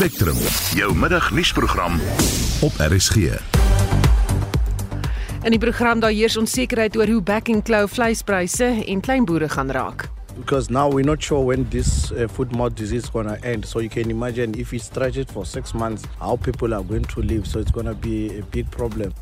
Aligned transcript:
Spectrum, 0.00 0.36
jou 0.72 0.94
middagnuusprogram 0.96 1.98
op 2.60 2.72
RSG. 2.78 3.16
In 5.42 5.52
die 5.52 5.58
program 5.58 6.00
daar 6.00 6.14
heers 6.16 6.38
onsekerheid 6.40 6.96
oor 6.96 7.12
hoe 7.12 7.20
back 7.20 7.50
and 7.52 7.62
claw 7.68 7.84
vleispryse 7.88 8.64
en 8.64 9.00
kleinboere 9.00 9.48
gaan 9.48 9.70
raak. 9.70 10.08
because 10.40 10.70
now 10.70 10.88
we're 10.88 11.04
not 11.04 11.22
sure 11.22 11.44
when 11.44 11.68
this 11.68 12.12
uh, 12.12 12.26
foot 12.28 12.50
mouth 12.52 12.74
disease 12.74 13.04
is 13.04 13.10
going 13.10 13.26
to 13.26 13.44
end. 13.44 13.66
So 13.66 13.80
you 13.80 13.90
can 13.90 14.10
imagine 14.10 14.58
if 14.58 14.72
it 14.72 14.80
stretches 14.80 15.26
for 15.26 15.44
six 15.44 15.74
months, 15.74 16.06
how 16.18 16.36
people 16.36 16.72
are 16.72 16.82
going 16.82 17.04
to 17.04 17.20
live. 17.20 17.46
So 17.46 17.58
it's 17.60 17.70
going 17.70 17.86
to 17.86 17.94
be 17.94 18.38
a 18.38 18.42
big 18.42 18.70
problem. 18.70 19.12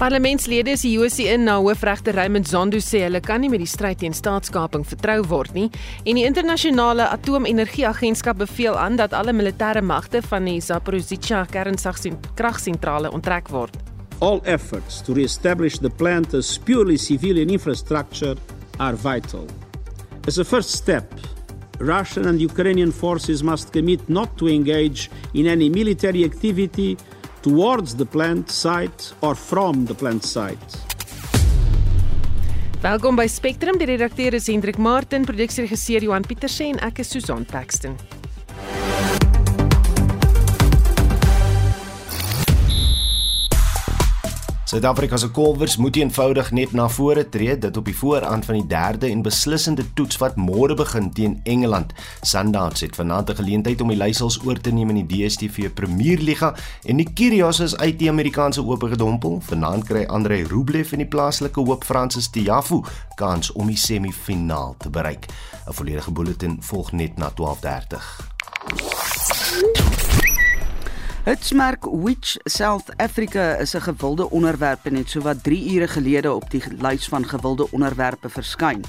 Parlementslede 0.00 0.72
is 0.72 0.80
die 0.80 0.94
Josie 0.94 1.26
in 1.28 1.42
na 1.44 1.58
hoofregter 1.60 2.16
Raymond 2.16 2.48
Zondo 2.48 2.78
sê 2.80 3.02
hulle 3.04 3.20
kan 3.20 3.42
nie 3.44 3.50
met 3.52 3.60
die 3.60 3.68
stryd 3.68 3.98
teen 4.00 4.14
staatskaping 4.16 4.86
vertrou 4.88 5.18
word 5.28 5.52
nie 5.52 5.66
en 6.08 6.16
die 6.16 6.24
internasionale 6.24 7.04
atoomenergieagentskap 7.12 8.38
beveel 8.40 8.78
aan 8.80 8.96
dat 8.96 9.12
alle 9.12 9.34
militêre 9.36 9.82
magte 9.84 10.22
van 10.24 10.48
die 10.48 10.56
Zaporizhzhia 10.64 11.42
kernkragsentrale 11.52 13.12
onttrek 13.12 13.52
word. 13.52 13.76
All 14.24 14.40
efforts 14.48 15.02
to 15.04 15.12
re-establish 15.12 15.76
the 15.84 15.92
plant 15.92 16.32
as 16.32 16.56
purely 16.56 16.96
civilian 16.96 17.52
infrastructure 17.52 18.40
are 18.78 18.96
vital. 18.96 19.44
As 20.24 20.40
a 20.40 20.44
first 20.48 20.72
step, 20.80 21.12
Russian 21.76 22.24
and 22.24 22.40
Ukrainian 22.40 22.92
forces 22.92 23.42
must 23.42 23.72
commit 23.72 24.08
not 24.08 24.32
to 24.38 24.48
engage 24.48 25.10
in 25.34 25.46
any 25.46 25.68
military 25.68 26.24
activity 26.24 26.96
towards 27.42 27.94
the 27.96 28.04
plant 28.04 28.50
site 28.50 29.14
or 29.20 29.34
from 29.34 29.86
the 29.86 29.94
plant 29.94 30.24
site. 30.24 30.76
Welkom 32.82 33.16
by 33.16 33.26
Spectrum. 33.28 33.78
Die 33.78 33.84
redakteur 33.84 34.34
is 34.34 34.46
Hendrik 34.46 34.78
Martin, 34.78 35.24
produksieregisseur 35.24 36.02
Johan 36.02 36.24
Pieterse 36.24 36.64
en 36.64 36.80
ek 36.80 36.98
is 37.04 37.10
Susan 37.12 37.44
Paxton. 37.44 38.19
Suid-Afrika 44.70 45.16
se 45.16 45.26
kolwers 45.34 45.76
moet 45.82 45.96
eenvoudig 45.98 46.52
net 46.54 46.72
na 46.78 46.84
vore 46.88 47.24
tree 47.28 47.56
dit 47.58 47.76
op 47.76 47.88
die 47.90 47.94
vooraan 47.96 48.44
van 48.46 48.54
die 48.54 48.66
derde 48.70 49.08
en 49.10 49.24
beslissende 49.26 49.82
toets 49.98 50.20
wat 50.22 50.36
môre 50.38 50.76
begin 50.78 51.08
teen 51.10 51.40
Engeland. 51.42 51.90
Sundowns 52.22 52.84
het 52.86 52.94
vanaand 52.94 53.30
'n 53.30 53.34
geleentheid 53.40 53.80
om 53.80 53.88
die 53.88 53.96
leiersels 53.96 54.38
oor 54.44 54.60
te 54.60 54.70
neem 54.70 54.88
in 54.94 55.06
die 55.06 55.26
DStv 55.26 55.72
Premierliga 55.74 56.54
en 56.84 56.96
die 56.96 57.12
Kyrgios 57.14 57.60
is 57.60 57.76
uit 57.76 57.98
die 57.98 58.08
Amerikaanse 58.08 58.64
Ope 58.64 58.88
gedompel. 58.88 59.40
Vanaand 59.40 59.84
kry 59.84 60.04
Andrei 60.04 60.44
Rublev 60.44 60.92
en 60.92 60.98
die 60.98 61.08
plaaslike 61.08 61.60
hoop 61.60 61.84
Francis 61.84 62.30
Tiafoe 62.30 62.84
kans 63.14 63.52
om 63.52 63.66
die 63.66 63.76
semifinaal 63.76 64.74
te 64.78 64.90
bereik. 64.90 65.26
'n 65.66 65.72
Volledige 65.72 66.12
bulletin 66.12 66.62
volg 66.62 66.92
net 66.92 67.16
na 67.16 67.30
12:30. 67.30 68.30
Hitsmerk 71.30 71.86
Which 71.86 72.38
South 72.44 72.90
Africa 72.96 73.54
is 73.60 73.74
'n 73.74 73.80
gewilde 73.80 74.30
onderwerp 74.30 74.84
en 74.84 74.94
het 74.94 75.10
sowat 75.10 75.42
3 75.42 75.74
ure 75.74 75.88
gelede 75.88 76.32
op 76.32 76.50
die 76.50 76.62
lys 76.78 77.08
van 77.08 77.24
gewilde 77.24 77.70
onderwerpe 77.70 78.28
verskyn. 78.28 78.84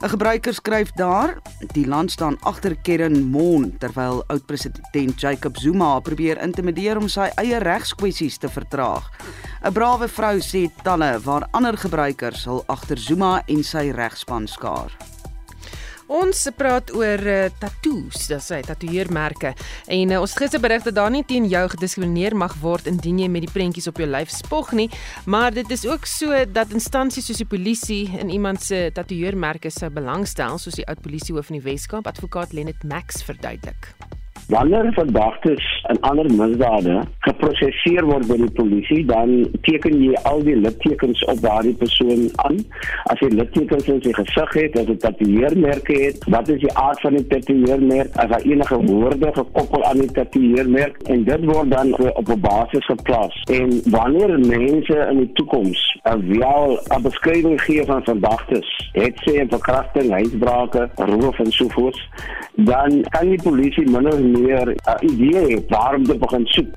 'n 0.00 0.08
Gebruiker 0.08 0.54
skryf 0.54 0.92
daar: 0.92 1.38
"Die 1.72 1.86
land 1.86 2.10
staan 2.10 2.40
agter 2.40 2.76
Karen 2.82 3.22
Mon 3.22 3.74
terwyl 3.78 4.24
oud-president 4.26 5.20
Jacob 5.20 5.56
Zuma 5.56 6.00
probeer 6.00 6.42
intimideer 6.42 6.96
om 6.96 7.08
sy 7.08 7.30
eie 7.34 7.58
regskwessies 7.58 8.38
te 8.38 8.48
vertraag." 8.48 9.10
'n 9.62 9.72
Brawe 9.72 10.08
vrou 10.08 10.38
sê 10.38 10.70
talle 10.82 11.20
waar 11.20 11.48
ander 11.50 11.76
gebruikers 11.76 12.44
hul 12.44 12.62
agter 12.66 12.98
Zuma 12.98 13.42
en 13.46 13.64
sy 13.64 13.90
regspan 13.90 14.46
skaar. 14.46 15.13
Ons 16.12 16.42
praat 16.52 16.90
oor 16.92 17.22
uh, 17.24 17.46
tattoos, 17.60 18.26
dis 18.28 18.48
hy 18.52 18.60
tatoeëermerke. 18.66 19.54
En 19.88 20.10
uh, 20.12 20.20
ons 20.20 20.34
het 20.34 20.42
gister 20.44 20.60
berig 20.60 20.84
dat 20.84 20.98
daar 20.98 21.12
nie 21.12 21.24
teen 21.24 21.46
jou 21.48 21.62
gediskrimineer 21.72 22.36
mag 22.36 22.56
word 22.60 22.90
indien 22.90 23.22
jy 23.22 23.28
met 23.32 23.46
die 23.46 23.52
prentjies 23.52 23.88
op 23.88 24.02
jou 24.02 24.08
lyf 24.10 24.32
spog 24.34 24.74
nie, 24.76 24.90
maar 25.24 25.54
dit 25.56 25.70
is 25.72 25.86
ook 25.88 26.04
so 26.08 26.44
dat 26.52 26.74
instansies 26.76 27.30
soos 27.30 27.40
die 27.40 27.48
polisie 27.48 28.02
in 28.20 28.32
iemand 28.34 28.60
se 28.64 28.90
tatoeëermerke 28.94 29.72
sou 29.72 29.88
belangstel, 29.94 30.60
soos 30.60 30.76
die 30.76 30.88
oud 30.90 31.00
polisiehoof 31.04 31.48
van 31.48 31.60
die 31.60 31.64
Wes-Kaap, 31.70 32.12
advokaat 32.12 32.52
Lennet 32.52 32.84
Max 32.84 33.24
verduidelik. 33.24 33.94
Wanneer 34.48 34.92
verdagtes 34.92 35.84
in 35.88 36.00
ander 36.00 36.26
misdade 36.28 37.00
geproseseer 37.24 38.04
word 38.04 38.26
by 38.28 38.36
die 38.36 38.50
polisie, 38.58 39.00
dan 39.08 39.46
teken 39.64 39.96
jy 40.02 40.12
al 40.28 40.42
die 40.44 40.56
littekens 40.60 41.22
op 41.32 41.40
daardie 41.40 41.72
persoon 41.80 42.26
aan. 42.44 42.58
As 43.12 43.22
jy 43.24 43.30
littekens 43.32 43.88
in 43.88 44.02
sy 44.04 44.12
gesig 44.18 44.52
het, 44.58 44.76
as 44.80 44.90
dit 44.90 45.00
tatoeëermerke 45.00 45.96
het, 46.02 46.28
wat 46.34 46.50
is 46.52 46.60
die 46.60 46.72
aard 46.76 47.00
van 47.00 47.16
die 47.16 47.24
tatoeëermerk? 47.32 48.12
As 48.20 48.28
daar 48.34 48.44
enige 48.44 48.80
woorde 48.84 49.32
gekoppel 49.38 49.84
aan 49.88 50.02
die 50.04 50.12
tatoeëermerk 50.18 51.00
en 51.14 51.24
dit 51.24 51.48
word 51.48 51.70
dan 51.70 51.94
op 52.12 52.28
'n 52.28 52.40
basis 52.40 52.84
geplaas. 52.84 53.40
En 53.48 53.80
wanneer 53.90 54.38
mense 54.38 54.98
in 55.10 55.18
die 55.24 55.32
toekoms 55.32 55.80
wel 56.04 56.78
'n 56.92 57.02
beskrywing 57.02 57.60
gee 57.62 57.84
van 57.84 58.04
verdagtes, 58.04 58.90
het 58.92 59.16
sê 59.24 59.40
'n 59.40 59.48
verkrachting, 59.48 60.10
huisbrake, 60.10 60.88
roof 60.96 61.38
en 61.38 61.52
so 61.52 61.68
voort, 61.68 62.08
dan 62.54 63.04
kan 63.08 63.28
die 63.28 63.42
polisie 63.42 63.90
minder 63.90 64.20
meer 64.38 64.66
'n 64.68 65.04
idee 65.04 65.56
het 65.56 65.68
waarom 65.68 66.04
te 66.04 66.18
begin 66.18 66.46
soek. 66.46 66.74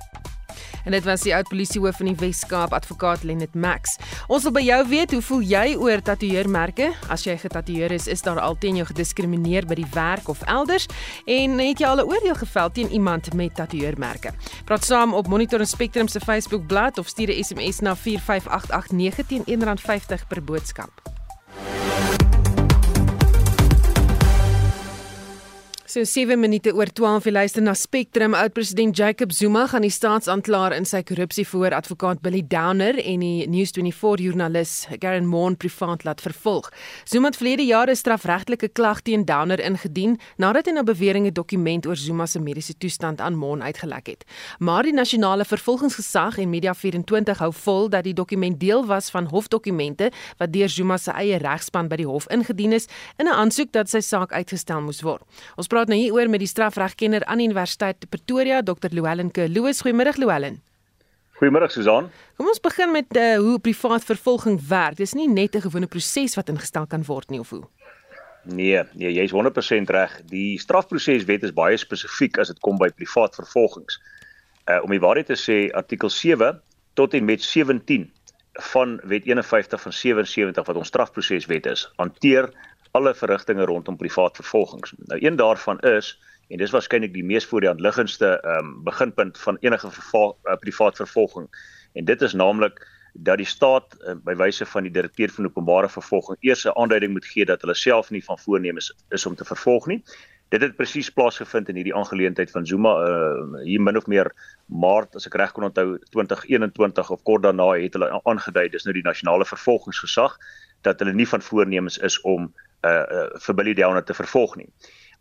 En 0.88 0.94
dit 0.94 1.04
was 1.04 1.22
die 1.22 1.34
oud 1.36 1.50
polisiehoof 1.52 1.98
van 2.00 2.08
die 2.08 2.16
Wes-Kaap, 2.16 2.72
advokaat 2.72 3.24
Lennet 3.28 3.56
Max. 3.60 3.98
Ons 4.32 4.46
wil 4.48 4.54
by 4.56 4.62
jou 4.64 4.78
weet, 4.88 5.12
hoe 5.12 5.22
voel 5.22 5.42
jy 5.44 5.76
oor 5.76 6.00
tatoeëermerke? 6.02 6.94
As 7.12 7.26
jy 7.28 7.36
getatoeëer 7.42 7.92
is, 7.92 8.08
is 8.08 8.24
daar 8.24 8.40
al 8.40 8.56
teen 8.56 8.80
jou 8.80 8.86
gediskrimineer 8.88 9.68
by 9.68 9.76
die 9.82 9.90
werk 9.92 10.32
of 10.32 10.46
elders? 10.48 10.88
En 11.28 11.60
het 11.60 11.84
jy 11.84 11.88
al 11.88 12.00
'n 12.00 12.08
oordeel 12.08 12.40
gevel 12.40 12.72
teen 12.72 12.90
iemand 12.92 13.34
met 13.34 13.56
tatoeëermerke? 13.56 14.32
Praat 14.66 14.86
saam 14.86 15.14
op 15.14 15.28
Monitor 15.28 15.60
en 15.60 15.68
Spectrum 15.68 16.08
se 16.08 16.20
Facebook-blad 16.20 16.98
of 16.98 17.08
stuur 17.08 17.36
'n 17.36 17.44
SMS 17.44 17.80
na 17.80 17.96
45889 17.96 19.26
teen 19.28 19.44
R1.50 19.44 20.28
per 20.28 20.44
boodskap. 20.44 20.92
So 25.88 26.04
7 26.04 26.36
minute 26.36 26.74
oor 26.76 26.90
12 26.92 27.30
jy 27.30 27.32
luister 27.32 27.64
na 27.64 27.72
Spectrum. 27.72 28.34
Oud-president 28.36 28.98
Jacob 29.00 29.32
Zuma 29.32 29.62
gaan 29.72 29.86
die 29.86 29.92
staatsanklaer 29.96 30.74
in 30.76 30.84
sy 30.84 31.00
korrupsievoor 31.08 31.72
advokaat 31.72 32.20
Billy 32.20 32.42
Downer 32.44 32.98
en 33.00 33.22
die 33.24 33.46
News24 33.48 34.20
joernalis 34.26 34.74
Garen 35.00 35.30
Moon 35.32 35.56
privaat 35.56 36.04
laat 36.04 36.20
vervolg. 36.20 36.68
Zuma 37.08 37.32
het 37.32 37.40
verlede 37.40 37.64
jaar 37.64 37.88
'n 37.88 37.96
strafregtelike 37.96 38.68
klag 38.76 39.00
teen 39.02 39.24
Downer 39.24 39.64
ingedien 39.64 40.20
nadat 40.36 40.66
hy 40.66 40.74
'n 40.76 40.84
beweringe 40.84 41.32
dokument 41.32 41.88
oor 41.88 41.96
Zuma 41.96 42.26
se 42.26 42.40
mediese 42.40 42.78
toestand 42.78 43.22
aan 43.22 43.36
Moon 43.36 43.64
uitgelek 43.64 44.08
het. 44.08 44.26
Maar 44.60 44.84
die 44.84 44.94
nasionale 44.94 45.46
vervolgingsgesag 45.46 46.38
en 46.38 46.52
Media24 46.52 47.40
hou 47.40 47.54
vol 47.54 47.90
dat 47.90 48.04
die 48.04 48.14
dokument 48.14 48.60
deel 48.60 48.86
was 48.86 49.10
van 49.10 49.26
hofdokumente 49.26 50.12
wat 50.38 50.52
deur 50.52 50.70
Zuma 50.70 50.98
se 50.98 51.12
eie 51.12 51.38
regspan 51.38 51.88
by 51.88 51.96
die 51.96 52.08
hof 52.08 52.28
ingedien 52.28 52.74
is 52.74 52.88
in 53.18 53.28
'n 53.28 53.34
aansoek 53.34 53.72
dat 53.72 53.90
sy 53.90 54.02
saak 54.02 54.34
uitgestel 54.34 54.82
moes 54.82 55.02
word. 55.02 55.24
Ons 55.56 55.68
praat 55.78 55.92
nou 55.94 56.00
hieroor 56.00 56.26
met 56.34 56.42
die 56.42 56.50
strafregkenner 56.50 57.22
aan 57.30 57.42
Universiteit 57.44 58.08
Pretoria, 58.10 58.64
Dr. 58.66 58.90
Llewellyn 58.90 59.30
Kerloos. 59.30 59.84
Goeiemôre 59.86 60.16
Llewellyn. 60.18 60.56
Goeiemôre 61.38 61.68
Susan. 61.70 62.08
Kom 62.40 62.50
ons 62.50 62.62
begin 62.66 62.90
met 62.96 63.14
uh, 63.14 63.36
hoe 63.38 63.60
privaat 63.62 64.06
vervolging 64.08 64.58
werk. 64.72 64.98
Dis 64.98 65.14
nie 65.14 65.28
net 65.30 65.54
'n 65.54 65.62
gewone 65.68 65.86
proses 65.86 66.34
wat 66.36 66.50
ingestel 66.50 66.88
kan 66.88 67.04
word 67.06 67.30
nie 67.30 67.40
of 67.40 67.50
hoe? 67.54 67.62
Nee, 68.44 68.82
nee, 68.94 69.14
jy's 69.14 69.32
100% 69.32 69.94
reg. 69.94 70.22
Die 70.26 70.58
strafproseswet 70.58 71.44
is 71.44 71.54
baie 71.54 71.78
spesifiek 71.78 72.40
as 72.42 72.48
dit 72.48 72.60
kom 72.60 72.78
by 72.78 72.90
privaat 72.90 73.36
vervolgings. 73.36 74.02
Uh 74.66 74.82
om 74.82 74.90
die 74.90 75.04
waarheid 75.04 75.30
te 75.30 75.38
sê, 75.38 75.70
artikel 75.78 76.10
7 76.10 76.58
tot 76.94 77.14
en 77.14 77.26
met 77.26 77.44
17 77.44 78.10
van 78.74 79.00
Wet 79.04 79.26
51 79.26 79.82
van 79.82 79.94
77 79.94 80.66
wat 80.66 80.76
ons 80.76 80.88
strafproseswet 80.88 81.66
is, 81.66 81.86
hanteer 81.98 82.50
alle 82.98 83.14
verrigtinge 83.16 83.66
rondom 83.70 83.98
privaat 83.98 84.36
vervolgings. 84.42 84.94
Nou 84.98 85.20
een 85.22 85.36
daarvan 85.36 85.80
is 85.80 86.14
en 86.48 86.62
dis 86.62 86.72
waarskynlik 86.72 87.14
die 87.14 87.26
mees 87.26 87.46
voor 87.46 87.62
die 87.64 87.70
hand 87.70 87.84
liggendste 87.84 88.30
ehm 88.38 88.66
um, 88.66 88.84
beginpunt 88.84 89.40
van 89.40 89.58
enige 89.62 89.92
verval, 89.92 90.38
uh, 90.44 90.56
privaat 90.60 90.96
vervolging. 90.96 91.50
En 91.94 92.06
dit 92.06 92.22
is 92.22 92.34
naamlik 92.34 92.80
dat 93.14 93.38
die 93.38 93.46
staat 93.46 93.98
uh, 94.00 94.16
by 94.24 94.36
wyse 94.38 94.66
van 94.66 94.88
die 94.88 94.92
direkteur 94.92 95.30
van 95.34 95.50
openbare 95.50 95.90
vervolging 95.90 96.38
eers 96.40 96.66
'n 96.66 96.78
aanduiding 96.78 97.12
moet 97.12 97.26
gee 97.26 97.46
dat 97.46 97.62
hulle 97.62 97.76
self 97.76 98.10
nie 98.10 98.24
van 98.24 98.40
voornemens 98.40 98.94
is 99.10 99.26
om 99.26 99.36
te 99.36 99.46
vervolg 99.46 99.88
nie. 99.88 100.04
Dit 100.50 100.62
het 100.62 100.76
presies 100.76 101.10
plaasgevind 101.12 101.70
in 101.70 101.76
hierdie 101.76 101.96
aangeleentheid 101.96 102.52
van 102.52 102.66
Zuma 102.66 102.94
uh, 103.08 103.64
hier 103.64 103.82
min 103.82 103.98
of 103.98 104.08
meer 104.08 104.32
Maart 104.66 105.16
as 105.16 105.28
ek 105.28 105.36
reg 105.36 105.52
kon 105.52 105.68
onthou 105.68 105.98
2021 106.10 107.10
of 107.10 107.24
kort 107.24 107.44
daarna 107.44 107.74
het 107.76 107.94
hulle 107.94 108.22
aangedui 108.24 108.70
dis 108.70 108.86
nou 108.88 108.94
die 108.94 109.04
nasionale 109.04 109.46
vervolgingsgesag 109.46 110.38
dat 110.88 111.00
hulle 111.00 111.14
nie 111.14 111.28
van 111.28 111.42
voornemens 111.42 111.98
is 111.98 112.22
om 112.22 112.54
uh, 112.88 113.04
uh 113.18 113.40
vir 113.46 113.56
Billy 113.56 113.74
Downer 113.74 114.04
te 114.04 114.14
vervolg 114.14 114.56
nie. 114.56 114.70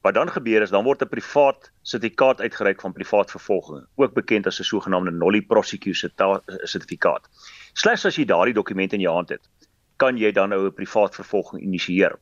Wat 0.06 0.14
dan 0.14 0.30
gebeur 0.30 0.62
is 0.62 0.70
dan 0.70 0.84
word 0.84 1.02
'n 1.02 1.08
privaat 1.08 1.70
sertifikaat 1.82 2.40
uitgereik 2.40 2.80
van 2.80 2.92
privaat 2.92 3.30
vervolging, 3.30 3.86
ook 3.96 4.14
bekend 4.14 4.46
as 4.46 4.60
'n 4.60 4.64
sogenaamde 4.64 5.10
nolli 5.10 5.42
prosecutor 5.42 6.42
sertifikaat. 6.62 7.28
Slegs 7.72 8.04
as 8.04 8.16
jy 8.16 8.24
daardie 8.24 8.54
dokument 8.54 8.92
in 8.92 9.00
jou 9.00 9.14
hand 9.14 9.28
het, 9.28 9.48
kan 9.96 10.16
jy 10.16 10.32
dan 10.32 10.48
nou 10.48 10.66
'n 10.66 10.72
privaat 10.72 11.14
vervolging 11.14 11.62
initieer. 11.62 12.18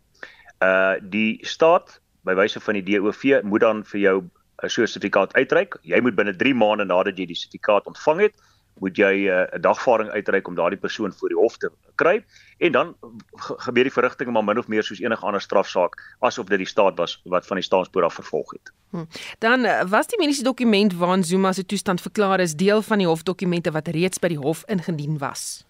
Uh 0.62 0.94
die 1.00 1.38
staat 1.42 2.00
by 2.24 2.34
wyse 2.34 2.60
van 2.60 2.74
die 2.74 2.82
DOV 2.82 3.42
moet 3.42 3.60
dan 3.60 3.84
vir 3.84 4.00
jou 4.00 4.30
so 4.66 4.82
'n 4.82 4.86
sertifikaat 4.86 5.34
uitreik. 5.34 5.76
Jy 5.82 6.00
moet 6.00 6.14
binne 6.14 6.36
3 6.36 6.54
maande 6.54 6.84
nadat 6.84 7.18
jy 7.18 7.26
die 7.26 7.36
sertifikaat 7.36 7.86
ontvang 7.86 8.20
het, 8.20 8.34
moet 8.82 8.96
jy 8.96 9.12
uh, 9.30 9.46
'n 9.54 9.60
dagvaarding 9.60 10.10
uitreik 10.10 10.48
om 10.48 10.54
daardie 10.54 10.78
persoon 10.78 11.12
voor 11.12 11.28
die 11.28 11.38
hof 11.38 11.56
te 11.56 11.70
kry 11.94 12.24
en 12.58 12.72
dan 12.72 12.94
gebeur 13.36 13.84
die 13.84 13.92
verrigting 13.92 14.30
maar 14.30 14.44
min 14.44 14.58
of 14.58 14.68
meer 14.68 14.82
soos 14.82 15.00
enige 15.00 15.26
ander 15.26 15.40
strafsaak 15.40 15.94
asof 16.20 16.46
dit 16.46 16.58
die 16.58 16.66
staat 16.66 16.98
was 16.98 17.20
wat 17.24 17.46
van 17.46 17.56
die 17.56 17.64
staanspoor 17.64 18.04
af 18.04 18.14
vervolg 18.14 18.52
het. 18.52 18.72
Hm. 18.90 19.04
Dan 19.38 19.64
uh, 19.64 19.82
was 19.88 20.06
die 20.06 20.18
mediese 20.18 20.42
dokument 20.42 20.94
waarin 20.94 21.24
Zuma 21.24 21.52
se 21.52 21.66
toestand 21.66 22.00
verklaar 22.00 22.40
is 22.40 22.54
deel 22.54 22.82
van 22.82 22.98
die 22.98 23.06
hofdokumente 23.06 23.70
wat 23.70 23.88
reeds 23.88 24.18
by 24.18 24.28
die 24.28 24.38
hof 24.38 24.64
ingedien 24.66 25.18
was. 25.18 25.64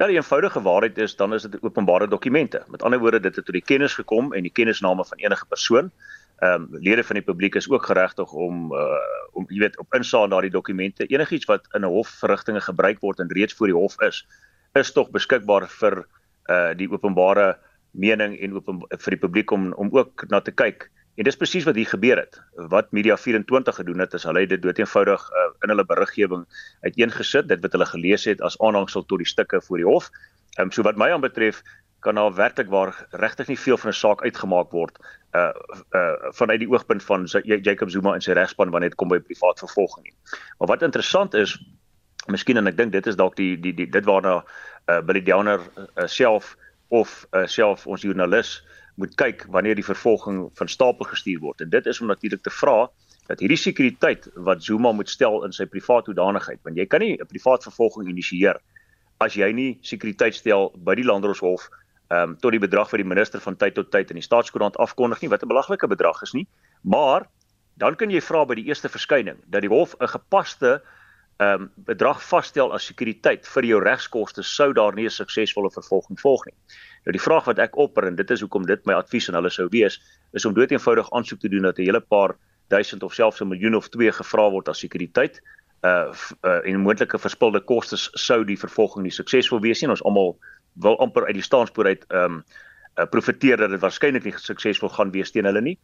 Ja, 0.00 0.06
die 0.06 0.16
eenvoudige 0.16 0.62
waarheid 0.62 0.98
is 0.98 1.16
dan 1.16 1.34
is 1.34 1.42
dit 1.42 1.62
openbare 1.62 2.08
dokumente. 2.08 2.62
Met 2.68 2.82
ander 2.82 2.98
woorde, 2.98 3.20
dit 3.20 3.36
het 3.36 3.44
tot 3.44 3.54
die 3.54 3.64
kennis 3.64 3.94
gekom 3.94 4.32
en 4.32 4.42
die 4.42 4.52
kennisname 4.52 5.04
van 5.04 5.18
enige 5.18 5.46
persoon 5.46 5.90
ehm 6.40 6.62
um, 6.62 6.68
lede 6.80 7.04
van 7.04 7.18
die 7.18 7.24
publiek 7.24 7.54
is 7.54 7.68
ook 7.70 7.84
geregtig 7.86 8.32
om 8.32 8.72
uh, 8.72 9.00
om 9.32 9.44
jy 9.48 9.58
weet 9.60 9.78
op 9.78 9.94
insaag 9.94 10.30
daardie 10.32 10.50
dokumente. 10.50 11.06
Enigiets 11.06 11.44
wat 11.44 11.66
in 11.76 11.84
'n 11.84 11.92
hofverrigtinge 11.92 12.60
gebruik 12.60 13.00
word 13.00 13.18
en 13.20 13.32
reeds 13.32 13.54
voor 13.54 13.66
die 13.66 13.76
hof 13.76 14.00
is 14.00 14.26
is 14.74 14.92
tog 14.92 15.10
beskikbaar 15.10 15.68
vir 15.68 16.06
uh 16.50 16.72
die 16.74 16.88
openbare 16.90 17.58
mening 17.90 18.38
en 18.40 18.54
open 18.54 18.80
vir 18.88 19.10
die 19.16 19.20
publiek 19.20 19.50
om 19.50 19.72
om 19.72 19.90
ook 19.92 20.24
na 20.28 20.40
te 20.40 20.52
kyk. 20.52 20.90
En 21.16 21.24
dis 21.24 21.36
presies 21.36 21.66
wat 21.68 21.76
hier 21.76 21.90
gebeur 21.90 22.16
het. 22.16 22.40
Wat 22.72 22.92
Media 22.92 23.16
24 23.16 23.74
gedoen 23.76 23.98
het 23.98 24.14
is 24.14 24.24
hulle 24.24 24.40
het 24.40 24.48
dit 24.48 24.62
doeteenvoudig 24.62 25.20
uh, 25.20 25.50
in 25.62 25.68
hulle 25.68 25.84
beriggewing 25.84 26.46
uiteengesit 26.80 27.48
dit 27.48 27.60
wat 27.60 27.72
hulle 27.72 27.86
gelees 27.86 28.24
het 28.24 28.40
as 28.40 28.56
aanhangsel 28.58 29.04
tot 29.04 29.18
die 29.18 29.28
stukke 29.28 29.60
voor 29.60 29.76
die 29.76 29.86
hof. 29.86 30.10
Ehm 30.56 30.66
um, 30.66 30.72
so 30.72 30.82
wat 30.82 30.96
my 30.96 31.10
aanbetref 31.10 31.62
kan 32.00 32.14
daar 32.14 32.34
werklik 32.34 32.68
waar 32.68 33.06
regtig 33.10 33.48
nie 33.48 33.58
veel 33.58 33.76
van 33.76 33.90
'n 33.90 34.00
saak 34.02 34.22
uitgemaak 34.22 34.70
word 34.70 34.98
uh 35.32 35.52
uh 35.94 36.32
vanuit 36.32 36.60
die 36.60 36.70
oogpunt 36.70 37.02
van 37.02 37.26
Jacob 37.44 37.90
Zuma 37.90 38.14
en 38.14 38.20
sy 38.20 38.32
regspan 38.32 38.70
wanneer 38.70 38.90
dit 38.90 38.98
kom 38.98 39.08
by 39.08 39.20
privaat 39.20 39.58
vervolging 39.58 40.04
nie. 40.04 40.14
Maar 40.58 40.68
wat 40.68 40.82
interessant 40.82 41.34
is, 41.34 41.58
miskien 42.26 42.56
en 42.56 42.66
ek 42.66 42.76
dink 42.76 42.92
dit 42.92 43.06
is 43.06 43.16
dalk 43.16 43.36
die 43.36 43.60
die 43.60 43.74
die 43.74 43.86
dit 43.86 44.04
waarna 44.04 44.44
uh 44.86 45.00
Billy 45.00 45.22
Downer 45.22 45.60
uh, 45.60 46.06
self 46.06 46.56
of 46.88 47.26
uh, 47.32 47.46
self 47.46 47.86
ons 47.86 48.02
joernalis 48.02 48.62
moet 48.96 49.14
kyk 49.14 49.46
wanneer 49.48 49.74
die 49.74 49.86
vervolging 49.86 50.50
van 50.54 50.68
stapel 50.68 51.06
gestuur 51.06 51.38
word. 51.40 51.60
En 51.60 51.70
dit 51.70 51.86
is 51.86 52.00
om 52.00 52.06
natuurlik 52.06 52.42
te 52.42 52.50
vra 52.50 52.90
dat 53.26 53.40
hierdie 53.40 53.58
sekuriteit 53.60 54.26
wat 54.34 54.62
Zuma 54.62 54.92
moet 54.92 55.08
stel 55.08 55.44
in 55.44 55.52
sy 55.52 55.66
privaat 55.66 56.06
hoedanigheid, 56.06 56.58
want 56.62 56.76
jy 56.76 56.86
kan 56.86 57.00
nie 57.00 57.16
'n 57.20 57.26
privaat 57.26 57.62
vervolging 57.62 58.08
initieer 58.08 58.58
as 59.20 59.36
jy 59.36 59.52
nie 59.52 59.78
sekuriteit 59.82 60.34
stel 60.34 60.72
by 60.74 60.94
die 60.94 61.04
Landdroshof 61.04 61.68
ehm 62.10 62.30
um, 62.30 62.36
tot 62.38 62.50
die 62.50 62.62
bedrag 62.62 62.90
wat 62.90 63.00
die 63.00 63.08
minister 63.08 63.40
van 63.40 63.56
tyd 63.56 63.74
tot 63.74 63.90
tyd 63.90 64.10
in 64.10 64.18
die 64.18 64.26
staatskoerant 64.26 64.76
afkondig 64.76 65.20
nie 65.22 65.30
wat 65.30 65.42
'n 65.42 65.48
belaglike 65.48 65.86
bedrag 65.86 66.22
is 66.22 66.32
nie 66.32 66.46
maar 66.82 67.28
dan 67.74 67.96
kan 67.96 68.10
jy 68.10 68.20
vra 68.20 68.44
by 68.44 68.54
die 68.54 68.66
eerste 68.68 68.88
verskyning 68.88 69.38
dat 69.46 69.62
die 69.62 69.70
hof 69.70 69.94
'n 70.00 70.08
gepaste 70.08 70.82
ehm 71.40 71.62
um, 71.62 71.70
bedrag 71.88 72.20
vasstel 72.22 72.72
as 72.76 72.86
sekuriteit 72.90 73.46
vir 73.48 73.64
jou 73.64 73.78
regskoste 73.80 74.42
sou 74.42 74.72
daar 74.72 74.94
nie 74.94 75.06
'n 75.06 75.10
suksesvolle 75.10 75.70
vervolging 75.70 76.20
volg 76.20 76.44
nie. 76.46 76.54
Nou 77.04 77.12
die 77.12 77.26
vraag 77.26 77.44
wat 77.44 77.58
ek 77.58 77.76
opper 77.76 78.06
en 78.06 78.16
dit 78.16 78.30
is 78.30 78.40
hoekom 78.40 78.66
dit 78.66 78.86
my 78.86 78.94
advies 78.94 79.28
aan 79.28 79.34
hulle 79.34 79.50
sou 79.50 79.68
wees 79.70 80.00
is 80.32 80.44
om 80.44 80.54
doeteenvoudig 80.54 81.10
aansoek 81.10 81.40
te 81.40 81.48
doen 81.48 81.62
dat 81.62 81.78
'n 81.78 81.82
hele 81.82 82.00
paar 82.00 82.36
duisend 82.68 83.02
of 83.02 83.14
selfs 83.14 83.40
'n 83.40 83.48
miljoen 83.48 83.74
of 83.74 83.88
2 83.88 84.12
gevra 84.12 84.50
word 84.50 84.68
as 84.68 84.78
sekuriteit 84.78 85.40
uh, 85.82 86.12
uh 86.44 86.60
en 86.64 86.80
moontlike 86.80 87.18
verspilde 87.18 87.60
kostes 87.60 88.10
sou 88.12 88.44
die 88.44 88.58
vervolging 88.58 89.02
nie 89.02 89.12
suksesvol 89.12 89.60
wees 89.60 89.80
nie. 89.80 89.90
Ons 89.90 90.04
almal 90.04 90.36
wil 90.74 90.98
amper 90.98 91.26
uit 91.26 91.34
die 91.34 91.42
staanspoor 91.42 91.86
uit 91.86 92.04
ehm 92.08 92.24
um, 92.24 92.44
uh, 92.98 93.06
profeteer 93.06 93.56
dat 93.56 93.70
dit 93.70 93.80
waarskynlik 93.80 94.24
nie 94.24 94.32
suksesvol 94.36 94.88
gaan 94.88 95.10
wees 95.10 95.30
teen 95.30 95.44
hulle 95.44 95.60
nie. 95.60 95.78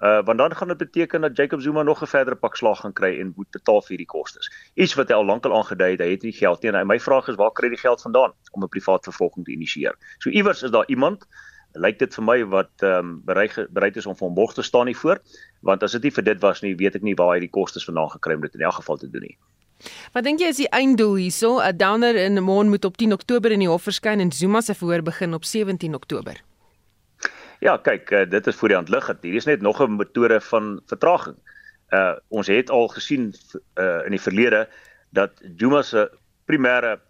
Uh 0.00 0.20
want 0.24 0.38
dan 0.38 0.54
gaan 0.56 0.68
dit 0.68 0.76
beteken 0.76 1.20
dat 1.20 1.36
Jacob 1.36 1.60
Zuma 1.60 1.82
nog 1.82 2.02
'n 2.02 2.06
verdere 2.06 2.36
pak 2.36 2.56
slag 2.56 2.80
gaan 2.80 2.92
kry 2.92 3.20
en 3.20 3.32
moet 3.36 3.50
betaal 3.50 3.80
vir 3.80 3.88
hierdie 3.88 4.06
kostes. 4.06 4.50
Iets 4.74 4.94
wat 4.94 5.08
hy 5.08 5.14
al 5.14 5.24
lankal 5.24 5.54
aangedui 5.56 5.90
het, 5.90 6.00
hy 6.00 6.10
het 6.10 6.22
nie 6.22 6.32
geld 6.32 6.62
nie. 6.62 6.72
En 6.72 6.86
my 6.86 7.00
vraag 7.00 7.28
is 7.28 7.34
waar 7.34 7.52
kry 7.52 7.68
hy 7.68 7.74
die 7.74 7.84
geld 7.84 8.02
vandaan 8.02 8.32
om 8.50 8.62
'n 8.62 8.68
privaat 8.68 9.04
vervolging 9.04 9.44
te 9.44 9.52
initieer? 9.52 9.94
So 10.18 10.30
iewers 10.30 10.62
is 10.62 10.70
daar 10.70 10.86
iemand 10.86 11.26
lyk 11.72 11.98
dit 11.98 12.14
vir 12.14 12.24
my 12.24 12.44
wat 12.44 12.82
ehm 12.82 12.98
um, 12.98 13.22
bereid 13.24 13.66
bereid 13.70 13.96
is 13.96 14.06
om 14.06 14.16
van 14.16 14.34
borg 14.34 14.54
te 14.54 14.62
staan 14.62 14.86
hiervoor 14.86 15.20
want 15.60 15.82
as 15.82 15.92
dit 15.92 16.02
nie 16.02 16.12
vir 16.12 16.24
dit 16.24 16.40
was 16.40 16.62
nie 16.62 16.74
weet 16.76 16.94
ek 16.94 17.02
nie 17.02 17.14
waar 17.14 17.34
hy 17.34 17.40
die 17.40 17.52
kostes 17.52 17.84
vandaan 17.84 18.10
gekry 18.10 18.32
het 18.32 18.40
om 18.40 18.46
dit 18.48 18.54
in 18.54 18.66
elk 18.68 18.80
geval 18.80 18.96
te 18.96 19.10
doen 19.10 19.22
nie. 19.22 19.38
Wat 20.12 20.24
dink 20.24 20.40
jy 20.40 20.50
is 20.52 20.60
die 20.60 20.68
einddoel 20.72 21.14
hierso? 21.20 21.60
'n 21.60 21.76
Downer 21.76 22.16
in 22.16 22.42
Mon 22.42 22.68
moet 22.68 22.84
op 22.84 22.96
10 22.96 23.12
Oktober 23.12 23.50
in 23.50 23.60
die 23.60 23.68
hof 23.68 23.82
verskyn 23.82 24.20
en 24.20 24.32
Zuma 24.32 24.60
se 24.60 24.74
verhoor 24.74 25.02
begin 25.02 25.34
op 25.34 25.44
17 25.44 25.94
Oktober. 25.94 26.42
Ja, 27.60 27.76
kyk, 27.76 28.10
uh, 28.10 28.24
dit 28.30 28.46
is 28.46 28.56
voor 28.56 28.68
die 28.68 28.76
hand 28.76 28.88
lig. 28.88 29.10
Hier 29.20 29.34
is 29.34 29.44
net 29.44 29.60
nog 29.60 29.80
'n 29.80 29.96
metode 29.96 30.40
van 30.40 30.80
vertraging. 30.86 31.36
Uh 31.90 32.14
ons 32.28 32.46
het 32.46 32.70
al 32.70 32.88
gesien 32.88 33.34
uh 33.78 34.04
in 34.04 34.10
die 34.10 34.20
verlede 34.20 34.68
dat 35.10 35.30
Zuma 35.56 35.82
se 35.82 36.10
primêre 36.44 37.00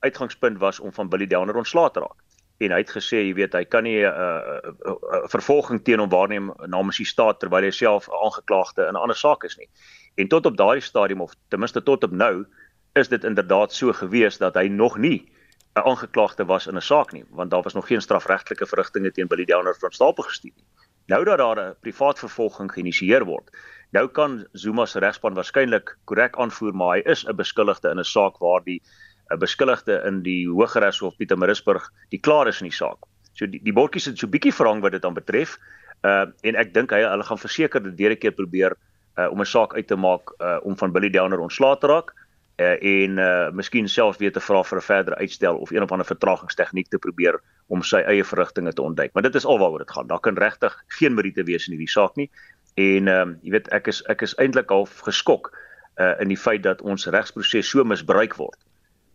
uitgangspunt 0.00 0.58
was 0.58 0.80
om 0.80 0.92
van 0.92 1.08
Billy 1.08 1.26
Downer 1.26 1.56
ontslae 1.56 1.90
te 1.90 2.00
raak. 2.00 2.20
En 2.58 2.72
hy 2.72 2.78
het 2.80 2.90
gesê, 2.90 3.20
jy 3.20 3.34
weet, 3.36 3.52
hy 3.52 3.64
kan 3.64 3.84
nie 3.84 4.00
'n 4.00 4.08
uh, 4.08 4.12
uh, 4.12 4.72
uh, 4.86 4.92
uh, 4.92 5.28
vervolging 5.28 5.82
teen 5.84 5.98
hom 5.98 6.08
waarneem 6.08 6.52
namens 6.66 6.96
die 6.96 7.06
staat 7.06 7.40
terwyl 7.40 7.62
hy 7.62 7.70
self 7.70 8.08
aangeklaagde 8.08 8.86
in 8.86 8.94
'n 8.94 9.02
ander 9.02 9.16
saak 9.16 9.44
is 9.44 9.56
nie. 9.56 9.68
En 10.16 10.28
tot 10.28 10.46
op 10.46 10.56
daardie 10.56 10.82
stadium 10.82 11.20
of 11.20 11.34
ten 11.48 11.58
minste 11.58 11.82
tot 11.82 12.04
op 12.04 12.10
nou 12.10 12.46
is 12.92 13.08
dit 13.08 13.24
inderdaad 13.24 13.72
so 13.72 13.92
gewees 13.92 14.38
dat 14.40 14.54
hy 14.56 14.68
nog 14.72 14.96
nie 14.98 15.28
'n 15.76 15.84
aangeklaagde 15.84 16.44
was 16.44 16.66
in 16.66 16.76
'n 16.76 16.80
saak 16.80 17.12
nie, 17.12 17.24
want 17.30 17.50
daar 17.50 17.62
was 17.62 17.74
nog 17.74 17.86
geen 17.86 18.00
strafregtelike 18.00 18.66
verrigtinge 18.66 19.12
teen 19.12 19.26
Billy 19.26 19.44
Downer 19.44 19.76
van 19.78 19.92
stapel 19.92 20.24
gestuur 20.24 20.52
nie. 20.56 20.64
Nou 21.06 21.24
dat 21.24 21.38
daar 21.38 21.58
'n 21.60 21.74
privaat 21.80 22.18
vervolging 22.18 22.72
geïnisieer 22.72 23.24
word, 23.24 23.50
nou 23.90 24.08
kan 24.08 24.46
Zuma 24.52 24.86
se 24.86 24.98
regspan 24.98 25.34
waarskynlik 25.34 25.98
korrek 26.04 26.36
aanvoer 26.36 26.74
maar 26.74 26.96
hy 26.96 27.02
is 27.04 27.26
'n 27.26 27.36
beskuldigde 27.36 27.90
in 27.90 27.98
'n 27.98 28.04
saak 28.04 28.38
waar 28.38 28.64
die 28.64 28.82
'n 29.30 29.38
beskuldigde 29.38 30.02
in 30.06 30.22
die 30.22 30.48
Hooggeregshof 30.48 31.16
Pietermaritzburg 31.16 31.90
die 32.08 32.20
klaar 32.20 32.48
is 32.48 32.60
in 32.60 32.68
die 32.68 32.76
saak. 32.76 32.98
So 33.32 33.46
die 33.46 33.60
die 33.62 33.72
bordjies 33.72 34.04
het 34.04 34.18
so 34.18 34.26
bietjie 34.26 34.54
verhang 34.54 34.80
wat 34.80 34.92
dit 34.92 35.02
dan 35.02 35.14
betref. 35.14 35.58
Uh 36.02 36.26
en 36.40 36.54
ek 36.54 36.74
dink 36.74 36.90
hy 36.90 37.02
hulle 37.02 37.22
gaan 37.24 37.38
verseker 37.38 37.82
dit 37.82 37.96
weer 37.96 38.10
'n 38.10 38.18
keer 38.18 38.32
probeer 38.32 38.76
uh, 39.16 39.30
om 39.30 39.40
'n 39.40 39.44
saak 39.46 39.74
uit 39.74 39.86
te 39.86 39.96
maak 39.96 40.32
uh, 40.38 40.56
om 40.62 40.76
van 40.76 40.92
Billy 40.92 41.10
Downer 41.10 41.38
ontslae 41.38 41.78
te 41.78 41.86
raak 41.86 42.14
uh, 42.56 42.76
en 42.82 43.18
uh, 43.18 43.50
miskien 43.52 43.88
selfs 43.88 44.18
weer 44.18 44.32
te 44.32 44.40
vra 44.40 44.62
vir 44.64 44.78
'n 44.78 44.82
verdere 44.82 45.16
uitstel 45.16 45.56
of 45.56 45.70
een 45.70 45.82
of 45.82 45.92
ander 45.92 46.06
vertragingstegniek 46.06 46.88
te 46.88 46.98
probeer 46.98 47.40
om 47.66 47.82
sy 47.82 48.00
eie 48.06 48.24
verrigtinge 48.24 48.72
te 48.72 48.82
ontduik. 48.82 49.12
Maar 49.12 49.22
dit 49.22 49.34
is 49.34 49.44
alwaaroor 49.44 49.78
dit 49.78 49.90
gaan. 49.90 50.06
Daar 50.06 50.20
kan 50.20 50.36
regtig 50.36 50.84
geen 50.86 51.14
meriete 51.14 51.44
wees 51.44 51.66
in 51.66 51.72
hierdie 51.72 51.90
saak 51.90 52.16
nie. 52.16 52.30
En 52.74 53.08
um, 53.08 53.38
jy 53.42 53.50
weet 53.50 53.68
ek 53.68 53.86
is 53.86 54.02
ek 54.12 54.22
is 54.22 54.34
eintlik 54.36 54.68
half 54.68 55.00
geskok 55.00 55.52
uh 55.96 56.14
in 56.20 56.28
die 56.28 56.36
feit 56.36 56.62
dat 56.62 56.82
ons 56.82 57.06
regsproses 57.06 57.68
so 57.68 57.84
misbruik 57.84 58.36
word. 58.36 58.58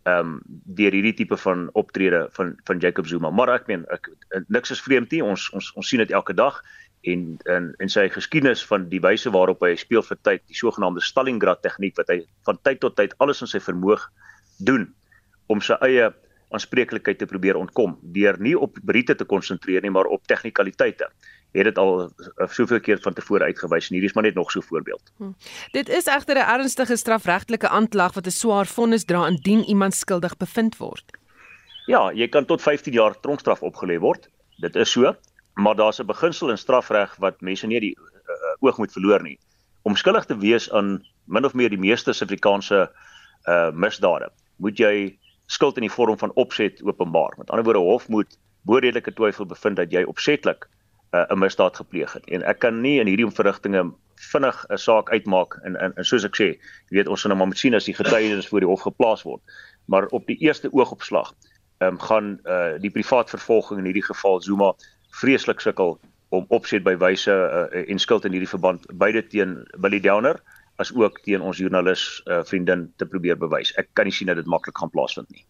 Ehm 0.02 0.18
um, 0.18 0.40
deur 0.66 0.92
hierdie 0.92 1.14
tipe 1.14 1.36
van 1.36 1.70
optrede 1.72 2.28
van 2.30 2.56
van 2.64 2.78
Jacob 2.78 3.06
Zuma. 3.06 3.30
Maar 3.30 3.54
ek 3.54 3.66
meen 3.66 3.84
ek 3.90 4.10
niks 4.48 4.70
is 4.70 4.82
vreemd 4.82 5.10
nie. 5.10 5.22
Ons 5.22 5.50
ons 5.50 5.72
ons 5.74 5.88
sien 5.88 5.98
dit 5.98 6.10
elke 6.10 6.34
dag 6.34 6.62
en 7.02 7.38
in 7.50 7.74
in 7.82 7.90
sy 7.90 8.08
geskiedenis 8.08 8.62
van 8.66 8.88
die 8.90 9.00
wyse 9.02 9.30
waarop 9.34 9.62
hy 9.64 9.74
speel 9.76 10.04
vir 10.06 10.18
tyd, 10.22 10.42
die 10.46 10.58
sogenaamde 10.58 11.02
Stalingrad 11.02 11.62
tegniek 11.62 11.96
wat 11.98 12.10
hy 12.12 12.22
van 12.46 12.58
tyd 12.62 12.80
tot 12.80 12.96
tyd 12.96 13.14
alles 13.18 13.42
in 13.42 13.50
sy 13.50 13.60
vermoë 13.62 13.98
doen 14.62 14.86
om 15.50 15.60
sy 15.60 15.78
eie 15.82 16.12
aanspreeklikheid 16.52 17.18
te 17.18 17.26
probeer 17.26 17.56
ontkom 17.56 17.96
deur 18.14 18.38
nie 18.38 18.54
op 18.58 18.76
briete 18.84 19.16
te 19.16 19.24
konsentreer 19.24 19.82
nie 19.82 19.90
maar 19.90 20.10
op 20.12 20.26
tegnikaliteite. 20.28 21.08
Het 21.52 21.68
dit 21.68 21.78
al 21.80 22.04
uh, 22.04 22.46
soveel 22.48 22.80
keer 22.80 23.00
van 23.04 23.16
tevore 23.16 23.44
uitgewys 23.44 23.90
en 23.90 23.96
hier 23.96 24.06
is 24.08 24.14
maar 24.16 24.24
net 24.24 24.36
nog 24.36 24.52
so 24.52 24.60
'n 24.60 24.68
voorbeeld. 24.68 25.12
Hm. 25.16 25.32
Dit 25.72 25.88
is 25.88 26.06
egter 26.06 26.36
'n 26.36 26.48
ernstige 26.58 26.96
strafregtelike 26.96 27.68
aanklag 27.68 28.14
wat 28.14 28.26
'n 28.26 28.30
swaar 28.30 28.66
vonnis 28.66 29.04
dra 29.04 29.26
indien 29.26 29.64
iemand 29.64 29.94
skuldig 29.94 30.36
bevind 30.36 30.76
word. 30.76 31.04
Ja, 31.86 32.12
jy 32.12 32.28
kan 32.28 32.44
tot 32.44 32.62
15 32.62 32.92
jaar 32.92 33.20
tronkstraf 33.20 33.62
opgelê 33.62 33.98
word. 33.98 34.28
Dit 34.60 34.76
is 34.76 34.90
so 34.90 35.16
maar 35.54 35.76
daar's 35.76 36.00
'n 36.00 36.06
beginsel 36.06 36.50
in 36.50 36.58
strafreg 36.58 37.16
wat 37.16 37.40
mense 37.40 37.66
nie 37.66 37.80
die 37.80 37.96
uh, 37.98 38.54
oog 38.60 38.78
moet 38.78 38.92
verloor 38.92 39.22
nie. 39.22 39.38
Om 39.82 39.96
skuldig 39.96 40.24
te 40.24 40.38
wees 40.38 40.70
aan 40.72 41.04
min 41.24 41.44
of 41.44 41.54
meer 41.54 41.68
die 41.68 41.78
meeste 41.78 42.12
Suid-Afrikaanse 42.12 42.90
uh 43.48 43.70
misdade, 43.74 44.30
moet 44.56 44.78
jy 44.78 45.18
skuld 45.46 45.76
in 45.76 45.82
die 45.82 45.90
vorm 45.90 46.18
van 46.18 46.32
opset 46.34 46.82
openbaar. 46.82 47.34
Met 47.36 47.50
ander 47.50 47.64
woorde, 47.64 47.78
hof 47.78 48.08
moet 48.08 48.38
bo 48.62 48.78
redelike 48.78 49.12
twyfel 49.12 49.46
bevind 49.46 49.76
dat 49.76 49.92
jy 49.92 50.04
opsetlik 50.04 50.68
'n 51.12 51.32
uh, 51.32 51.38
misdaad 51.38 51.76
gepleeg 51.76 52.12
het. 52.12 52.24
En 52.30 52.42
ek 52.42 52.58
kan 52.58 52.80
nie 52.80 53.00
in 53.00 53.06
hierdie 53.06 53.30
verrigtinge 53.30 53.92
vinnig 54.30 54.64
'n 54.68 54.78
saak 54.78 55.10
uitmaak 55.10 55.58
en 55.62 55.76
en, 55.76 55.92
en 55.96 56.04
soos 56.04 56.24
ek 56.24 56.36
sê, 56.36 56.48
jy 56.88 56.96
weet 56.96 57.08
ons 57.08 57.20
sal 57.20 57.28
nou 57.28 57.38
maar 57.38 57.50
moet 57.50 57.58
sien 57.58 57.74
as 57.74 57.84
die 57.84 57.94
getuienis 57.94 58.48
voor 58.48 58.60
die 58.60 58.68
hof 58.68 58.80
geplaas 58.80 59.22
word. 59.22 59.42
Maar 59.86 60.06
op 60.06 60.26
die 60.26 60.38
eerste 60.40 60.72
oogopslag 60.72 61.34
ehm 61.78 61.88
um, 61.88 61.98
gaan 61.98 62.40
uh 62.46 62.78
die 62.78 62.90
privaat 62.90 63.30
vervolging 63.30 63.78
in 63.78 63.84
hierdie 63.90 64.06
geval 64.06 64.40
Zuma 64.40 64.74
vreeslik 65.20 65.60
sukkel 65.60 65.98
om 66.32 66.46
opset 66.48 66.84
by 66.84 66.94
wyse 67.00 67.32
uh, 67.32 67.68
en 67.82 68.00
skuld 68.00 68.24
in 68.24 68.32
hierdie 68.32 68.50
verband 68.50 68.86
beide 69.00 69.22
teen 69.28 69.58
Billy 69.84 70.00
Downer 70.00 70.40
as 70.80 70.92
ook 70.96 71.20
teen 71.26 71.44
ons 71.44 71.60
joernalis 71.60 72.04
uh, 72.26 72.40
vriendin 72.48 72.86
te 72.96 73.06
probeer 73.06 73.36
bewys. 73.38 73.74
Ek 73.80 73.90
kan 73.98 74.08
nie 74.08 74.14
sien 74.16 74.30
dat 74.32 74.40
dit 74.40 74.48
maklik 74.48 74.78
gaan 74.80 74.92
plaasvind 74.94 75.28
nie. 75.30 75.44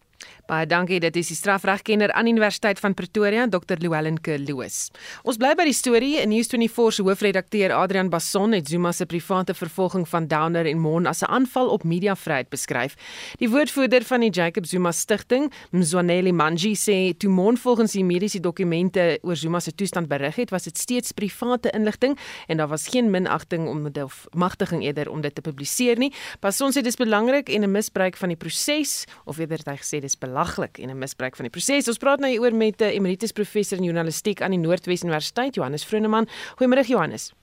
Baie 0.45 0.65
dankie. 0.67 0.99
Dit 0.99 1.15
is 1.15 1.29
die 1.31 1.37
strafregkenner 1.37 2.11
aan 2.11 2.27
Universiteit 2.27 2.79
van 2.79 2.93
Pretoria, 2.93 3.45
Dr. 3.47 3.77
Llewellyn 3.79 4.17
Kerloos. 4.19 4.89
Ons 5.23 5.37
bly 5.39 5.53
by 5.55 5.63
die 5.69 5.75
storie. 5.75 6.17
In 6.19 6.33
News24 6.33 6.97
se 6.97 7.05
hoofredakteur 7.07 7.71
Adrian 7.71 8.09
Basson 8.11 8.51
het 8.51 8.67
Zuma 8.67 8.91
se 8.91 9.05
private 9.07 9.53
vervolging 9.55 10.03
van 10.09 10.27
Downer 10.27 10.67
en 10.67 10.81
Mon 10.83 11.07
as 11.07 11.21
'n 11.23 11.31
aanval 11.31 11.69
op 11.69 11.83
mediavryheid 11.83 12.49
beskryf. 12.49 12.95
Die 13.39 13.49
woordvoerder 13.49 14.03
van 14.03 14.19
die 14.19 14.29
Jacob 14.29 14.65
Zuma 14.65 14.91
Stichting, 14.91 15.51
Mzwaneli 15.71 16.31
Manji, 16.31 16.75
sê 16.75 17.17
toe 17.17 17.29
Mon 17.29 17.57
volgens 17.57 17.91
die 17.91 18.03
mediese 18.03 18.39
dokumente 18.39 19.19
oor 19.21 19.35
Zuma 19.35 19.59
se 19.59 19.75
toestand 19.75 20.07
berig 20.07 20.35
het, 20.35 20.49
was 20.49 20.63
dit 20.63 20.77
steeds 20.77 21.11
private 21.11 21.69
inligting 21.69 22.17
en 22.47 22.57
daar 22.57 22.67
was 22.67 22.87
geen 22.87 23.09
minagting 23.09 23.67
om 23.67 23.83
dit 23.83 24.03
of 24.03 24.27
magtiging 24.31 24.83
eerder 24.83 25.09
om 25.09 25.21
dit 25.21 25.35
te 25.35 25.41
publiseer 25.41 25.97
nie. 25.97 26.13
Basson 26.39 26.71
sê 26.71 26.81
dis 26.81 26.95
belangrik 26.95 27.49
en 27.49 27.63
'n 27.63 27.71
misbruik 27.71 28.17
van 28.17 28.29
die 28.29 28.37
proses 28.37 29.05
of 29.25 29.37
eerder 29.37 29.59
hy 29.65 29.77
gesê 29.77 29.99
dis 30.01 30.12
belaglik 30.17 30.77
en 30.77 30.89
'n 30.89 30.97
misbruik 30.97 31.35
van 31.35 31.45
die 31.45 31.51
proses. 31.51 31.87
Ons 31.87 31.97
praat 31.97 32.19
nou 32.19 32.31
hieroor 32.31 32.55
met 32.55 32.81
'n 32.81 32.95
emeritus 32.97 33.31
professor 33.31 33.77
in 33.77 33.83
journalistiek 33.83 34.41
aan 34.41 34.51
die 34.51 34.59
Noordwes 34.59 35.03
Universiteit, 35.03 35.55
Johannes 35.55 35.85
Vroneman. 35.85 36.27
Goeiemôre 36.57 36.87
Johannes. 36.87 37.33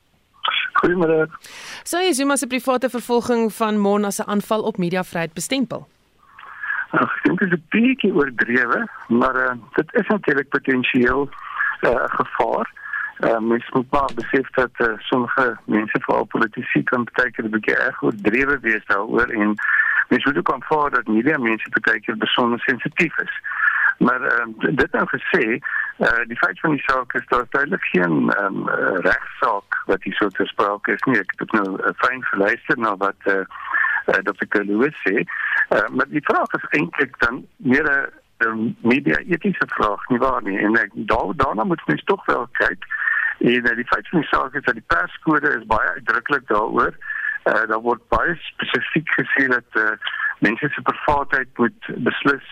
Goeiemôre. 0.81 1.29
Sou 1.85 2.01
jy 2.03 2.13
Zuma 2.13 2.37
se 2.37 2.47
private 2.47 2.89
vervolging 2.89 3.53
van 3.53 3.79
Mona 3.79 4.11
se 4.11 4.25
aanval 4.27 4.63
op 4.63 4.79
mediavryheid 4.79 5.33
bestempel? 5.33 5.89
Ag, 6.91 7.11
ek 7.17 7.25
dink 7.25 7.39
dit 7.39 7.53
is 7.53 7.59
'n 7.59 7.67
bietjie 7.71 8.15
oordrewe, 8.15 8.89
maar 9.09 9.37
uh, 9.37 9.53
dit 9.77 9.95
is 9.95 10.07
natuurlik 10.07 10.49
potensieel 10.49 11.29
eh, 11.81 11.91
'n 11.91 11.95
uh, 11.95 12.09
gevaar. 12.09 12.67
Uh, 13.21 13.39
mens 13.39 13.71
moet 13.71 13.91
maar 13.91 14.11
besef 14.15 14.51
dat 14.51 14.71
uh, 14.79 14.93
sommige 14.99 15.57
mense 15.65 15.99
veral 16.01 16.25
politici 16.25 16.83
kan 16.83 17.09
baie 17.13 17.31
keer 17.31 17.45
'n 17.45 17.51
bietjie 17.51 17.77
erg 17.77 18.03
oordrewe 18.03 18.59
wees 18.61 18.85
daaroor 18.87 19.29
en 19.29 19.55
mens 20.09 20.25
moet 20.25 20.39
ook 20.39 20.53
aanvaar 20.53 20.91
dat 20.91 21.07
media 21.07 21.39
mense 21.39 21.69
baie 21.81 22.01
keer 22.01 22.17
besonder 22.17 22.61
sensitief 22.61 23.19
is. 23.19 23.35
Maar 23.99 24.21
uh, 24.21 24.47
dit 24.57 24.93
nou 24.93 25.07
gesê, 25.07 25.45
uh, 25.99 26.23
die 26.27 26.39
feit 26.39 26.61
van 26.61 26.71
die 26.71 26.83
saak 26.87 27.13
is 27.13 27.27
dat 27.27 27.53
duidelik 27.53 27.85
geen 27.85 28.33
um, 28.45 28.69
uh, 28.69 28.99
regsaak 29.09 29.83
wat 29.87 30.03
hier 30.03 30.15
so 30.15 30.29
ter 30.29 30.47
sprake 30.47 30.93
is 30.93 31.03
nie. 31.03 31.19
Ek 31.19 31.33
het 31.37 31.53
nou 31.53 31.69
uh, 31.77 31.93
fyn 31.97 32.25
geluister 32.25 32.79
na 32.79 32.97
wat 32.97 33.21
uh, 33.25 33.45
uh, 34.07 34.21
Dr. 34.25 34.47
Kalous 34.49 34.97
sê. 35.05 35.21
Uh, 35.69 35.89
maar 35.89 36.09
die 36.09 36.25
vraag 36.25 36.57
is 36.57 36.71
eintlik 36.71 37.19
dan 37.19 37.45
meer 37.57 38.11
'n 38.49 38.77
media 38.81 39.17
etiese 39.29 39.67
vraag 39.67 40.09
nie 40.09 40.19
waar 40.19 40.43
nie 40.43 40.59
en 40.59 40.77
ek 40.77 40.91
daar 40.95 41.33
daarna 41.37 41.65
moet 41.65 41.87
mens 41.87 42.05
tog 42.05 42.25
wel 42.25 42.49
kyk 42.53 42.85
en 43.41 43.71
uh, 43.71 43.77
die 43.77 43.89
feit 43.93 44.09
van 44.09 44.21
die 44.21 44.29
saak 44.29 44.55
is 44.55 44.65
dat 44.65 44.75
die 44.79 44.89
perskode 44.95 45.55
is 45.59 45.67
baie 45.67 45.93
uitdruklik 45.97 46.49
daaroor 46.49 46.95
uh, 47.45 47.65
daar 47.73 47.85
word 47.89 48.03
baie 48.09 48.35
spesifiek 48.53 49.15
gesê 49.19 49.47
dat 49.49 49.81
uh, 49.85 49.93
mense 50.39 50.69
se 50.69 50.83
privaatheid 50.83 51.49
moet 51.57 51.93
beslis 52.09 52.49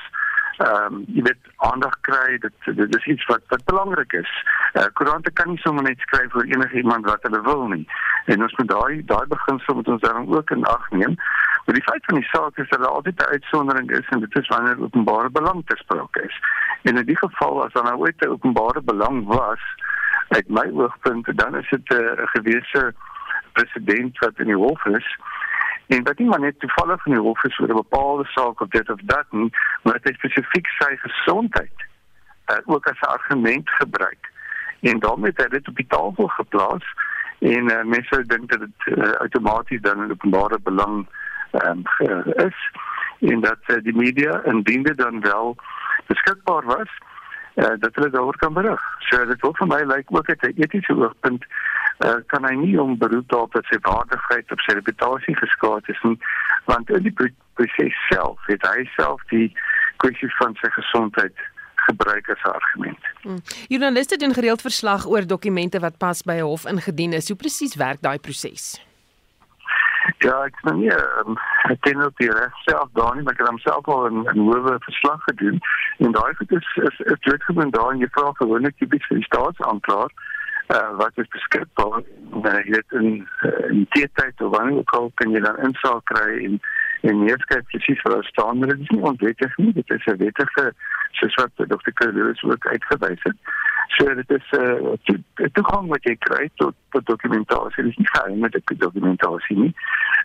ehm 0.58 0.94
um, 0.94 1.02
jy 1.14 1.22
weet 1.22 1.50
aandag 1.70 1.92
kry 2.06 2.38
dit 2.42 2.68
dit 2.78 2.94
is 2.96 3.04
iets 3.12 3.26
wat 3.30 3.42
wat 3.52 3.64
belangrik 3.70 4.12
is. 4.12 4.30
Eh 4.72 4.82
uh, 4.82 4.88
koerante 4.98 5.30
kan 5.30 5.52
nie 5.52 5.60
sommer 5.62 5.84
net 5.86 6.00
skryf 6.02 6.34
oor 6.34 6.48
enige 6.50 6.80
iemand 6.80 7.06
wat 7.06 7.22
hulle 7.22 7.42
wil 7.42 7.62
nie. 7.74 7.84
En 8.26 8.42
ons 8.42 8.56
moet 8.58 8.68
daai 8.72 9.04
daai 9.12 9.26
beginsel 9.34 9.74
moet 9.74 9.88
ons 9.94 10.02
daarom 10.02 10.34
ook 10.34 10.50
in 10.50 10.64
ag 10.64 10.90
neem. 10.90 11.14
Maar 11.64 11.78
die 11.78 11.86
feit 11.90 12.04
van 12.10 12.18
die 12.18 12.30
saak 12.32 12.58
is 12.58 12.68
dat 12.68 12.82
daar 12.82 12.96
altyd 12.96 13.22
'n 13.22 13.32
uitsondering 13.36 13.90
is 14.00 14.08
en 14.08 14.20
dit 14.20 14.36
is 14.42 14.48
wanneer 14.48 14.82
openbare 14.82 15.30
belang 15.30 15.62
ter 15.66 15.78
sprake 15.78 16.22
is. 16.22 16.40
En 16.82 16.96
in 16.96 17.06
die 17.06 17.18
geval 17.18 17.64
as 17.64 17.72
daar 17.72 17.84
nou 17.84 17.96
ooit 17.96 18.20
'n 18.20 18.34
openbare 18.34 18.82
belang 18.82 19.24
was 19.26 19.62
uit 20.28 20.48
my 20.48 20.70
oogpunt 20.72 21.38
dan 21.38 21.56
is 21.56 21.68
dit 21.68 21.88
'n 21.88 21.94
uh, 21.94 22.26
gewese 22.34 22.94
president 23.52 24.18
wat 24.18 24.38
in 24.38 24.46
die 24.46 24.62
hof 24.66 24.84
is 24.84 25.18
en 25.88 26.02
dat 26.04 26.18
nie 26.18 26.28
maar 26.28 26.40
net 26.40 26.60
toevallig 26.60 27.06
in 27.06 27.12
die 27.12 27.22
hof 27.22 27.44
is 27.44 27.58
oor 27.58 27.68
'n 27.68 27.82
bepaalde 27.84 28.24
saak 28.24 28.60
of 28.60 28.68
dit 28.68 28.90
of 28.90 29.00
dat 29.02 29.26
nie, 29.30 29.52
maar 29.82 29.98
dit 30.02 30.14
spesifiek 30.14 30.66
sy 30.66 30.96
gesondheid 30.96 31.78
uh, 32.52 32.56
ook 32.64 32.86
as 32.86 33.00
'n 33.00 33.12
argument 33.16 33.70
gebruik. 33.70 34.32
En 34.80 34.98
daarmee 34.98 35.30
het 35.34 35.42
hy 35.42 35.48
dit 35.48 35.68
op 35.68 35.76
die 35.76 35.86
tafel 35.86 36.26
geplaas 36.26 36.84
en 37.38 37.70
uh, 37.70 37.82
mense 37.82 38.26
dink 38.26 38.50
dat 38.50 38.60
dit 38.60 38.98
uh, 38.98 39.10
outomaties 39.10 39.80
dan 39.80 40.06
'n 40.06 40.10
openbare 40.10 40.58
belang 40.62 41.06
um, 41.52 41.82
is 42.46 42.58
en 43.18 43.40
dat 43.40 43.62
uh, 43.66 43.76
die 43.82 43.96
media 43.96 44.42
indien 44.44 44.82
dit 44.82 44.96
dan 44.96 45.20
wel 45.20 45.56
beskikbaar 46.06 46.64
was 46.64 46.90
uh, 47.58 47.74
dat 47.78 47.94
hulle 47.94 48.10
daaroor 48.10 48.36
kan 48.36 48.52
berig. 48.54 48.82
So 49.10 49.24
dit 49.26 49.40
wil 49.40 49.54
vir 49.58 49.66
my 49.66 49.82
lyk 49.82 49.96
like, 49.96 50.16
ook 50.16 50.28
uit 50.28 50.42
'n 50.42 50.62
etiese 50.62 50.94
oogpunt 50.94 51.44
uh, 51.98 52.20
kan 52.26 52.44
hy 52.44 52.54
nie 52.54 52.80
om 52.80 52.98
beroep 52.98 53.28
daarop 53.28 53.52
dat 53.52 53.64
sy 53.64 53.78
waardigheid 53.80 54.52
of 54.52 54.62
sy 54.62 54.72
reputasie 54.78 55.36
geskaad 55.36 55.88
is 55.88 56.02
nie 56.02 56.18
want 56.64 56.90
in 56.90 57.02
die 57.02 57.14
proses 57.54 58.00
self 58.08 58.38
het 58.46 58.62
hy 58.62 58.84
self 58.96 59.22
die 59.32 59.52
kwessie 59.96 60.30
van 60.38 60.54
sy 60.62 60.70
gesondheid 60.70 61.46
gebruik 61.88 62.28
as 62.28 62.42
argument. 62.42 62.98
Hmm. 63.22 63.40
Journaliste 63.68 64.16
doen 64.16 64.34
gereeld 64.34 64.60
verslag 64.60 65.06
oor 65.06 65.26
dokumente 65.26 65.80
wat 65.80 65.98
pas 65.98 66.22
by 66.22 66.38
'n 66.38 66.50
hof 66.50 66.66
ingedien 66.66 67.12
is. 67.12 67.28
Hoe 67.28 67.36
presies 67.36 67.74
werk 67.74 68.00
daai 68.00 68.18
proses? 68.18 68.87
Ja, 70.24 70.44
ek 70.44 70.56
sien 70.62 70.80
nie 70.80 70.92
um, 70.94 71.36
ek 71.72 71.80
ken 71.86 72.02
ook 72.02 72.16
die 72.16 72.30
regself 72.32 72.88
daar 72.98 73.14
nie, 73.14 73.22
maar 73.22 73.36
ek 73.36 73.42
het 73.44 73.48
homself 73.48 73.88
al 73.88 74.06
in 74.06 74.24
'n 74.24 74.48
hoë 74.48 74.78
verslag 74.86 75.22
gedoen. 75.28 75.60
En 75.98 76.12
daai 76.12 76.34
goed 76.34 76.52
is 76.52 76.68
is 76.88 76.98
is 77.14 77.44
gebeur 77.50 77.70
daar 77.70 77.92
en 77.92 78.02
jy 78.04 78.08
vra 78.16 78.32
gewoonlik 78.40 78.76
tipies 78.76 79.06
vir 79.06 79.20
die 79.20 79.28
staatsaanklaer 79.30 80.12
uh, 80.68 80.96
wat 80.96 81.12
is 81.14 81.28
beskikbaar? 81.28 82.02
Uh, 82.44 82.58
jy 82.64 82.74
weet 82.76 82.96
in 83.00 83.08
uh, 83.46 83.70
in 83.70 83.86
tyd 83.92 84.42
of 84.44 84.52
wanneer 84.56 84.78
ook 84.78 84.94
al 84.98 85.10
kan 85.14 85.32
jy 85.32 85.40
dan 85.44 85.60
insaak 85.68 86.04
kry 86.12 86.28
en 86.44 86.60
en 87.00 87.24
meer 87.24 87.38
skryf 87.44 87.64
presies 87.72 88.00
vir 88.04 88.24
staan 88.24 88.58
maar 88.58 88.72
dit 88.72 88.80
is 88.80 88.92
nie 88.94 89.02
onwettig 89.10 89.56
nie 89.56 89.72
dit 89.72 89.90
is 89.96 90.06
'n 90.06 90.16
wettige 90.22 90.72
soos 91.20 91.34
wat 91.34 91.50
Dr. 91.56 91.92
Kerloos 92.00 92.42
ook 92.42 92.66
uitgewys 92.66 93.22
het 93.22 93.36
so 93.96 94.14
dit 94.14 94.30
is 94.30 94.48
'n 94.52 94.62
uh, 94.62 94.92
to, 95.04 95.14
toegang 95.52 95.88
wat 95.88 96.04
jy 96.04 96.16
kry 96.18 96.50
tot 96.54 96.74
tot 96.90 97.06
dokumentasie 97.06 97.84
dis 97.84 97.96
nie 97.96 98.10
geheim 98.12 98.38
met 98.38 98.52
die 98.52 98.78
dokumentasie 98.78 99.56
nie 99.56 99.74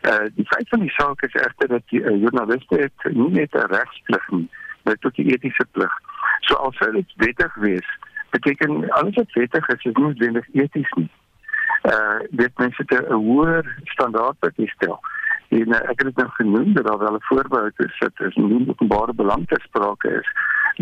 uh, 0.09 0.25
die 0.35 0.47
feit 0.47 0.69
van 0.69 0.79
die 0.79 0.95
saak 0.97 1.21
is 1.21 1.33
egter 1.33 1.67
dat 1.67 1.83
die 1.89 2.01
uh, 2.01 2.21
journaliste 2.21 2.75
het 2.75 3.13
nie 3.13 3.29
net 3.29 3.55
'n 3.55 3.71
regsplig 3.75 4.29
nie 4.29 4.49
maar 4.83 4.97
tot 4.99 5.15
die 5.15 5.31
etiese 5.33 5.65
plig 5.71 5.93
so 6.39 6.55
al 6.55 6.71
sou 6.71 6.91
dit 6.91 7.13
wettig 7.15 7.55
wees 7.55 7.89
beteken 8.33 8.89
alles 8.89 9.15
wat 9.15 9.31
wettig 9.31 9.67
is 9.67 9.75
is 9.75 9.83
nie 9.83 10.03
noodwendig 10.03 10.47
eties 10.53 10.93
nie. 10.97 11.09
Uh 11.93 12.19
dit 12.41 12.61
mense 12.63 12.85
te 12.85 12.97
'n 13.01 13.19
hoër 13.25 13.65
standaard 13.93 14.37
wat 14.39 14.55
jy 14.55 14.67
stel. 14.75 14.99
En 15.53 15.73
uh, 15.75 15.81
ek 15.91 16.01
het 16.01 16.09
dit 16.09 16.21
nou 16.21 16.29
genoem 16.39 16.73
dat 16.73 16.85
daar 16.87 17.01
wel 17.05 17.15
'n 17.15 17.27
voorbehou 17.29 17.71
is 17.75 17.97
dat 17.99 18.25
as 18.27 18.35
nie 18.35 18.69
openbare 18.69 19.13
belang 19.13 19.47
ter 19.47 19.61
sprake 19.61 20.09
is, 20.19 20.27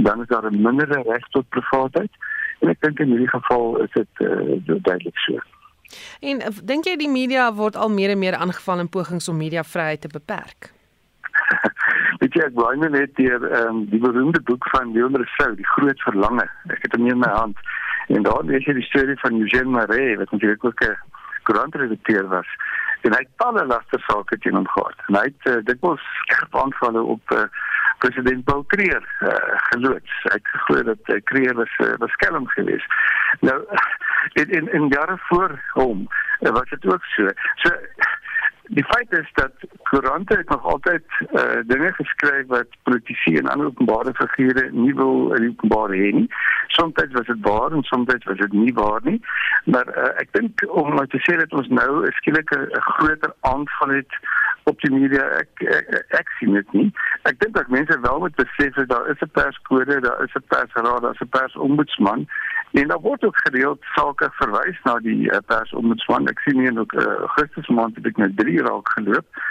dan 0.03 0.21
is 0.21 0.27
daar 0.27 0.45
'n 0.51 0.61
mindere 0.61 1.01
reg 1.01 1.27
tot 1.29 1.49
privaatheid. 1.49 2.11
En 2.59 2.69
ek 2.69 2.81
dink 2.81 2.99
in 2.99 3.09
hierdie 3.09 3.29
geval 3.29 3.81
is 3.81 3.91
dit 3.91 4.13
uh, 4.17 4.59
duidelik 4.65 5.17
so. 5.17 5.39
En 6.19 6.41
uh, 6.41 6.47
dink 6.63 6.85
jy 6.85 6.95
die 6.95 7.09
media 7.09 7.53
word 7.53 7.75
al 7.75 7.89
meer 7.89 8.09
en 8.09 8.19
meer 8.19 8.35
aangeval 8.35 8.79
in 8.79 8.89
pogings 8.89 9.27
om 9.27 9.37
mediavryheid 9.37 10.01
te 10.01 10.07
beperk? 10.07 10.71
Weet 12.21 12.33
jy 12.33 12.43
ek 12.45 12.55
wou 12.59 12.75
net 12.77 13.15
deur 13.15 13.67
um, 13.67 13.85
die 13.89 13.99
beroemde 13.99 14.41
boek 14.41 14.67
van 14.69 14.91
Leon 14.93 15.15
Rousseau, 15.15 15.55
Die 15.55 15.67
Groot 15.73 16.01
Verlange. 16.01 16.47
Ek 16.67 16.81
het 16.81 16.95
hom 16.95 17.07
in 17.07 17.19
my 17.19 17.31
hand. 17.33 17.57
En 18.07 18.23
daar 18.23 18.43
lees 18.43 18.65
jy 18.65 18.73
die 18.73 18.89
storie 18.89 19.17
van 19.19 19.39
Eugène 19.41 19.73
Marais 19.73 20.17
wat 20.17 20.31
natuurlik 20.31 20.65
ook 20.65 20.83
'n 20.85 20.97
koerantredakteur 21.43 22.27
was. 22.27 22.47
En 23.01 23.15
hy 23.15 23.21
het 23.23 23.37
talle 23.41 23.65
laste 23.65 23.99
sake 24.05 24.37
teen 24.37 24.55
hom 24.55 24.67
gehad. 24.67 24.97
En 25.07 25.17
hy 25.19 25.23
het 25.29 25.49
uh, 25.49 25.59
dikwels 25.65 26.03
skerp 26.23 26.55
aanvalle 26.63 27.01
op 27.15 27.33
uh, 27.35 27.47
president 27.97 28.43
Paul 28.43 28.63
Creer 28.67 29.01
uh, 29.19 29.33
geloods. 29.71 30.13
Hy 30.27 30.37
het 30.37 30.51
geglo 30.53 30.83
dat 30.91 31.13
uh, 31.13 31.21
Creer 31.23 31.55
was 31.57 31.73
uh, 31.85 31.93
was 32.03 32.13
skelm 32.17 32.47
geweest. 32.47 32.93
Nou 33.39 33.57
in 34.33 34.71
in, 34.73 34.87
jare 34.87 35.17
voor 35.17 35.59
hom 35.73 36.07
uh, 36.39 36.51
was 36.51 36.69
dit 36.69 36.85
ook 36.93 37.03
so. 37.03 37.29
So 37.55 37.69
die 38.77 38.83
feit 38.83 39.11
is 39.11 39.29
dat 39.33 39.51
koerante 39.83 40.37
het 40.37 40.49
nog 40.49 40.65
altyd 40.65 41.03
uh, 41.19 41.59
dinge 41.65 41.93
geskryf 41.93 42.47
wat 42.47 42.67
politici 42.83 43.35
en 43.37 43.47
ander 43.47 43.67
openbare 43.67 44.13
figure 44.13 44.69
nie 44.71 44.95
wil 44.95 45.33
in 45.33 45.49
openbaar 45.49 45.89
hê 45.89 46.11
nie. 46.15 46.27
Soms 46.67 46.93
was 47.11 47.25
dit 47.25 47.41
waar 47.41 47.71
en 47.71 47.83
soms 47.83 48.13
was 48.23 48.37
dit 48.37 48.53
nie 48.53 48.73
waar 48.73 49.01
nie. 49.03 49.19
Maar 49.65 49.87
uh, 49.97 50.11
ek 50.23 50.31
dink 50.31 50.63
om 50.69 50.93
nou 50.95 51.07
te 51.07 51.19
sê 51.27 51.35
dat 51.41 51.51
ons 51.51 51.67
nou 51.67 51.89
'n 52.07 52.15
skielike 52.19 52.57
'n 52.57 52.85
groter 52.95 53.33
aanval 53.39 53.89
het 53.99 54.13
op 54.63 54.79
die 54.81 54.91
media 54.91 55.23
ek 55.41 55.63
ek, 55.77 56.05
ek 56.09 56.29
sien 56.39 56.53
dit 56.53 56.73
nie. 56.73 56.89
Ek 57.23 57.39
dink 57.39 57.55
dat 57.55 57.67
mense 57.67 57.99
wel 57.99 58.19
moet 58.19 58.35
besef 58.35 58.73
dat 58.75 58.89
daar 58.89 59.07
is 59.09 59.21
'n 59.21 59.31
perskode, 59.31 59.99
daar 59.99 60.23
is 60.23 60.35
'n 60.35 60.47
persraad, 60.47 61.01
daar 61.01 61.13
is 61.13 61.21
'n 61.21 61.29
persombudsman 61.29 62.27
En 62.71 62.87
daar 62.87 62.99
word 62.99 63.23
ook 63.23 63.39
gereeld 63.43 63.83
sake 63.95 64.29
verwys 64.31 64.79
na 64.83 64.99
die 64.99 65.31
uh, 65.31 65.37
persombudsman. 65.45 66.27
Ek 66.27 66.39
sien 66.39 66.59
hier 66.59 66.79
ook 66.79 66.93
uh, 66.93 67.03
Augustus 67.27 67.67
maand 67.67 67.95
het 67.95 68.05
ek 68.07 68.21
net 68.21 68.37
3 68.37 68.61
raak 68.63 68.91
geloop. 68.95 69.41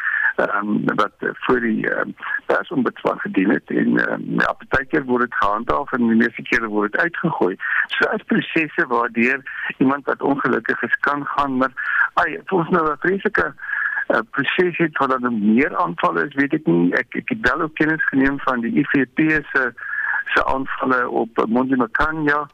Ehm 0.40 0.68
um, 0.68 0.96
wat 0.96 1.26
uh, 1.26 1.34
vir 1.44 1.60
die 1.60 1.82
uh, 1.90 2.06
persombudsman 2.48 3.20
gedien 3.20 3.50
het 3.52 3.72
en 3.82 3.98
uh, 4.00 4.16
ja, 4.40 4.54
baie 4.72 4.86
keer 4.88 5.04
word 5.04 5.26
dit 5.26 5.36
gehandhaaf 5.42 5.92
en 5.92 6.06
die 6.08 6.20
meeste 6.22 6.44
kere 6.48 6.70
word 6.72 6.94
dit 6.94 7.00
uitgegooi. 7.00 7.58
So 7.96 8.08
as 8.14 8.24
prosesse 8.32 8.86
waardeur 8.88 9.44
iemand 9.76 10.08
wat 10.08 10.24
ongelukkig 10.32 10.82
is 10.88 10.96
kan 11.04 11.26
gaan, 11.34 11.60
maar 11.60 11.76
ai, 12.22 12.40
ons 12.48 12.72
nou 12.72 12.86
'n 12.88 13.02
vreeslike 13.04 13.52
uh, 14.10 14.22
proses 14.30 14.76
het 14.76 14.98
waar 14.98 15.08
daar 15.08 15.32
meer 15.32 15.76
aanvalle 15.76 16.26
is, 16.26 16.34
weet 16.34 16.52
ek 16.52 16.66
nie. 16.66 16.92
Ek 16.98 17.14
ek 17.22 17.28
het 17.34 17.50
wel 17.50 17.66
ook 17.66 17.74
kennis 17.74 18.08
geneem 18.08 18.38
van 18.46 18.60
die 18.60 18.74
IFP 18.82 19.18
se 19.52 19.72
se 20.34 20.44
aanvalle 20.46 21.08
op 21.08 21.46
Mondimakanya. 21.48 22.46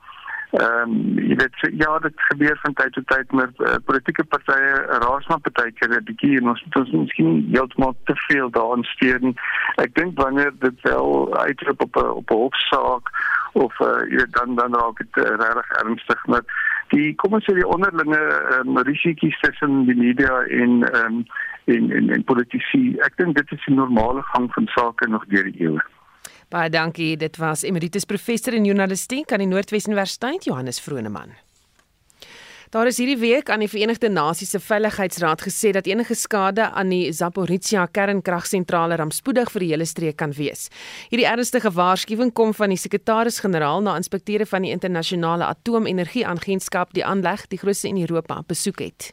Ehm 0.50 0.90
um, 0.90 1.18
jy 1.18 1.34
weet 1.36 1.56
ja, 1.78 1.98
dit 1.98 2.12
gebeur 2.30 2.58
van 2.62 2.72
tyd 2.72 2.92
tot 2.92 3.06
tyd 3.06 3.32
met 3.32 3.58
uh, 3.60 3.75
politieke 3.84 4.25
partye, 4.25 4.70
raas 5.02 5.26
maar 5.26 5.40
partykeer 5.40 5.90
'n 5.96 6.04
bietjie 6.04 6.36
en 6.38 6.48
ons 6.48 6.62
moet 6.64 6.76
ons 6.76 6.90
miskien 6.90 7.48
heeltemal 7.52 7.96
te 8.04 8.14
veel 8.28 8.50
daarin 8.50 8.84
steur 8.84 9.18
nie. 9.20 9.34
Ek 9.84 9.94
dink 9.94 10.18
wanneer 10.18 10.52
dit 10.58 10.80
wel 10.82 11.36
uitloop 11.36 11.82
op 11.82 11.96
'n 11.96 12.08
op 12.20 12.30
'n 12.30 12.40
hofsaak 12.44 13.10
of 13.52 13.80
uh, 13.80 14.00
jy 14.10 14.16
weet 14.16 14.32
dan 14.32 14.54
dan 14.54 14.75
raak 14.75 14.96
dit 14.96 15.16
uh, 15.16 15.36
regtig 15.42 15.70
ernstig 15.82 16.26
met 16.26 16.44
die 16.93 17.14
kom 17.21 17.37
ons 17.38 17.45
sê 17.45 17.55
die 17.57 17.66
onderlinge 17.66 18.21
um, 18.59 18.78
risiko's 18.88 19.38
tussen 19.43 19.85
die 19.87 19.97
media 19.99 20.43
en 20.61 20.83
um, 20.93 21.25
en 21.66 21.90
en 21.90 22.11
en 22.11 22.25
politici. 22.25 22.97
Ek 23.07 23.16
dink 23.16 23.37
dit 23.37 23.52
is 23.52 23.66
'n 23.66 23.75
normale 23.75 24.23
gang 24.33 24.52
van 24.55 24.66
sake 24.75 25.09
nog 25.09 25.26
deur 25.26 25.45
die 25.45 25.62
eeue. 25.62 25.83
Baie 26.49 26.71
dankie. 26.71 27.16
Dit 27.16 27.37
was 27.37 27.62
Emeritus 27.62 28.05
Professor 28.05 28.55
in 28.55 28.64
Journalistiek 28.64 29.33
aan 29.33 29.43
die 29.43 29.50
Noordwes 29.50 29.87
Universiteit 29.87 30.45
Johannes 30.45 30.81
Vroneman. 30.81 31.46
Daar 32.70 32.87
is 32.87 32.96
hierdie 32.99 33.18
week 33.18 33.50
aan 33.50 33.62
die 33.62 33.68
Verenigde 33.70 34.08
Nasies 34.08 34.50
se 34.50 34.58
Veiligheidsraad 34.61 35.42
gesê 35.46 35.70
dat 35.70 35.87
enige 35.87 36.14
skade 36.14 36.70
aan 36.70 36.88
die 36.90 37.12
Zaporizhia 37.12 37.87
kernkragsentrale 37.87 38.96
rampspoedig 38.99 39.52
vir 39.54 39.62
die 39.62 39.68
hele 39.70 39.87
streek 39.87 40.16
kan 40.18 40.35
wees. 40.35 40.66
Hierdie 41.11 41.28
ernstige 41.30 41.70
waarskuwing 41.70 42.32
kom 42.32 42.54
van 42.54 42.75
die 42.75 42.80
sekretaris-generaal 42.80 43.87
na 43.87 43.94
inspekteure 43.96 44.46
van 44.50 44.66
die 44.66 44.75
internasionale 44.75 45.46
atoomenergieagentskap 45.46 46.90
die 46.99 47.06
aanleg 47.06 47.46
die 47.54 47.62
grootste 47.62 47.88
in 47.88 48.02
Europa 48.02 48.42
besoek 48.46 48.82
het. 48.82 49.12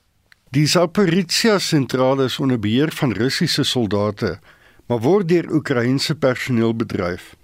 Die 0.50 0.65
Zaporizhia 0.65 1.60
sentrale 1.60 2.25
is 2.25 2.39
onder 2.39 2.60
beheer 2.60 2.91
van 2.91 3.13
Russiese 3.13 3.63
soldate 3.63 4.39
maar 4.86 5.00
word 5.00 5.29
deur 5.29 5.48
Oekraïense 5.53 6.15
personeel 6.15 6.75
bedryf. 6.75 7.36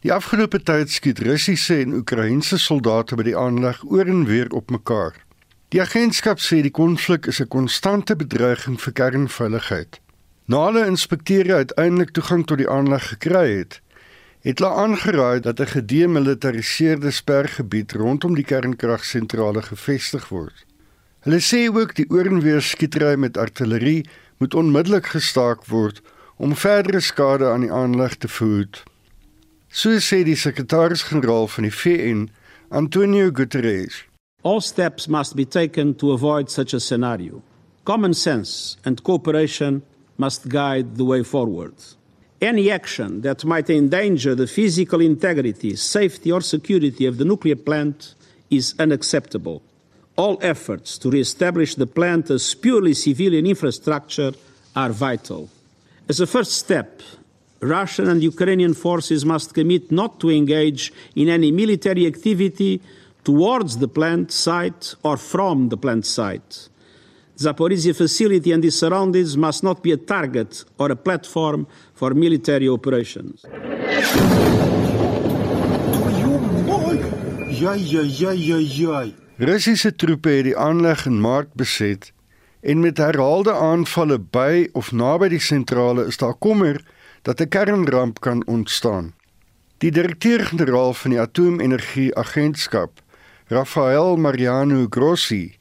Die 0.00 0.12
afgelope 0.12 0.62
tyd 0.62 0.90
skiet 0.90 1.20
Russiese 1.26 1.80
en 1.82 1.98
Oekraïense 2.00 2.58
soldate 2.58 3.18
by 3.18 3.26
die 3.26 3.36
aanleg 3.36 3.82
oor 3.90 4.06
en 4.06 4.24
weer 4.28 4.52
op 4.54 4.70
mekaar. 4.70 5.25
Die 5.74 5.80
agentskap 5.82 6.38
sê 6.38 6.60
die 6.62 6.70
konflik 6.70 7.26
is 7.26 7.40
'n 7.40 7.48
konstante 7.50 8.14
bedreiging 8.14 8.78
vir 8.80 8.92
kernveiligheid. 8.92 9.98
Na 10.46 10.66
hulle 10.66 10.86
inspekteure 10.86 11.54
uiteindelik 11.54 12.10
toegang 12.10 12.46
tot 12.46 12.58
die 12.58 12.70
aanleg 12.70 13.08
gekry 13.08 13.58
het, 13.58 13.80
het 14.46 14.58
hulle 14.58 14.70
aangeraai 14.70 15.40
dat 15.40 15.60
'n 15.60 15.66
gedemilitariseerde 15.66 17.10
spergebied 17.10 17.92
rondom 17.92 18.34
die 18.34 18.44
kernkragsentrale 18.44 19.62
gevestig 19.62 20.28
word. 20.28 20.64
Hulle 21.20 21.40
sê 21.40 21.66
ook 21.66 21.94
die 21.94 22.10
oor 22.10 22.26
en 22.26 22.40
weer 22.40 22.62
skietery 22.62 23.16
met 23.16 23.36
artillerie 23.36 24.06
moet 24.38 24.54
onmiddellik 24.54 25.06
gestaak 25.06 25.64
word 25.66 26.00
om 26.36 26.56
verdere 26.56 27.00
skade 27.00 27.50
aan 27.50 27.60
die 27.60 27.72
aanleg 27.72 28.14
te 28.14 28.28
verhoed. 28.28 28.82
So 29.68 29.98
sê 29.98 30.22
die 30.22 30.36
sekretaris-generaal 30.36 31.48
van 31.48 31.62
die 31.62 31.74
VN, 31.74 32.30
Antonio 32.68 33.30
Guterres. 33.32 34.06
All 34.46 34.60
steps 34.60 35.08
must 35.08 35.34
be 35.34 35.44
taken 35.44 35.96
to 35.96 36.12
avoid 36.12 36.50
such 36.50 36.72
a 36.72 36.78
scenario. 36.78 37.42
Common 37.84 38.14
sense 38.14 38.76
and 38.84 39.02
cooperation 39.02 39.82
must 40.18 40.48
guide 40.48 40.94
the 40.94 41.04
way 41.04 41.24
forward. 41.24 41.74
Any 42.40 42.70
action 42.70 43.22
that 43.22 43.44
might 43.44 43.68
endanger 43.68 44.36
the 44.36 44.46
physical 44.46 45.00
integrity, 45.00 45.74
safety, 45.74 46.30
or 46.30 46.42
security 46.42 47.06
of 47.06 47.18
the 47.18 47.24
nuclear 47.24 47.56
plant 47.56 48.14
is 48.48 48.72
unacceptable. 48.78 49.62
All 50.14 50.38
efforts 50.40 50.96
to 50.98 51.10
re-establish 51.10 51.74
the 51.74 51.88
plant 51.88 52.30
as 52.30 52.54
purely 52.54 52.94
civilian 52.94 53.46
infrastructure 53.46 54.32
are 54.76 54.90
vital. 54.90 55.50
As 56.08 56.20
a 56.20 56.26
first 56.34 56.52
step, 56.52 57.02
Russian 57.58 58.08
and 58.08 58.22
Ukrainian 58.22 58.74
forces 58.74 59.24
must 59.24 59.54
commit 59.54 59.90
not 59.90 60.20
to 60.20 60.30
engage 60.30 60.92
in 61.16 61.28
any 61.28 61.50
military 61.50 62.06
activity 62.06 62.80
towards 63.26 63.78
the 63.78 63.88
plant 63.88 64.30
site 64.30 64.94
or 65.02 65.16
from 65.16 65.68
the 65.68 65.76
plant 65.76 66.06
site. 66.06 66.68
Zaporizhia 67.36 67.94
facility 67.94 68.52
and 68.52 68.64
its 68.64 68.78
surroundings 68.78 69.36
must 69.36 69.64
not 69.64 69.82
be 69.82 69.90
a 69.90 69.96
target 69.96 70.64
or 70.78 70.92
a 70.92 70.96
platform 70.96 71.66
for 71.92 72.14
military 72.14 72.68
operations. 72.68 73.44
Russiese 79.38 79.90
troepe 79.96 80.30
het 80.30 80.46
die 80.46 80.56
aanleg 80.56 81.02
in 81.10 81.18
Maart 81.20 81.50
beset 81.58 82.12
en 82.62 82.80
met 82.80 83.02
herhaalde 83.02 83.52
aanvalle 83.52 84.20
by 84.20 84.68
of 84.72 84.92
naby 84.92 85.32
die 85.34 85.42
sentrale 85.42 86.06
is 86.06 86.22
daar 86.22 86.38
kommer 86.38 86.78
dat 87.22 87.40
'n 87.40 87.48
kernramp 87.48 88.20
kan 88.20 88.46
ontstaan. 88.46 89.14
Die 89.78 89.90
direkteur-generaal 89.90 90.94
van 90.94 91.10
die 91.10 91.20
Atoomenergie 91.20 92.14
Agentskap, 92.14 93.02
Rafael 93.48 94.16
Mariano 94.16 94.88
Grossi, 94.88 95.54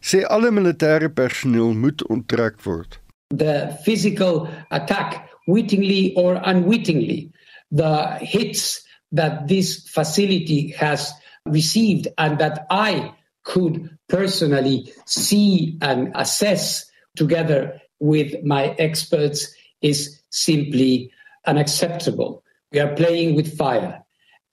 sê 0.00 0.24
alle 0.24 0.50
militêre 0.50 1.08
personeel 1.08 1.74
moet 1.74 2.02
onttrek 2.08 2.64
word. 2.64 2.96
The 3.30 3.76
physical 3.84 4.48
attack 4.70 5.28
wittingly 5.46 6.14
or 6.16 6.40
unwittingly, 6.44 7.32
the 7.70 8.16
hits 8.20 8.82
that 9.12 9.48
this 9.48 9.86
facility 9.88 10.72
has 10.78 11.12
received 11.44 12.08
and 12.16 12.38
that 12.38 12.66
I 12.70 13.12
could 13.44 13.90
personally 14.08 14.92
see 15.06 15.76
and 15.82 16.12
assess 16.14 16.86
together 17.16 17.80
with 18.00 18.42
my 18.44 18.74
experts 18.78 19.54
is 19.82 20.22
simply 20.30 21.10
unacceptable. 21.46 22.42
We 22.72 22.80
are 22.80 22.94
playing 22.94 23.36
with 23.36 23.56
fire 23.56 24.02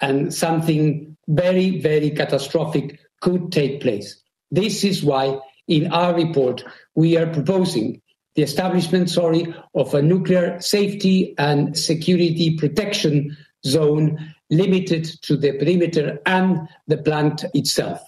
and 0.02 0.34
something 0.34 1.13
very, 1.28 1.80
very 1.80 2.10
catastrophic 2.12 3.00
could 3.22 3.52
take 3.52 3.82
place. 3.82 4.22
This 4.52 4.84
is 4.84 5.04
why 5.04 5.40
in 5.68 5.92
our 5.92 6.14
report 6.14 6.64
we 6.96 7.18
are 7.18 7.28
proposing 7.28 8.02
the 8.36 8.44
establishment 8.44 9.10
sorry 9.10 9.54
of 9.76 9.94
a 9.94 10.02
nuclear 10.02 10.60
safety 10.60 11.34
and 11.38 11.78
security 11.78 12.56
protection 12.58 13.36
zone 13.66 14.34
limited 14.50 15.06
to 15.22 15.38
the 15.38 15.54
perimeter 15.54 16.20
and 16.26 16.68
the 16.88 16.98
plant 16.98 17.46
itself. 17.54 18.00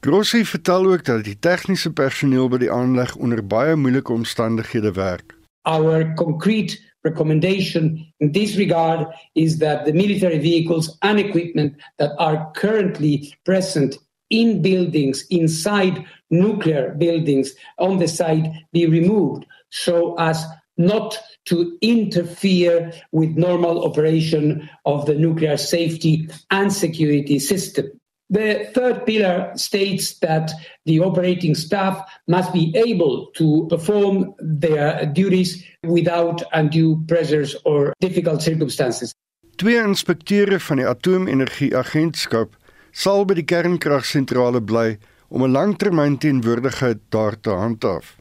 Grossi 0.00 0.44
vertel 0.44 0.86
ook 0.92 1.04
dat 1.04 1.24
die 1.24 1.38
tegniese 1.38 1.90
personeel 1.92 2.48
by 2.52 2.58
die 2.60 2.72
aanleg 2.72 3.14
onder 3.16 3.40
baie 3.40 3.76
moeilike 3.76 4.12
omstandighede 4.12 4.92
werk. 4.92 5.32
Our 5.62 6.12
concrete 6.14 6.76
recommendation 7.04 8.06
in 8.20 8.32
this 8.32 8.56
regard 8.56 9.06
is 9.34 9.58
that 9.58 9.84
the 9.84 9.92
military 9.92 10.38
vehicles 10.38 10.98
and 11.02 11.20
equipment 11.20 11.76
that 11.98 12.12
are 12.18 12.50
currently 12.56 13.34
present 13.44 13.96
in 14.30 14.62
buildings 14.62 15.24
inside 15.30 16.04
nuclear 16.30 16.94
buildings 16.94 17.54
on 17.78 17.98
the 17.98 18.08
site 18.08 18.46
be 18.72 18.86
removed 18.86 19.44
so 19.70 20.14
as 20.18 20.44
not 20.76 21.18
to 21.44 21.76
interfere 21.82 22.92
with 23.12 23.36
normal 23.36 23.84
operation 23.84 24.68
of 24.86 25.06
the 25.06 25.14
nuclear 25.14 25.56
safety 25.56 26.28
and 26.50 26.72
security 26.72 27.38
system. 27.38 27.86
The 28.34 28.68
third 28.74 29.06
pillar 29.06 29.52
states 29.54 30.18
that 30.18 30.50
the 30.86 30.98
operating 30.98 31.54
staff 31.54 32.02
must 32.26 32.52
be 32.52 32.72
able 32.74 33.30
to 33.38 33.66
perform 33.68 34.34
their 34.40 35.06
duties 35.06 35.62
without 35.84 36.42
undue 36.52 36.98
pressures 37.06 37.54
or 37.64 37.92
difficult 38.00 38.42
circumstances. 38.42 39.14
Twee 39.56 39.78
inspekteure 39.78 40.58
van 40.60 40.82
die 40.82 40.86
atoomenergieagentskap 40.86 42.56
sal 42.90 43.22
by 43.22 43.36
die 43.38 43.46
kernkragsentrale 43.46 44.64
bly 44.66 44.98
om 45.30 45.46
'n 45.46 45.54
langtermyn 45.54 46.18
teenwoordigheid 46.18 46.98
daar 47.14 47.38
te 47.40 47.54
handhaaf. 47.54 48.16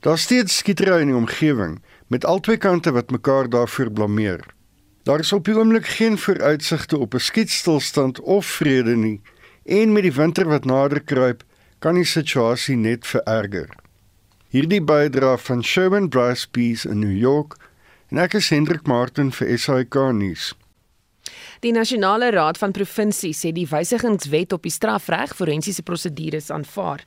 Daar 0.00 0.18
steeds 0.18 0.62
skietery 0.62 1.00
in 1.00 1.10
die 1.10 1.18
omgewing 1.18 1.82
met 2.06 2.24
albei 2.24 2.56
kante 2.56 2.94
wat 2.94 3.10
mekaar 3.10 3.50
daarvoor 3.50 3.90
blameer. 3.90 4.46
Daar 5.02 5.26
is 5.26 5.32
op 5.32 5.44
die 5.44 5.58
oomblik 5.58 5.86
geen 5.86 6.18
vooruitsigte 6.18 6.98
op 6.98 7.14
'n 7.14 7.18
skietstilstand 7.18 8.20
of 8.20 8.46
vrede 8.46 8.96
nie 8.96 9.20
en 9.70 9.92
met 9.94 10.02
die 10.02 10.14
winter 10.14 10.48
wat 10.50 10.66
nader 10.66 11.00
kruip, 11.00 11.44
kan 11.78 11.94
die 11.94 12.06
situasie 12.06 12.76
net 12.76 13.06
vererger. 13.06 13.70
Hierdie 14.50 14.82
bydra 14.82 15.36
van 15.38 15.62
Sherman 15.62 16.08
Bryce 16.10 16.48
Peace 16.50 16.88
in 16.88 16.98
New 16.98 17.14
York 17.14 17.54
en 18.10 18.18
ek 18.18 18.34
is 18.40 18.50
Hendrik 18.50 18.88
Martin 18.90 19.30
vir 19.30 19.54
SAK 19.54 20.00
nuus. 20.18 20.50
Die 21.62 21.70
Nasionale 21.76 22.32
Raad 22.34 22.58
van 22.58 22.74
Provinsies 22.74 23.44
sê 23.44 23.52
die 23.54 23.68
wysigingswet 23.70 24.56
op 24.56 24.66
die 24.66 24.74
strafreg 24.74 25.36
forensiese 25.38 25.84
prosedures 25.86 26.50
aanvaar. 26.50 27.04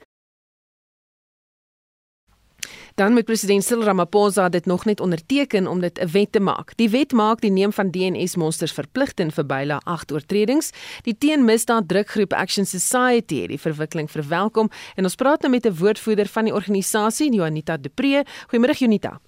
Dan 2.95 3.13
moet 3.13 3.25
president 3.25 3.63
Cyril 3.63 3.84
Ramaphosa 3.84 4.49
dit 4.49 4.65
nog 4.65 4.86
net 4.86 4.99
onderteken 4.99 5.67
om 5.67 5.79
dit 5.79 5.99
'n 5.99 6.08
wet 6.12 6.32
te 6.32 6.39
maak. 6.39 6.77
Die 6.77 6.89
wet 6.89 7.12
maak 7.12 7.41
die 7.41 7.51
neem 7.51 7.73
van 7.73 7.91
DNS-monsters 7.91 8.71
verpligtend 8.71 9.34
vir 9.34 9.45
byle 9.45 9.79
8 9.84 10.12
oortredings. 10.12 10.71
Die 11.01 11.17
teenmisdaad 11.17 11.88
drukgroep 11.88 12.34
Action 12.34 12.65
Society 12.65 13.41
het 13.41 13.49
die 13.49 13.60
verwikkeling 13.60 14.12
verwelkom 14.12 14.69
en 14.95 15.03
ons 15.03 15.15
praat 15.15 15.41
nou 15.41 15.51
met 15.51 15.65
'n 15.65 15.75
woordvoerder 15.75 16.27
van 16.27 16.43
die 16.43 16.53
organisasie, 16.53 17.34
Juanita 17.34 17.77
De 17.77 17.89
Pre. 17.89 18.25
Goeiemôre 18.47 18.77
Juanita. 18.77 19.19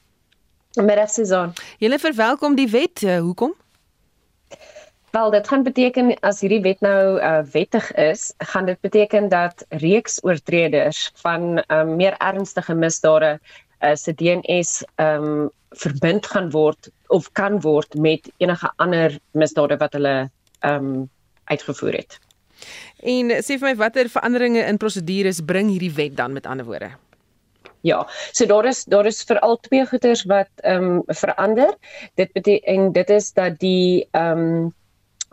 Middag 0.73 1.09
Susan. 1.09 1.53
Julle 1.77 1.99
verwelkom 1.99 2.55
die 2.55 2.69
wet. 2.69 3.01
Uh, 3.01 3.19
hoekom? 3.19 3.53
Wel, 5.15 5.29
dit 5.31 5.47
gaan 5.47 5.63
beteken 5.63 6.09
as 6.27 6.41
hierdie 6.43 6.59
wet 6.59 6.81
nou 6.83 7.19
uh, 7.23 7.37
wettig 7.53 7.85
is, 7.95 8.33
gaan 8.51 8.65
dit 8.67 8.79
beteken 8.83 9.29
dat 9.31 9.63
reeks 9.69 10.17
oortreders 10.27 11.05
van 11.21 11.63
um, 11.71 11.93
meer 11.95 12.17
ernstige 12.19 12.75
misdade 12.75 13.29
uh, 13.39 13.93
se 13.95 14.11
DNS 14.13 14.83
um, 14.99 15.47
verbind 15.71 16.27
gaan 16.27 16.51
word 16.51 16.91
of 17.07 17.31
kan 17.31 17.61
word 17.63 17.95
met 17.95 18.27
enige 18.43 18.73
ander 18.75 19.15
misdade 19.31 19.79
wat 19.79 19.95
hulle 19.95 20.15
um, 20.67 21.07
uitgevoer 21.47 22.01
het. 22.01 22.19
En 22.99 23.37
sê 23.39 23.55
vir 23.55 23.69
my 23.71 23.75
watter 23.85 24.11
veranderinge 24.11 24.67
in 24.67 24.83
prosedures 24.83 25.39
bring 25.39 25.71
hierdie 25.71 25.95
wet 25.95 26.19
dan 26.19 26.35
met 26.35 26.43
ander 26.43 26.67
woorde? 26.67 26.91
Ja, 27.87 28.03
so 28.35 28.51
daar 28.51 28.67
is 28.67 28.83
daar 28.83 29.07
is 29.07 29.23
veral 29.23 29.61
twee 29.63 29.87
goeters 29.87 30.27
wat 30.27 30.51
ehm 30.59 30.97
um, 30.97 31.03
verander. 31.07 31.77
Dit 32.19 32.35
beteken 32.35 32.91
dit 32.91 33.21
is 33.21 33.31
dat 33.31 33.61
die 33.63 34.09
ehm 34.11 34.49
um, 34.49 34.73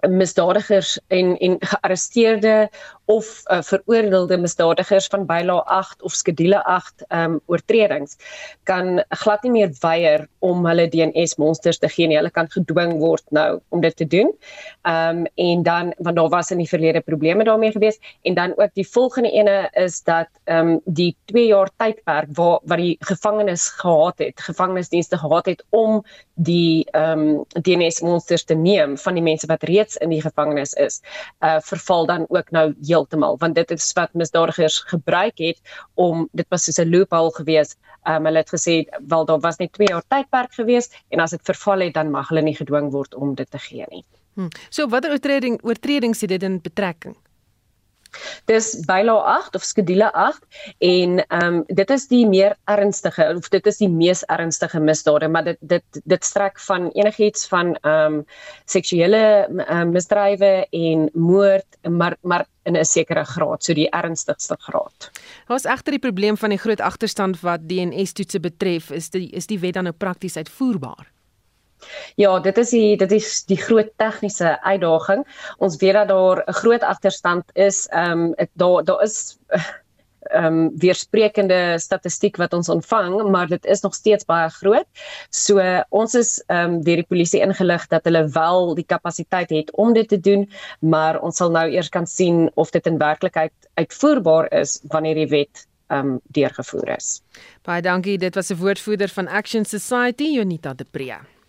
misdadigers 0.09 0.99
en 1.09 1.37
en 1.39 1.57
gearresteerde 1.61 2.71
of 3.05 3.43
uh, 3.51 3.63
veroordeelde 3.63 4.39
misdadigers 4.39 5.07
van 5.07 5.27
byla 5.27 5.59
8 5.67 6.03
of 6.03 6.13
skedule 6.13 6.65
8 6.65 7.05
um 7.09 7.41
oortredings 7.47 8.17
kan 8.63 9.05
glad 9.09 9.43
nie 9.43 9.53
meer 9.53 9.71
weier 9.81 10.27
om 10.39 10.67
hulle 10.67 10.89
DNS 10.89 11.37
monsters 11.37 11.79
te 11.79 11.89
gee 11.89 12.07
nie. 12.07 12.17
Hulle 12.17 12.31
kan 12.31 12.49
gedwing 12.51 12.97
word 13.01 13.25
nou 13.31 13.61
om 13.69 13.81
dit 13.81 13.97
te 13.97 14.07
doen. 14.07 14.33
Um 14.89 15.25
en 15.35 15.63
dan 15.63 15.93
want 15.99 16.17
daar 16.17 16.29
was 16.29 16.51
in 16.51 16.63
die 16.63 16.69
verlede 16.69 17.01
probleme 17.01 17.45
daarmee 17.45 17.73
gewees 17.73 17.99
en 18.23 18.35
dan 18.35 18.55
ook 18.57 18.75
die 18.75 18.87
volgende 18.89 19.31
ene 19.31 19.69
is 19.73 20.03
dat 20.03 20.29
um 20.45 20.81
die 20.85 21.17
2 21.31 21.47
jaar 21.47 21.71
tydperk 21.77 22.31
waar 22.39 22.61
wat 22.63 22.79
die 22.79 22.97
gevangenes 23.01 23.69
gehad 23.69 24.19
het, 24.19 24.41
gevangenisdienste 24.41 25.19
gehad 25.19 25.47
het 25.47 25.65
om 25.71 26.03
die 26.35 26.87
um 26.97 27.45
DNS 27.61 28.01
monsters 28.01 28.45
te 28.45 28.55
neem 28.55 28.99
van 28.99 29.15
die 29.15 29.23
mense 29.23 29.47
wat 29.47 29.63
reeds 29.63 29.92
in 29.97 30.13
die 30.15 30.23
gevangenis 30.23 30.73
is, 30.73 31.01
uh 31.41 31.59
verval 31.61 32.07
dan 32.07 32.27
ook 32.29 32.51
nou 32.51 32.75
heeltemal 32.87 33.39
want 33.39 33.55
dit 33.55 33.71
is 33.71 33.93
wat 33.99 34.15
misdadigers 34.15 34.79
gebruik 34.93 35.39
het 35.39 35.61
om 35.95 36.29
dit 36.33 36.47
was 36.49 36.65
soos 36.65 36.79
'n 36.79 36.91
loophole 36.91 37.33
gewees. 37.35 37.77
Um 38.09 38.25
hulle 38.27 38.39
het 38.39 38.55
gesê 38.55 38.85
wel 39.07 39.25
daar 39.25 39.41
was 39.41 39.57
net 39.57 39.73
2 39.73 39.89
jaar 39.89 40.05
tydperk 40.09 40.55
gewees 40.55 40.91
en 41.09 41.21
as 41.21 41.31
dit 41.31 41.43
verval 41.43 41.81
het 41.81 41.95
dan 41.95 42.11
mag 42.11 42.29
hulle 42.29 42.43
nie 42.43 42.57
gedwing 42.57 42.91
word 42.91 43.15
om 43.15 43.35
dit 43.35 43.51
te 43.51 43.59
gee 43.59 43.85
nie. 43.91 44.05
Hmm. 44.35 44.49
So 44.71 44.89
watter 44.89 45.11
oortreding 45.11 45.61
oortredings 45.63 46.21
het 46.21 46.29
dit 46.29 46.43
in 46.43 46.61
betrekking? 46.61 47.17
Dis 48.51 48.85
byla 48.87 49.13
8 49.13 49.55
of 49.55 49.65
skedule 49.65 50.13
8 50.13 50.39
en 50.79 51.27
ehm 51.27 51.55
um, 51.55 51.65
dit 51.67 51.91
is 51.91 52.07
die 52.09 52.27
meer 52.29 52.57
ernstige 52.65 53.35
of 53.37 53.49
dit 53.49 53.67
is 53.67 53.79
die 53.79 53.89
mees 53.89 54.25
ernstige 54.27 54.81
misdade 54.81 55.29
maar 55.29 55.45
dit 55.45 55.59
dit 55.61 56.03
dit 56.05 56.25
strek 56.25 56.61
van 56.61 56.91
enigiets 56.91 57.49
van 57.49 57.75
ehm 57.83 58.15
um, 58.15 58.25
seksuele 58.65 59.49
um, 59.69 59.93
misdrywe 59.93 60.67
en 60.71 61.11
moord 61.15 61.67
maar 61.89 62.17
maar 62.23 62.47
in 62.63 62.77
'n 62.77 62.85
sekere 62.85 63.25
graad 63.25 63.65
so 63.65 63.75
die 63.75 63.91
ernstigste 63.91 64.57
graad. 64.59 65.11
Daar's 65.49 65.65
egter 65.65 65.93
die 65.93 66.03
probleem 66.03 66.37
van 66.37 66.51
die 66.51 66.59
groot 66.59 66.81
agterstand 66.81 67.41
wat 67.41 67.69
DNS 67.69 68.13
toetse 68.13 68.41
betref 68.41 68.91
is 68.91 69.11
die 69.11 69.31
is 69.31 69.47
die 69.47 69.59
wet 69.59 69.75
dan 69.75 69.85
nou 69.85 69.95
prakties 69.95 70.37
uitvoerbaar? 70.37 71.13
Ja, 72.17 72.39
dit 72.41 72.59
is 72.59 72.71
die 72.71 72.97
dit 72.97 73.13
is 73.13 73.45
die 73.45 73.57
groot 73.57 73.91
tegniese 73.97 74.57
uitdaging. 74.63 75.27
Ons 75.59 75.77
weet 75.77 75.93
dat 75.93 76.09
daar 76.09 76.45
'n 76.47 76.53
groot 76.53 76.83
agterstand 76.83 77.45
is. 77.55 77.87
Ehm 77.89 78.35
um, 78.37 78.49
daar 78.53 78.85
daar 78.85 79.03
is 79.03 79.39
ehm 80.23 80.45
um, 80.45 80.79
weersprekende 80.79 81.79
statistiek 81.79 82.37
wat 82.37 82.53
ons 82.53 82.69
ontvang, 82.69 83.31
maar 83.31 83.47
dit 83.47 83.65
is 83.65 83.81
nog 83.81 83.95
steeds 83.95 84.25
baie 84.25 84.49
groot. 84.51 84.87
So 85.31 85.61
ons 85.89 86.15
is 86.15 86.43
ehm 86.47 86.75
um, 86.75 86.83
deur 86.83 87.03
die 87.03 87.09
polisie 87.09 87.41
ingelig 87.41 87.87
dat 87.87 88.05
hulle 88.05 88.29
wel 88.29 88.75
die 88.75 88.87
kapasiteit 88.87 89.51
het 89.51 89.73
om 89.77 89.93
dit 89.93 90.09
te 90.09 90.21
doen, 90.21 90.49
maar 90.79 91.21
ons 91.21 91.37
sal 91.37 91.51
nou 91.51 91.69
eers 91.71 91.89
kan 91.89 92.07
sien 92.07 92.51
of 92.55 92.71
dit 92.71 92.87
in 92.87 92.99
werklikheid 92.99 93.53
uitvoerbaar 93.75 94.53
is 94.53 94.81
wanneer 94.89 95.15
die 95.15 95.29
wet 95.29 95.67
ehm 95.93 96.15
um, 96.15 96.21
deurgevoer 96.33 96.97
is. 96.97 97.21
Baie 97.63 97.83
dankie. 97.83 98.19
Dit 98.19 98.35
was 98.35 98.51
'n 98.51 98.57
woordvoerder 98.57 99.09
van 99.09 99.29
Action 99.29 99.65
Society, 99.65 100.25
Jonita 100.25 100.75
de 100.75 100.87
Pre. 100.91 101.42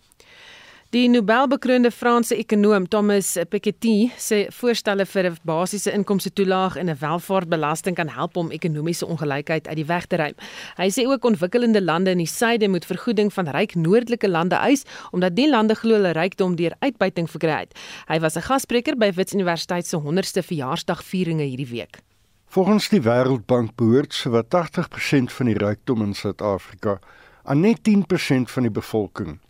Die 0.94 1.08
Nobelbekroonde 1.08 1.90
Franse 1.90 2.36
ekonom 2.38 2.84
Thomas 2.86 3.32
Piketty 3.50 4.12
sê 4.14 4.44
voorstelle 4.54 5.02
vir 5.10 5.26
'n 5.26 5.38
basiese 5.42 5.90
inkomste 5.90 6.30
toelaag 6.30 6.76
en 6.76 6.88
'n 6.88 6.98
welvaartbelasting 7.00 7.96
kan 7.96 8.08
help 8.08 8.36
om 8.36 8.50
ekonomiese 8.50 9.06
ongelykheid 9.06 9.66
uit 9.66 9.76
die 9.76 9.86
weg 9.86 10.06
te 10.06 10.16
ruim. 10.16 10.34
Hy 10.76 10.88
sê 10.90 11.04
ook 11.06 11.24
ontwikkelende 11.24 11.82
lande 11.82 12.10
in 12.10 12.18
die 12.18 12.26
suide 12.26 12.68
moet 12.68 12.86
vergoeding 12.86 13.32
van 13.32 13.48
ryk 13.48 13.74
noordelike 13.74 14.28
lande 14.28 14.54
eis 14.54 14.84
omdat 15.10 15.36
die 15.36 15.48
lande 15.48 15.74
glo 15.74 15.94
hulle 15.94 16.12
rykdom 16.12 16.54
deur 16.54 16.74
uitbuiting 16.78 17.30
verkry 17.30 17.58
het. 17.58 17.74
Hy 18.06 18.20
was 18.20 18.36
'n 18.36 18.42
gasspreker 18.42 18.96
by 18.96 19.10
Wits 19.12 19.34
Universiteit 19.34 19.86
se 19.86 19.96
100ste 19.96 20.42
verjaarsdagvieringe 20.42 21.42
hierdie 21.42 21.70
week. 21.70 22.02
Volgens 22.46 22.88
die 22.88 23.00
Wêreldbank 23.00 23.74
behoort 23.74 24.14
sowat 24.14 24.48
80% 24.48 25.32
van 25.32 25.46
die 25.46 25.58
rykdom 25.58 26.02
in 26.02 26.14
Suid-Afrika 26.14 27.00
aan 27.42 27.60
net 27.60 27.82
10% 27.82 28.50
van 28.50 28.62
die 28.62 28.72
bevolking. 28.72 29.40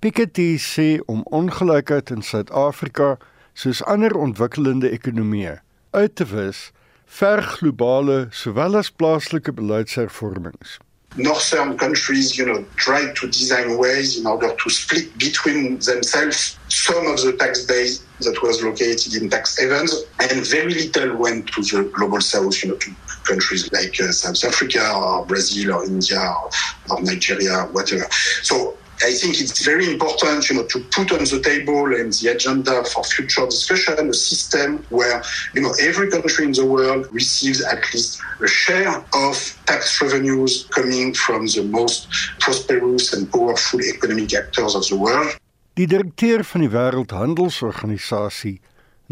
Piketty 0.00 0.58
sê 0.60 1.00
om 1.08 1.22
ongelykheid 1.32 2.10
in 2.12 2.20
Suid-Afrika 2.22 3.14
soos 3.56 3.78
ander 3.88 4.12
ontwikkelende 4.12 4.90
ekonomieë 4.92 5.54
uit 5.96 6.14
te 6.20 6.26
verg 6.28 7.46
globale 7.56 8.18
sowel 8.30 8.76
as 8.76 8.90
plaaslike 8.92 9.54
beleidshervormings. 9.56 10.76
Northern 11.16 11.78
countries, 11.78 12.36
you 12.36 12.44
know, 12.44 12.60
try 12.76 13.08
to 13.14 13.26
design 13.28 13.78
ways 13.78 14.18
in 14.18 14.26
order 14.26 14.52
to 14.62 14.68
split 14.68 15.08
between 15.16 15.78
themselves 15.78 16.58
some 16.68 17.06
of 17.06 17.22
the 17.22 17.32
tax 17.32 17.64
base 17.64 18.04
that 18.20 18.36
was 18.42 18.62
located 18.62 19.14
in 19.14 19.30
tax 19.30 19.56
havens, 19.56 20.04
and 20.20 20.46
very 20.46 20.74
little 20.74 21.16
went 21.16 21.48
to 21.56 21.62
the 21.62 21.88
global 21.96 22.20
south, 22.20 22.62
you 22.62 22.68
know, 22.68 22.76
to 22.76 22.90
countries 23.24 23.72
like 23.72 23.98
uh, 23.98 24.12
South 24.12 24.44
Africa 24.44 24.92
or 24.92 25.24
Brazil 25.24 25.72
or 25.72 25.84
India 25.86 26.20
or, 26.20 26.50
or 26.90 27.00
Nigeria, 27.00 27.64
whatever. 27.72 28.06
So 28.42 28.76
I 29.02 29.12
think 29.12 29.40
it's 29.40 29.62
very 29.64 29.92
important, 29.92 30.48
you 30.48 30.56
know, 30.56 30.66
to 30.66 30.80
put 30.90 31.12
on 31.12 31.18
the 31.18 31.40
table 31.44 31.94
and 31.94 32.12
the 32.12 32.28
agenda 32.32 32.82
for 32.84 33.04
future 33.04 33.44
discussion 33.44 34.08
a 34.08 34.14
system 34.14 34.84
where, 34.88 35.22
you 35.54 35.60
know, 35.60 35.74
every 35.80 36.08
country 36.10 36.44
in 36.46 36.52
the 36.52 36.64
world 36.64 37.06
receives 37.12 37.62
at 37.62 37.82
least 37.92 38.20
a 38.40 38.48
share 38.48 39.04
of 39.12 39.36
tax 39.66 40.00
revenues 40.00 40.66
coming 40.70 41.12
from 41.12 41.46
the 41.46 41.62
most 41.62 42.08
prosperous 42.40 43.12
and 43.12 43.30
powerful 43.30 43.80
economic 43.82 44.34
actors 44.34 44.74
of 44.74 44.88
the 44.88 44.96
world. 44.96 45.36
Die 45.74 45.86
direkteur 45.86 46.44
van 46.44 46.60
die 46.64 46.72
Wêreldhandelsorganisasie, 46.72 48.60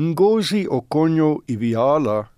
Ngozi 0.00 0.64
Okonjo-Iweala, 0.66 2.30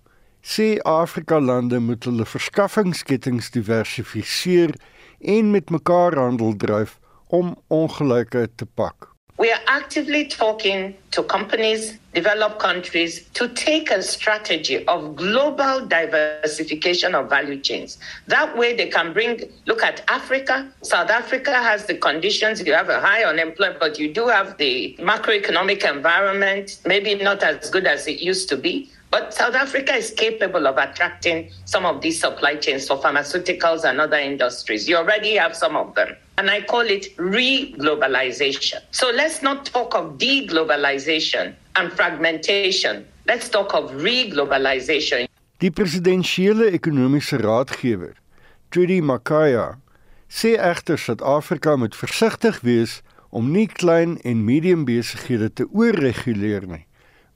sê 0.43 0.79
Afrika 0.83 1.39
lande 1.39 1.79
moet 1.79 2.03
hulle 2.03 2.27
verskaffingsketTINGS 2.27 3.53
diversifiseer 3.55 4.75
en 5.23 5.51
met 5.51 5.71
mekaar 5.71 6.19
handel 6.19 6.57
dryf 6.59 6.97
om 7.29 7.57
te. 7.67 9.07
We 9.39 9.51
are 9.51 9.61
actively 9.67 10.25
talking 10.25 10.95
to 11.11 11.21
companies, 11.21 11.99
developed 12.15 12.57
countries, 12.57 13.27
to 13.35 13.47
take 13.49 13.91
a 13.91 14.01
strategy 14.01 14.83
of 14.87 15.15
global 15.15 15.85
diversification 15.85 17.13
of 17.13 17.29
value 17.29 17.59
chains. 17.59 17.99
That 18.25 18.57
way, 18.57 18.75
they 18.75 18.87
can 18.87 19.13
bring, 19.13 19.43
look 19.67 19.83
at 19.83 20.03
Africa. 20.07 20.67
South 20.81 21.11
Africa 21.11 21.53
has 21.53 21.85
the 21.85 21.93
conditions. 21.93 22.65
You 22.65 22.73
have 22.73 22.89
a 22.89 22.99
high 22.99 23.25
unemployment, 23.25 23.79
but 23.79 23.99
you 23.99 24.11
do 24.11 24.27
have 24.27 24.57
the 24.57 24.95
macroeconomic 24.97 25.87
environment, 25.87 26.79
maybe 26.87 27.13
not 27.13 27.43
as 27.43 27.69
good 27.69 27.85
as 27.85 28.07
it 28.07 28.19
used 28.19 28.49
to 28.49 28.57
be. 28.57 28.89
But 29.09 29.33
South 29.33 29.55
Africa 29.55 29.93
is 29.95 30.11
capable 30.11 30.67
of 30.67 30.77
attracting 30.77 31.51
some 31.65 31.85
of 31.85 32.01
these 32.01 32.19
supply 32.19 32.55
chains 32.55 32.87
for 32.87 32.97
pharmaceuticals 32.97 33.83
and 33.83 34.01
other 34.01 34.17
industries. 34.19 34.87
You 34.87 34.97
already 34.97 35.35
have 35.35 35.55
some 35.55 35.75
of 35.75 35.95
them. 35.95 36.17
and 36.37 36.49
I 36.49 36.61
call 36.61 36.85
it 36.85 37.13
re-globalization. 37.17 38.79
So 38.91 39.09
let's 39.09 39.41
not 39.41 39.65
talk 39.65 39.95
of 39.95 40.17
deglobalization 40.17 41.55
and 41.75 41.91
fragmentation. 41.91 43.05
Let's 43.25 43.49
talk 43.49 43.73
of 43.73 43.91
re-globalization. 44.03 45.27
Die 45.57 45.71
presidensiële 45.73 46.69
ekonomiese 46.77 47.39
raadgewer, 47.41 48.13
Trudy 48.69 49.01
Makaya, 49.01 49.79
sê 50.29 50.53
egter 50.61 51.01
Suid-Afrika 51.01 51.73
moet 51.75 51.97
versigtig 51.97 52.61
wees 52.61 52.99
om 53.33 53.49
nie 53.51 53.65
klein 53.65 54.19
en 54.21 54.43
medium 54.45 54.85
besighede 54.85 55.49
te 55.49 55.65
oorreguleer 55.73 56.69
nie, 56.69 56.83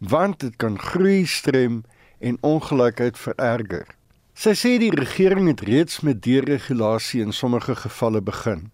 want 0.02 0.40
dit 0.42 0.56
kan 0.58 0.80
groei 0.80 1.26
strem 1.26 1.84
en 2.20 2.38
ongelykheid 2.42 3.18
vererger. 3.18 3.88
Sy 4.34 4.54
sê 4.58 4.76
die 4.82 4.94
regering 4.96 5.48
het 5.48 5.62
reeds 5.62 6.02
met 6.02 6.24
deregulasie 6.26 7.22
in 7.22 7.34
sommige 7.34 7.76
gevalle 7.86 8.22
begin. 8.22 8.72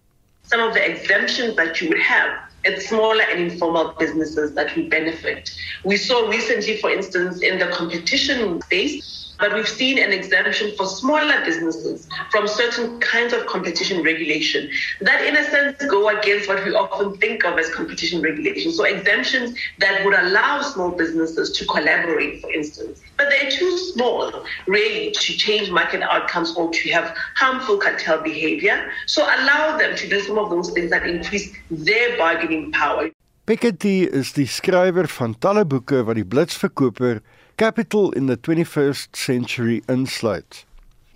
some 0.48 0.62
of 0.62 0.74
the 0.74 0.90
exemptions 0.90 1.56
that 1.58 1.82
you 1.82 1.90
would 1.90 2.02
have 2.02 2.40
at 2.66 2.82
smaller 2.82 3.24
and 3.32 3.52
informal 3.52 3.94
businesses 4.00 4.54
that 4.54 4.74
would 4.76 4.90
benefit. 4.90 5.52
We 5.84 5.98
saw 5.98 6.28
recently, 6.30 6.78
for 6.78 6.90
instance, 6.90 7.42
in 7.42 7.60
the 7.60 7.68
competition 7.68 8.62
space, 8.62 9.16
But 9.39 9.54
we've 9.54 9.67
seen 9.67 10.00
an 10.00 10.12
exemption 10.12 10.76
for 10.76 10.86
smaller 10.88 11.43
businesses 11.45 12.08
from 12.32 12.47
certain 12.47 13.00
kinds 13.00 13.34
of 13.34 13.45
competition 13.45 14.04
regulation 14.04 14.69
that, 15.02 15.23
in 15.26 15.38
a 15.38 15.43
sense, 15.43 15.78
go 15.86 16.10
against 16.10 16.47
what 16.47 16.65
we 16.65 16.73
often 16.73 17.15
think 17.17 17.45
of 17.45 17.58
as 17.60 17.69
competition 17.73 18.21
regulation. 18.21 18.71
So, 18.71 18.84
exemptions 18.84 19.58
that 19.78 20.04
would 20.04 20.15
allow 20.15 20.62
small 20.62 20.91
businesses 20.91 21.52
to 21.58 21.65
collaborate, 21.65 22.41
for 22.41 22.52
instance. 22.52 23.00
But 23.17 23.30
they're 23.30 23.52
too 23.52 23.78
small, 23.93 24.43
really, 24.65 25.12
to 25.12 25.38
change 25.38 25.69
market 25.69 26.02
outcomes 26.02 26.56
or 26.56 26.71
to 26.71 26.89
have 26.91 27.15
harmful 27.36 27.78
cartel 27.78 28.21
behavior. 28.21 28.91
So, 29.06 29.23
allow 29.23 29.78
them 29.78 29.95
to 29.95 30.10
do 30.10 30.19
some 30.21 30.39
of 30.39 30.50
those 30.50 30.71
things 30.71 30.89
that 30.89 31.06
increase 31.06 31.54
their 31.69 32.17
bargaining 32.17 32.71
power. 32.71 33.12
Piketty 33.47 34.10
is 34.12 34.34
die 34.36 34.43
skrywer 34.43 35.08
van 35.08 35.38
talle 35.39 35.62
boeke 35.63 36.02
wat 36.04 36.17
die 36.19 36.26
blitsverkoper 36.28 37.21
Capital 37.58 38.12
in 38.12 38.28
the 38.28 38.38
21st 38.38 39.15
Century 39.15 39.82
insluit. 39.89 40.63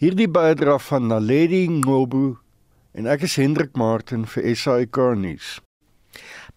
Hierdie 0.01 0.25
bydra 0.25 0.80
van 0.82 1.06
Naledi 1.12 1.67
Ngobu 1.69 2.39
en 2.97 3.06
ek 3.06 3.27
is 3.27 3.36
Hendrik 3.38 3.77
Martin 3.77 4.25
vir 4.25 4.47
SAK 4.58 4.97
nuus. 5.21 5.60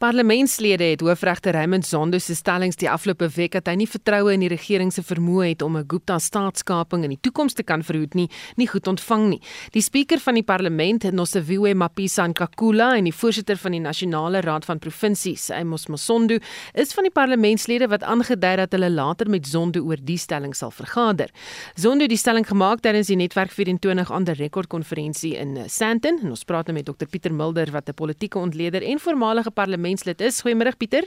Parlementslede 0.04 0.84
het 0.84 1.00
hoofregter 1.00 1.52
Raymond 1.56 1.86
Zondo 1.86 2.18
se 2.18 2.34
stellings 2.36 2.76
die 2.76 2.90
afgelope 2.90 3.24
week 3.32 3.54
dat 3.56 3.70
hy 3.70 3.72
nie 3.80 3.86
vertroue 3.88 4.34
in 4.34 4.42
die 4.42 4.50
regering 4.52 4.90
se 4.92 5.00
vermoë 5.00 5.46
het 5.46 5.62
om 5.64 5.78
'n 5.78 5.86
Gupta 5.88 6.18
staatskaping 6.18 7.04
in 7.04 7.14
die 7.14 7.20
toekoms 7.22 7.54
te 7.54 7.62
kan 7.62 7.82
verhoed 7.82 8.14
nie, 8.14 8.28
nie 8.56 8.66
goed 8.68 8.86
ontvang 8.86 9.28
nie. 9.28 9.40
Die 9.72 9.80
spreker 9.80 10.20
van 10.20 10.34
die 10.34 10.42
parlement, 10.42 11.02
Nosiviwe 11.12 11.74
Mapisa 11.74 12.26
Nkakula 12.26 12.96
en 12.96 13.04
die 13.04 13.14
voorsitter 13.14 13.56
van 13.56 13.72
die 13.72 13.80
Nasionale 13.80 14.40
Raad 14.40 14.64
van 14.64 14.78
Provinsies, 14.78 15.50
Amos 15.50 15.86
Masondo, 15.86 16.36
is 16.74 16.92
van 16.92 17.04
die 17.04 17.12
parlementslede 17.12 17.88
wat 17.88 18.02
aangedui 18.02 18.56
dat 18.56 18.72
hulle 18.72 18.90
later 18.90 19.30
met 19.30 19.46
Zondo 19.46 19.80
oor 19.80 19.96
die 20.02 20.18
stelling 20.18 20.54
sal 20.54 20.70
vergader. 20.70 21.30
Zondo 21.74 22.00
het 22.00 22.10
die 22.10 22.18
stelling 22.18 22.46
gemaak 22.46 22.80
tydens 22.80 23.06
die 23.06 23.16
Netwerk 23.16 23.50
24 23.50 24.10
ander 24.10 24.34
rekordkonferensie 24.34 25.36
in 25.36 25.64
Sandton 25.66 26.18
en 26.22 26.28
ons 26.28 26.44
praat 26.44 26.66
nou 26.66 26.76
met 26.76 26.84
Dr 26.84 27.06
Pieter 27.06 27.32
Mulder 27.32 27.70
wat 27.70 27.88
'n 27.88 27.94
politieke 27.94 28.38
ontleder 28.38 28.82
en 28.82 29.00
voormalige 29.00 29.50
parlement 29.50 29.93
parlementslid 29.94 30.20
is. 30.20 30.42
Goeiemôre 30.42 30.76
Pieter. 30.76 31.04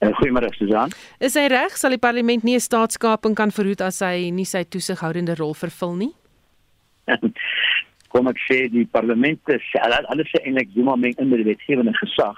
Uh, 0.00 0.10
Goeiemôre 0.18 0.50
Susan. 0.56 0.90
Is 1.20 1.34
hy 1.36 1.48
reg 1.48 1.76
sal 1.76 1.90
die 1.90 1.98
parlement 1.98 2.44
nie 2.44 2.54
'n 2.56 2.60
staatskaping 2.60 3.34
kan 3.34 3.50
verhoed 3.50 3.80
as 3.80 4.00
hy 4.00 4.30
nie 4.30 4.44
sy 4.44 4.64
toesighoudende 4.64 5.36
rol 5.38 5.54
vervul 5.54 5.96
nie? 5.96 6.12
Kom 8.12 8.28
ek 8.28 8.38
sê 8.48 8.68
die 8.70 8.86
parlement 8.86 9.40
is 9.48 9.62
alles 9.82 10.30
se 10.30 10.42
eintlik 10.42 10.70
Zuma 10.74 10.96
meng 10.96 11.14
in 11.18 11.30
die 11.30 11.44
wetgewende 11.44 11.92
gesag, 11.92 12.36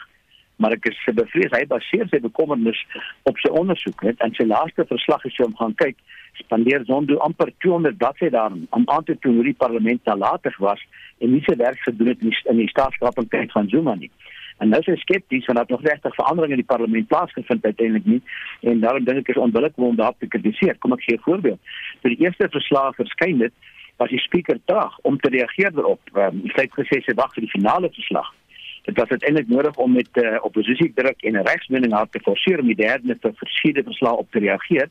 maar 0.59 0.73
ek 0.73 0.87
is 0.87 1.15
bevrees 1.15 1.53
hy 1.53 1.65
baseer 1.67 2.09
sy 2.11 2.19
bekommernis 2.19 2.81
op 3.25 3.37
sy 3.39 3.51
ondersoek 3.51 4.03
net 4.03 4.21
en 4.21 4.35
sy 4.35 4.45
laaste 4.45 4.85
verslag 4.85 5.25
is 5.25 5.39
om 5.41 5.55
gaan 5.57 5.75
kyk 5.75 5.97
spandeer 6.43 6.85
Zondo 6.85 7.19
amper 7.19 7.53
200 7.61 7.97
bladsye 7.97 8.31
daarin 8.31 8.67
om 8.71 8.85
aan 8.89 9.05
te 9.05 9.17
toon 9.21 9.37
hoe 9.37 9.45
die 9.45 9.61
parlement 9.65 10.05
nalatig 10.05 10.57
was 10.59 10.81
en 11.21 11.33
nie 11.33 11.43
sy 11.47 11.57
werk 11.57 11.79
gedoen 11.85 12.09
het 12.09 12.23
in 12.23 12.57
die 12.57 12.69
staatskaping 12.69 13.29
van 13.53 13.69
Zuma 13.69 13.95
nie. 13.95 14.11
En 14.61 14.69
nou 14.69 14.81
is 14.81 14.89
hy 14.93 14.97
skepties 15.01 15.47
want 15.49 15.59
daar 15.59 15.73
nog 15.73 15.85
regtig 15.89 16.15
veranderinge 16.15 16.59
in 16.59 16.63
die 16.63 16.73
parlement 16.73 17.09
plaasgevind 17.09 17.65
uiteindelik 17.65 18.07
nie 18.07 18.21
en 18.71 18.81
daarom 18.85 19.05
dink 19.05 19.23
ek 19.23 19.35
is 19.35 19.41
onbillik 19.41 19.79
om 19.81 19.97
daarop 19.97 20.19
te 20.21 20.29
kritiseer. 20.29 20.77
Kom 20.79 20.93
ek 20.93 21.05
gee 21.07 21.17
'n 21.17 21.27
voorbeeld. 21.29 21.61
Toe 22.01 22.11
die 22.15 22.25
eerste 22.25 22.49
verslag 22.49 22.95
verskyn 22.95 23.41
het, 23.41 23.55
was 23.97 24.13
die 24.13 24.21
spreker 24.21 24.61
traag 24.65 24.99
om 25.09 25.19
te 25.21 25.29
reageer 25.29 25.73
daarop. 25.73 26.01
Um, 26.13 26.43
hy 26.45 26.65
het 26.67 26.77
gesê 26.77 27.01
sy 27.05 27.15
wag 27.15 27.33
vir 27.35 27.45
die 27.47 27.55
finale 27.57 27.91
verslag. 27.93 28.29
Dit 28.89 28.97
was 28.97 29.09
uiteindelik 29.09 29.49
nodig 29.49 29.77
om 29.77 29.93
met 29.93 30.09
uh, 30.13 30.39
oppositie 30.43 30.93
druk 30.95 31.23
en 31.23 31.43
regsmening 31.47 31.93
aan 31.93 32.09
te 32.09 32.21
forceer 32.25 32.61
om 32.61 32.67
die 32.67 32.81
derde 32.81 33.19
te 33.19 33.33
verskillende 33.43 33.89
verslae 33.93 34.23
op 34.25 34.31
te 34.31 34.39
reageer. 34.39 34.89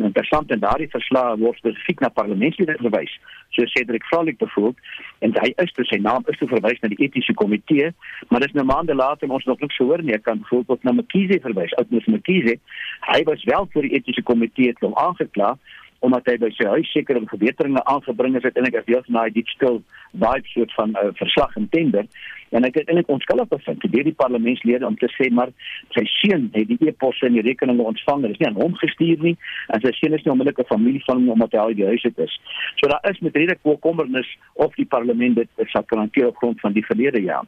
En 0.00 0.06
interessant 0.06 0.50
en 0.50 0.60
daardie 0.62 0.88
verslag 0.88 1.34
word 1.42 1.58
spesifiek 1.60 2.00
na 2.00 2.08
parlementslede 2.08 2.78
verwys. 2.80 3.12
So 3.52 3.66
Cedric 3.68 4.06
Frolik 4.08 4.38
bevoel 4.40 4.72
en 5.20 5.34
hy 5.42 5.50
is 5.60 5.74
toe 5.76 5.84
sy 5.84 5.98
naam 6.00 6.24
is 6.32 6.38
toe 6.40 6.48
verwys 6.48 6.80
na 6.80 6.88
die 6.88 7.02
etiese 7.04 7.34
komitee, 7.36 7.90
maar 8.32 8.40
dis 8.40 8.56
nou 8.56 8.64
maande 8.64 8.96
later 8.96 9.28
ons 9.28 9.44
nog 9.44 9.60
niks 9.60 9.76
gehoor 9.76 10.00
nie. 10.00 10.16
Ek 10.16 10.24
kan 10.24 10.40
byvoorbeeld 10.40 10.88
na 10.88 10.96
Mkhize 10.96 11.40
verwys. 11.44 11.76
Oudness 11.82 12.08
Mkhize, 12.08 12.56
hy 13.10 13.20
was 13.28 13.44
wel 13.50 13.68
vir 13.76 13.88
die 13.88 14.00
etiese 14.00 14.24
komitee 14.24 14.72
toe 14.80 14.94
aangekla 15.04 15.52
omdat 16.00 16.28
hy 16.30 16.38
by 16.40 16.48
sy 16.56 16.64
huis 16.72 16.90
sekere 16.94 17.20
verbeteringe 17.28 17.82
aangebring 17.92 18.38
het 18.40 18.56
en 18.56 18.68
ek 18.70 18.78
het 18.78 18.86
deel 18.88 19.02
van 19.04 19.18
daai 19.18 19.34
digital 19.36 19.82
vibe 20.14 20.52
soort 20.54 20.72
van 20.78 20.94
uh, 20.96 21.10
verslag 21.20 21.52
en 21.60 21.68
tender 21.74 22.08
en 22.50 22.66
ek 22.68 22.80
het 22.80 22.88
eintlik 22.88 23.08
onskuldig 23.12 23.48
bevind. 23.48 23.86
Deur 23.92 24.08
die 24.08 24.16
parlementslede 24.22 24.86
om 24.86 24.98
te 25.00 25.08
sê 25.14 25.30
maar 25.30 25.52
sy 25.96 26.04
seun 26.16 26.48
het 26.56 26.68
die 26.70 26.78
e-posse 26.90 27.26
en 27.26 27.38
die 27.38 27.46
rekeninge 27.46 27.86
ontvang. 27.92 28.26
Dit 28.26 28.36
is 28.36 28.42
nie 28.42 28.50
aan 28.50 28.60
hom 28.60 28.76
gestuur 28.82 29.24
nie 29.26 29.36
en 29.68 29.84
sy 29.84 29.94
seun 29.98 30.18
is 30.18 30.26
nie 30.26 30.34
onmiddellik 30.34 30.62
'n 30.64 30.72
familie 30.74 31.04
van 31.06 31.22
hom 31.22 31.32
omdat 31.36 31.52
hy 31.52 31.64
al 31.64 31.74
die 31.74 31.86
huis 31.86 32.02
het 32.02 32.18
is. 32.18 32.40
So 32.76 32.88
daar 32.88 33.10
is 33.10 33.20
met 33.20 33.36
redelik 33.36 33.80
kommernis 33.80 34.36
of 34.54 34.74
die 34.74 34.86
parlement. 34.86 35.36
Dit 35.36 35.70
sal 35.70 35.82
kan 35.82 35.98
hanteer 35.98 36.28
op 36.28 36.36
grond 36.36 36.60
van 36.60 36.72
die 36.72 36.86
verlede 36.86 37.22
jaar 37.22 37.46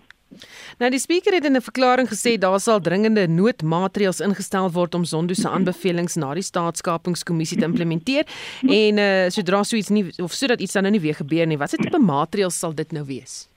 Nou 0.80 0.90
die 0.92 1.00
spreker 1.00 1.34
het 1.36 1.44
in 1.44 1.56
'n 1.56 1.60
verklaring 1.60 2.08
gesê 2.08 2.38
daar 2.38 2.60
sal 2.60 2.80
dringende 2.80 3.26
noodmaatreëls 3.28 4.20
ingestel 4.20 4.70
word 4.70 4.94
om 4.94 5.04
Zondo 5.04 5.34
se 5.34 5.48
aanbevelings 5.48 6.14
na 6.16 6.34
die 6.34 6.42
staatskapingskommissie 6.42 7.58
te 7.58 7.64
implementeer. 7.64 8.24
En 8.62 8.98
uh, 8.98 9.28
sodra 9.28 9.62
so 9.62 9.76
iets 9.76 9.88
nie 9.88 10.12
of 10.22 10.32
sodat 10.32 10.60
iets 10.60 10.72
dan 10.72 10.82
nou 10.82 10.92
nie 10.92 11.00
weer 11.00 11.14
gebeur 11.14 11.46
nie, 11.46 11.58
watse 11.58 11.76
tipe 11.76 11.98
maatreëls 11.98 12.58
sal 12.58 12.74
dit 12.74 12.92
nou 12.92 13.04
wees? 13.04 13.51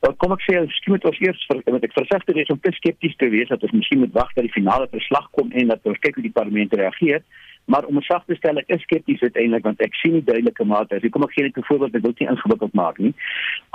Wel 0.00 0.14
kom 0.16 0.32
ek 0.32 0.40
sê 0.46 0.60
skien 0.72 0.94
moet 0.94 1.04
ons 1.04 1.18
eers 1.20 1.40
vir 1.44 1.58
met 1.74 1.82
ek 1.84 1.92
versigtig 1.92 2.36
wees 2.38 2.50
om 2.52 2.58
te 2.64 2.70
skepties 2.72 3.18
te 3.20 3.26
wees 3.34 3.50
dat 3.52 3.64
ons 3.66 3.74
miskien 3.76 4.00
moet 4.00 4.14
wag 4.16 4.30
dat 4.32 4.46
die 4.46 4.54
finale 4.54 4.86
verslag 4.88 5.26
kom 5.36 5.50
en 5.52 5.72
dat 5.74 5.88
ons 5.90 6.00
kyk 6.00 6.16
hoe 6.16 6.24
die 6.24 6.36
parlement 6.38 6.72
reageer. 6.80 7.20
Maar 7.70 7.84
om 7.84 8.00
saak 8.02 8.24
te 8.26 8.34
stel, 8.38 8.56
ek 8.62 8.72
is 8.72 8.80
skepties 8.86 9.20
uiteindelik 9.20 9.66
want 9.68 9.82
ek 9.84 9.98
sien 10.00 10.16
nie 10.16 10.24
duidelike 10.24 10.64
mate. 10.64 10.96
Ek 10.96 11.12
kom 11.12 11.26
ek 11.26 11.34
gee 11.36 11.44
net 11.44 11.60
'n 11.60 11.68
voorbeeld, 11.68 11.98
ek 12.00 12.06
wil 12.06 12.16
nie 12.16 12.30
ingewikkeld 12.32 12.74
maak 12.80 12.98
nie. 12.98 13.12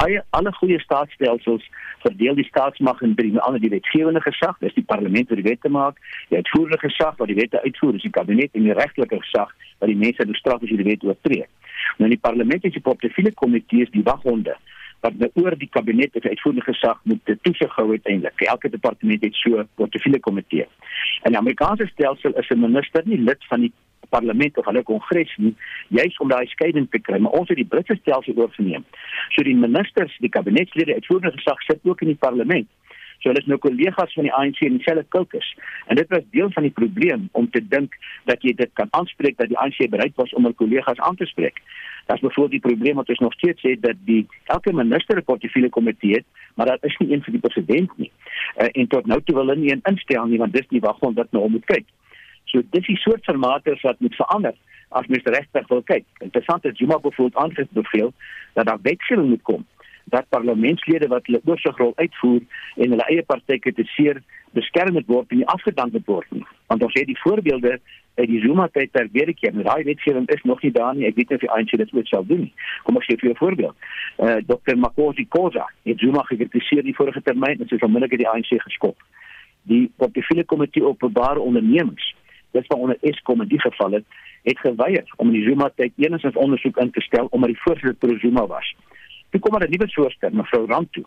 Alle 0.02 0.26
alle 0.34 0.52
goeie 0.58 0.80
staatsstelsels 0.82 1.70
verdeel 2.02 2.36
die 2.42 2.50
staatsmag 2.50 3.02
in 3.06 3.16
drie, 3.16 3.38
ander 3.40 3.62
die 3.62 3.76
wetgewende 3.78 4.22
gesag, 4.26 4.58
dis 4.66 4.74
die 4.74 4.90
parlement 4.94 5.30
wat 5.30 5.38
die 5.38 5.50
wette 5.52 5.70
maak, 5.70 6.02
die 6.30 6.42
uitvoerende 6.42 6.82
gesag 6.82 7.18
wat 7.18 7.28
die 7.28 7.42
wette 7.42 7.62
uitvoer, 7.62 7.92
dis 7.92 8.10
die 8.10 8.18
kabinet 8.18 8.50
en 8.54 8.64
die 8.64 8.74
regtelike 8.74 9.22
gesag 9.22 9.54
wat 9.80 9.90
die 9.94 10.02
mense 10.06 10.26
moet 10.26 10.42
straf 10.42 10.64
as 10.64 10.70
hulle 10.70 10.84
die 10.84 10.92
wet 10.92 11.04
oortree. 11.04 11.46
Nou 12.00 12.10
die 12.10 12.24
parlement 12.28 12.66
is 12.66 12.74
die 12.74 12.82
portefeulje 12.82 13.34
komitee 13.34 13.86
is 13.86 13.94
die 13.94 14.04
waghonde 14.04 14.58
wat 15.06 15.18
nou 15.22 15.30
oor 15.42 15.58
die 15.62 15.70
kabinet 15.70 16.16
of 16.18 16.26
uitvoerende 16.26 16.66
gesag 16.66 17.00
moet 17.04 17.34
toesig 17.48 17.74
hou 17.78 17.90
uiteindelik. 17.92 18.46
Elke 18.50 18.70
departement 18.70 19.24
het 19.24 19.36
so 19.36 19.60
'n 19.60 19.70
portefeulje 19.76 20.20
komitee. 20.20 20.68
En 21.24 21.32
die 21.32 21.42
Amerikaanse 21.42 21.88
stelsel 21.94 22.34
is 22.42 22.50
'n 22.50 22.60
minister 22.60 23.02
nie 23.06 23.20
lid 23.20 23.46
van 23.50 23.60
die 23.60 23.74
parlement 24.10 24.58
of 24.58 24.66
hulle 24.66 24.84
kongres 24.84 25.34
nie, 25.38 25.56
juis 25.88 26.18
om 26.18 26.30
daai 26.30 26.46
skeiding 26.48 26.88
te 26.90 27.00
kry, 27.00 27.20
maar 27.20 27.32
ons 27.40 27.50
het 27.52 27.58
die 27.58 27.72
Britse 27.74 27.98
stelsel 28.02 28.38
oorgeneem. 28.38 28.86
So 29.30 29.44
die 29.44 29.56
ministers, 29.56 30.18
die 30.20 30.30
kabinetslede, 30.30 30.94
uitvoerende 30.94 31.38
gesag 31.38 31.62
sit 31.62 31.80
ook 31.84 32.02
in 32.02 32.14
die 32.14 32.22
parlement. 32.28 32.68
So 33.20 33.30
hulle 33.30 33.42
is 33.42 33.48
nou 33.50 33.58
kollegas 33.58 34.14
van 34.14 34.28
die 34.28 34.34
ANC 34.34 34.60
in 34.66 34.78
dieselfde 34.78 35.06
kulkus. 35.16 35.48
En 35.88 35.96
dit 35.96 36.10
was 36.14 36.24
deel 36.36 36.52
van 36.52 36.68
die 36.68 36.72
probleem 36.72 37.30
om 37.32 37.50
te 37.50 37.62
dink 37.68 37.96
dat 38.30 38.44
jy 38.46 38.54
dit 38.54 38.72
kan 38.74 38.88
aanspreek 38.98 39.38
dat 39.38 39.50
die 39.52 39.58
ANC 39.58 39.90
bereid 39.90 40.16
was 40.22 40.34
om 40.34 40.48
hul 40.48 40.54
kollegas 40.54 41.00
aan 41.00 41.16
te 41.16 41.26
spreek. 41.26 41.62
Is 42.14 42.20
bijvoorbeeld 42.20 42.52
die 42.52 42.66
probleem 42.68 42.96
wat 43.02 43.10
ons 43.10 43.24
nog 43.24 43.34
steeds 43.34 43.66
sê 43.66 43.74
dat 43.82 43.98
die 44.06 44.28
elke 44.54 44.74
minister 44.74 45.18
'n 45.18 45.24
portefeulje 45.24 45.70
komitee 45.70 46.14
het, 46.14 46.26
maar 46.56 46.66
dat 46.66 46.84
is 46.84 46.98
nie 46.98 47.12
een 47.14 47.24
vir 47.24 47.32
die 47.32 47.42
president 47.42 47.98
nie. 47.98 48.12
Uh, 48.58 48.68
en 48.72 48.88
tot 48.88 49.06
nou 49.06 49.22
toe 49.24 49.36
wil 49.36 49.48
hulle 49.48 49.60
nie 49.62 49.80
instel 49.84 50.26
nie 50.26 50.38
want 50.38 50.54
dis 50.54 50.70
nie 50.70 50.82
waarvan 50.82 51.14
dat 51.14 51.32
nou 51.32 51.50
moet 51.50 51.66
kyk. 51.66 51.86
So 52.46 52.62
dis 52.70 52.86
die 52.86 52.98
soort 52.98 53.24
formate 53.24 53.78
wat 53.82 54.00
moet 54.00 54.16
verander 54.16 54.54
as 54.90 55.08
mens 55.08 55.24
regtig 55.24 55.68
wil 55.68 55.82
kyk. 55.82 56.06
Interessant 56.20 56.66
is 56.66 56.78
Juma 56.78 57.00
bijvoorbeeld 57.00 57.44
aangebeveel 57.44 58.14
dat 58.54 58.66
daar 58.66 58.80
wetgewing 58.82 59.30
moet 59.30 59.42
kom 59.42 59.66
dat 60.14 60.30
parlementslede 60.30 61.08
wat 61.08 61.26
hulle 61.26 61.42
oorsigrol 61.46 61.94
uitvoer 61.96 62.42
en 62.76 62.90
hulle 62.90 63.08
eie 63.10 63.24
party 63.24 63.58
kritiseer 63.60 64.22
beskerm 64.56 64.98
word 65.08 65.32
en 65.32 65.42
nie 65.42 65.48
afgedank 65.54 65.96
word 66.06 66.32
nie. 66.32 66.46
Want 66.68 66.84
ons 66.84 66.94
het 66.94 67.08
die 67.10 67.20
voorbeelde 67.20 67.80
uit 68.16 68.30
die 68.30 68.40
Zuma 68.40 68.68
tyd 68.72 68.94
ter 68.94 69.10
weer 69.12 69.34
keer. 69.34 69.56
Daai 69.64 69.84
wetgewing 69.84 70.28
is 70.32 70.44
nog 70.44 70.62
nie 70.64 70.72
daar 70.72 70.96
nie. 70.96 71.08
Ek 71.10 71.18
weet 71.20 71.30
nie 71.30 71.40
of 71.40 71.44
die 71.44 71.52
ANC 71.52 71.76
dit 71.82 71.94
ooit 71.94 72.08
sal 72.08 72.26
doen 72.28 72.46
nie. 72.46 72.54
Kom 72.84 72.98
ek 72.98 73.08
gee 73.10 73.20
vir 73.22 73.32
'n 73.32 73.42
voorbeeld. 73.42 73.76
Eh 74.18 74.36
uh, 74.36 74.40
Dr. 74.48 74.78
Makosi 74.78 75.26
Khoza 75.28 75.66
het 75.84 76.00
Zuma 76.00 76.24
gekritiseer 76.24 76.84
die 76.84 76.96
vorige 76.96 77.22
termyn 77.22 77.60
en 77.60 77.68
sy 77.68 77.78
onmiddellik 77.82 78.18
die 78.18 78.30
ANC 78.30 78.62
geskop. 78.68 78.98
Die 79.64 79.92
portefeulje 79.98 80.46
komitee 80.46 80.86
openbare 80.86 81.40
ondernemings, 81.40 82.16
dis 82.52 82.68
waaronder 82.68 82.98
Eskom 83.02 83.42
in 83.42 83.48
die 83.48 83.60
geval 83.60 83.92
het, 83.92 84.06
het 84.44 84.60
geweier 84.60 85.04
om 85.18 85.28
in 85.28 85.34
die 85.34 85.48
Zuma 85.50 85.70
tyd 85.76 85.92
enigstens 85.98 86.36
ondersoek 86.36 86.78
in 86.78 86.92
te 86.92 87.02
stel 87.02 87.28
omdat 87.32 87.50
die 87.50 87.62
voorsitter 87.62 88.20
Zuma 88.20 88.48
was. 88.48 88.76
Toe 89.36 89.44
kom 89.44 89.52
maar 89.52 89.68
'n 89.68 89.70
nuwe 89.70 89.92
voorstel, 89.92 90.30
mevrou 90.32 90.66
Rand 90.66 90.92
toe. 90.92 91.04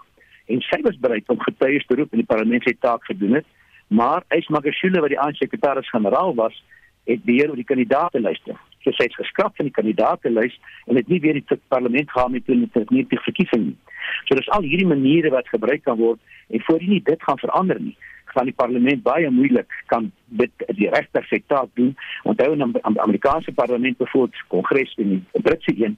En 0.46 0.60
sy 0.60 0.80
was 0.82 0.98
bereid 0.98 1.28
om 1.28 1.40
getuies 1.40 1.86
te 1.86 1.94
roep 1.94 2.12
en 2.12 2.18
die 2.18 2.26
parlement 2.26 2.62
se 2.62 2.76
taak 2.78 3.04
gedoen 3.04 3.32
het, 3.32 3.46
maar 3.86 4.22
Ys 4.28 4.48
Magashule 4.48 5.00
wat 5.00 5.08
die 5.08 5.20
aansekretaris-generaal 5.20 6.34
was, 6.34 6.64
het 7.04 7.24
beheer 7.24 7.48
oor 7.48 7.56
die 7.56 7.64
kandidaatelyste. 7.64 8.56
So 8.84 8.92
sy 8.92 9.08
het 9.08 9.14
geskraap 9.14 9.56
van 9.56 9.64
die 9.64 9.72
kandidaatelys 9.72 10.60
en 10.86 10.96
het 10.96 11.08
nie 11.08 11.20
weer 11.20 11.32
die 11.32 11.58
parlement 11.68 12.10
gaan 12.10 12.30
met 12.30 12.46
hulle 12.46 12.68
met 12.74 12.90
nie 12.90 13.06
verkiesing 13.08 13.64
nie. 13.64 13.76
So 14.24 14.34
dis 14.34 14.50
al 14.50 14.62
hierdie 14.62 14.86
maniere 14.86 15.30
wat 15.30 15.48
gebruik 15.48 15.82
kan 15.82 15.96
word 15.96 16.20
en 16.48 16.60
voor 16.60 16.80
jy 16.80 16.88
nie 16.88 17.02
dit 17.02 17.22
gaan 17.22 17.38
verander 17.38 17.80
nie, 17.80 17.96
van 18.36 18.44
die 18.44 18.54
parlement 18.54 19.02
baie 19.02 19.30
moeilik 19.30 19.72
kan 19.86 20.12
dit 20.26 20.52
die 20.76 20.90
regter 20.90 21.24
se 21.24 21.40
taak 21.46 21.68
doen. 21.74 21.96
Onthou 22.24 22.52
in 22.52 22.72
die 22.72 22.84
Amerikaanse 22.84 23.52
parlement 23.52 23.96
byvoorbeeld 23.96 24.44
kongres 24.48 24.94
en 24.98 25.08
die 25.08 25.42
Britse 25.42 25.72
een 25.76 25.96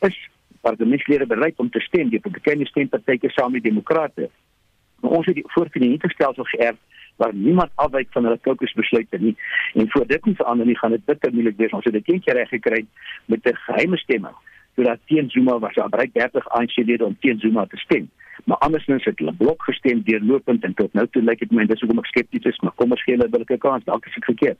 is 0.00 0.28
parlementslede 0.62 1.26
bereid 1.26 1.58
om 1.62 1.70
te 1.70 1.80
stem 1.80 2.10
die 2.12 2.20
bekende 2.22 2.66
stempartye 2.70 3.30
saam 3.34 3.52
met 3.52 3.66
demokrate. 3.66 4.30
Maar 5.02 5.18
ons 5.18 5.26
het 5.26 5.34
die 5.34 5.48
voortgedurende 5.54 6.10
stelsel 6.14 6.46
geërf 6.54 6.78
waar 7.16 7.34
niemand 7.34 7.70
afwyk 7.84 8.08
van 8.14 8.24
hulle 8.24 8.38
kokesbesluite 8.46 9.18
nie. 9.18 9.36
En 9.74 9.90
voor 9.90 10.06
dit 10.06 10.24
nie 10.24 10.34
verander 10.38 10.66
nie, 10.66 10.78
gaan 10.78 10.94
dit 10.96 11.04
bitter 11.04 11.32
moeilik 11.32 11.56
wees. 11.56 11.74
Ons 11.76 11.84
het 11.84 11.98
dit 11.98 12.08
eendag 12.08 12.34
reg 12.38 12.48
gekry 12.48 12.86
met 13.26 13.46
'n 13.46 13.56
geheime 13.66 13.96
stemming. 13.96 14.36
Sodat 14.76 14.98
teen 15.06 15.30
Zuma 15.30 15.58
was 15.58 15.74
daar 15.74 15.88
bereik 15.88 16.14
30 16.14 16.48
ANC-lede 16.48 17.04
om 17.04 17.16
teen 17.20 17.38
Zuma 17.38 17.66
te 17.66 17.76
stem. 17.76 18.10
Maar 18.44 18.56
andersins 18.56 19.04
het 19.04 19.18
hulle 19.18 19.32
blok 19.32 19.62
gestem 19.62 20.02
deurlopend 20.02 20.64
en 20.64 20.74
tot 20.74 20.92
nou 20.92 21.06
toe 21.06 21.22
lyk 21.22 21.38
dit 21.38 21.50
my 21.50 21.66
dis 21.66 21.80
hoekom 21.80 21.98
ek 21.98 22.06
skepties 22.06 22.44
is, 22.44 22.60
maar 22.60 22.72
kom 22.74 22.90
ons 22.90 23.02
gee 23.02 23.14
hulle 23.14 23.28
'n 23.28 23.30
billike 23.30 23.58
kans. 23.58 23.84
Dalk 23.84 24.06
is 24.06 24.16
ek 24.16 24.24
verkeerd. 24.24 24.58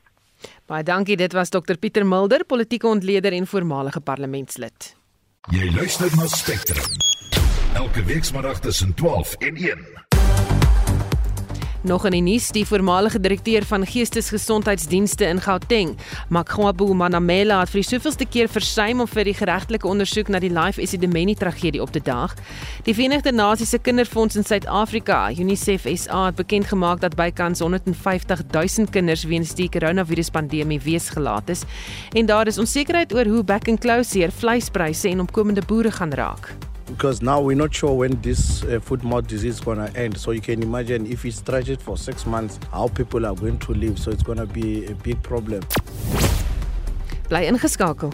Baie 0.66 0.82
dankie. 0.82 1.16
Dit 1.16 1.32
was 1.32 1.50
Dr 1.50 1.76
Pieter 1.78 2.06
Mulder, 2.06 2.44
politieke 2.44 2.86
ontleder 2.86 3.32
en 3.32 3.46
voormalige 3.46 4.00
parlementslid. 4.00 5.01
Jy 5.50 5.70
luister 5.74 6.06
na 6.16 6.26
Spectrum. 6.26 6.86
Elke 7.74 8.04
week 8.04 8.24
tussen 8.60 8.94
12 8.94 9.34
en 9.38 9.56
1. 9.56 10.01
Nog 11.82 12.04
in 12.06 12.14
die 12.14 12.22
nuus, 12.22 12.52
die 12.54 12.62
voormalige 12.62 13.18
direkteur 13.18 13.64
van 13.66 13.82
Geestesgesondheidsdienste 13.86 15.26
in 15.26 15.40
Gauteng, 15.42 15.96
Makgwabu 16.30 16.94
Manamela 16.94 17.58
het 17.64 17.72
vir 17.72 17.80
die 17.80 17.88
soveelste 17.88 18.28
keer 18.30 18.46
versuim 18.46 19.02
om 19.02 19.10
vir 19.10 19.26
die 19.26 19.34
geregtelike 19.34 19.90
ondersoek 19.90 20.30
na 20.30 20.38
die 20.38 20.52
Life 20.54 20.78
Esidimeni 20.78 21.34
tragedie 21.34 21.82
op 21.82 21.90
te 21.90 21.98
daag. 21.98 22.36
Die 22.86 22.94
Verenigde 22.94 23.34
Nasies 23.34 23.74
se 23.74 23.82
Kinderfonds 23.82 24.38
in 24.38 24.46
Suid-Afrika, 24.46 25.24
UNICEF 25.34 25.90
SA, 26.06 26.28
het 26.30 26.38
bekend 26.38 26.70
gemaak 26.70 27.02
dat 27.02 27.18
bykans 27.18 27.66
150 27.66 28.46
000 28.54 28.90
kinders 28.94 29.26
weens 29.26 29.58
die 29.58 29.66
koronaviruspandemie 29.66 30.78
weesgelaat 30.86 31.50
is 31.50 31.66
en 32.14 32.30
daar 32.30 32.46
is 32.46 32.62
onsekerheid 32.62 33.10
oor 33.14 33.26
hoe 33.26 33.42
back 33.42 33.66
and 33.68 33.82
close 33.82 34.14
hier 34.14 34.30
vleispryse 34.30 35.10
en 35.10 35.26
opkomende 35.26 35.66
boere 35.66 35.90
gaan 35.90 36.14
raak. 36.14 36.54
Because 36.92 37.22
now 37.22 37.40
we're 37.40 37.56
not 37.56 37.74
sure 37.74 37.94
when 37.94 38.20
this 38.20 38.62
uh, 38.64 38.78
foot 38.78 39.02
mouth 39.02 39.26
disease 39.26 39.54
is 39.54 39.60
going 39.60 39.78
to 39.78 39.98
end. 39.98 40.16
So 40.18 40.30
you 40.30 40.40
can 40.40 40.62
imagine 40.62 41.06
if 41.06 41.24
it 41.24 41.32
stretches 41.32 41.78
for 41.78 41.96
six 41.96 42.26
months, 42.26 42.60
how 42.70 42.88
people 42.88 43.24
are 43.26 43.34
going 43.34 43.58
to 43.60 43.72
live. 43.72 43.98
So 43.98 44.10
it's 44.10 44.22
going 44.22 44.38
to 44.38 44.46
be 44.46 44.86
a 44.86 44.94
big 44.94 45.22
problem. 45.22 45.62
Bly 47.28 47.46
ingeskakel. 47.46 48.12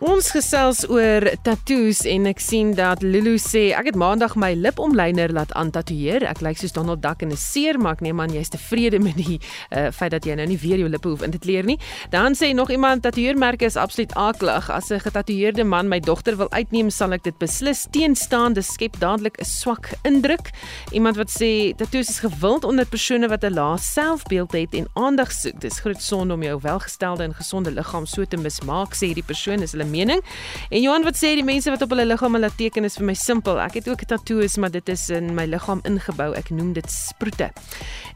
Ons 0.00 0.30
gesels 0.32 0.78
oor 0.88 1.26
tatoeëers 1.44 2.06
en 2.08 2.24
ek 2.30 2.38
sien 2.40 2.70
dat 2.72 3.02
Lulu 3.04 3.34
sê 3.36 3.66
ek 3.76 3.90
het 3.90 3.96
maandag 4.00 4.32
my 4.40 4.54
lipomlyner 4.56 5.28
laat 5.36 5.50
aantatoeëer. 5.60 6.24
Ek 6.24 6.40
lyk 6.40 6.56
soos 6.56 6.72
Donald 6.72 7.02
Duck 7.04 7.20
in 7.20 7.28
'n 7.28 7.36
seer, 7.36 7.76
maar 7.76 7.98
ek 7.98 8.00
neem 8.00 8.20
aan 8.20 8.32
jy's 8.32 8.48
tevrede 8.48 8.98
met 8.98 9.16
die 9.20 9.36
uh, 9.36 9.92
feit 9.92 10.12
dat 10.12 10.24
jy 10.24 10.32
nou 10.40 10.46
nie 10.46 10.56
weer 10.56 10.78
jou 10.78 10.88
lippe 10.88 11.08
hoef 11.08 11.20
in 11.20 11.30
te 11.30 11.38
kleur 11.38 11.64
nie. 11.64 11.76
Dan 12.08 12.32
sê 12.32 12.54
nog 12.54 12.70
iemand 12.70 13.02
tatoeëermerke 13.02 13.66
is 13.66 13.76
absoluut 13.76 14.14
aklig. 14.14 14.70
As 14.70 14.88
'n 14.90 15.00
getatoeëerde 15.04 15.64
man 15.64 15.88
my 15.88 16.00
dogter 16.00 16.36
wil 16.36 16.50
uitneem, 16.50 16.88
sal 16.88 17.12
ek 17.12 17.22
dit 17.22 17.38
beslis 17.38 17.86
teenstaan. 17.90 18.54
Dit 18.54 18.64
skep 18.64 18.96
dadelik 19.00 19.36
'n 19.38 19.44
swak 19.44 19.92
indruk. 20.02 20.50
Iemand 20.92 21.16
wat 21.16 21.28
sê 21.28 21.76
tatoeëers 21.76 22.08
is 22.08 22.24
gewild 22.24 22.64
onder 22.64 22.86
persone 22.86 23.28
wat 23.28 23.44
'n 23.44 23.52
lae 23.52 23.76
selfbeeld 23.76 24.52
het 24.52 24.72
en 24.74 24.88
aandag 24.94 25.30
soek. 25.30 25.60
Dis 25.60 25.80
groot 25.80 26.00
sonde 26.00 26.34
om 26.34 26.42
jou 26.42 26.58
welgestelde 26.62 27.24
en 27.24 27.34
gesonde 27.34 27.70
liggaam 27.70 28.06
so 28.06 28.24
te 28.24 28.36
mismaak, 28.36 28.94
sê 28.94 29.12
die 29.12 29.22
persoon 29.22 29.60
is 29.60 29.72
hulle 29.72 29.89
mening. 29.90 30.22
En 30.70 30.80
Johan 30.80 31.04
wat 31.04 31.16
sê 31.16 31.34
die 31.38 31.44
mense 31.44 31.70
wat 31.70 31.82
op 31.82 31.90
hulle 31.94 32.06
liggame 32.06 32.38
laat 32.38 32.56
teken 32.56 32.84
is 32.84 32.96
vir 32.96 33.06
my 33.10 33.14
simpel. 33.14 33.60
Ek 33.60 33.74
het 33.74 33.88
ook 33.88 34.02
'n 34.02 34.10
tatoeëes, 34.14 34.56
maar 34.56 34.70
dit 34.70 34.88
is 34.88 35.08
in 35.10 35.34
my 35.34 35.44
liggaam 35.44 35.80
ingebou. 35.84 36.34
Ek 36.34 36.50
noem 36.50 36.72
dit 36.72 36.90
sproete. 36.90 37.50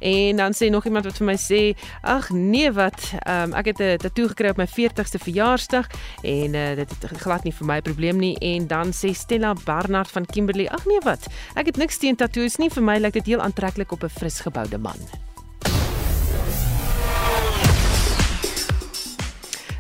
En 0.01 0.37
dan 0.37 0.53
sê 0.53 0.71
nog 0.71 0.85
iemand 0.85 1.05
wat 1.05 1.17
vir 1.17 1.27
my 1.27 1.37
sê, 1.37 1.77
"Ag 2.03 2.31
nee, 2.31 2.73
wat, 2.73 3.13
um, 3.29 3.53
ek 3.53 3.67
het 3.67 3.81
'n 3.81 3.97
tatoe 3.97 4.29
gekry 4.29 4.49
op 4.49 4.57
my 4.57 4.67
40ste 4.67 5.19
verjaarsdag 5.19 5.87
en 6.23 6.55
uh, 6.55 6.77
dit 6.77 6.91
het 6.91 7.21
glad 7.21 7.45
nie 7.45 7.53
vir 7.53 7.67
my 7.67 7.77
'n 7.77 7.83
probleem 7.83 8.17
nie." 8.17 8.39
En 8.39 8.67
dan 8.67 8.93
sê 8.93 9.13
Stella 9.13 9.55
Barnard 9.65 10.11
van 10.11 10.27
Kimberley, 10.27 10.69
"Ag 10.69 10.87
nee, 10.87 11.01
wat, 11.03 11.27
ek 11.55 11.67
het 11.67 11.77
niks 11.77 11.99
teen 11.99 12.17
tatoeëes 12.17 12.57
nie. 12.57 12.71
Vir 12.71 12.83
my 12.83 12.99
lyk 12.99 13.13
dit 13.13 13.27
heel 13.27 13.41
aantreklik 13.41 13.93
op 13.93 14.03
'n 14.03 14.09
frisgeboude 14.09 14.79
man." 14.79 15.34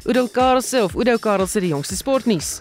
Udo 0.04 0.26
Karlse 0.28 0.82
of 0.84 0.94
Udo 0.94 1.16
Karlse 1.16 1.62
die 1.64 1.70
jongste 1.70 1.96
sportnuus. 1.96 2.58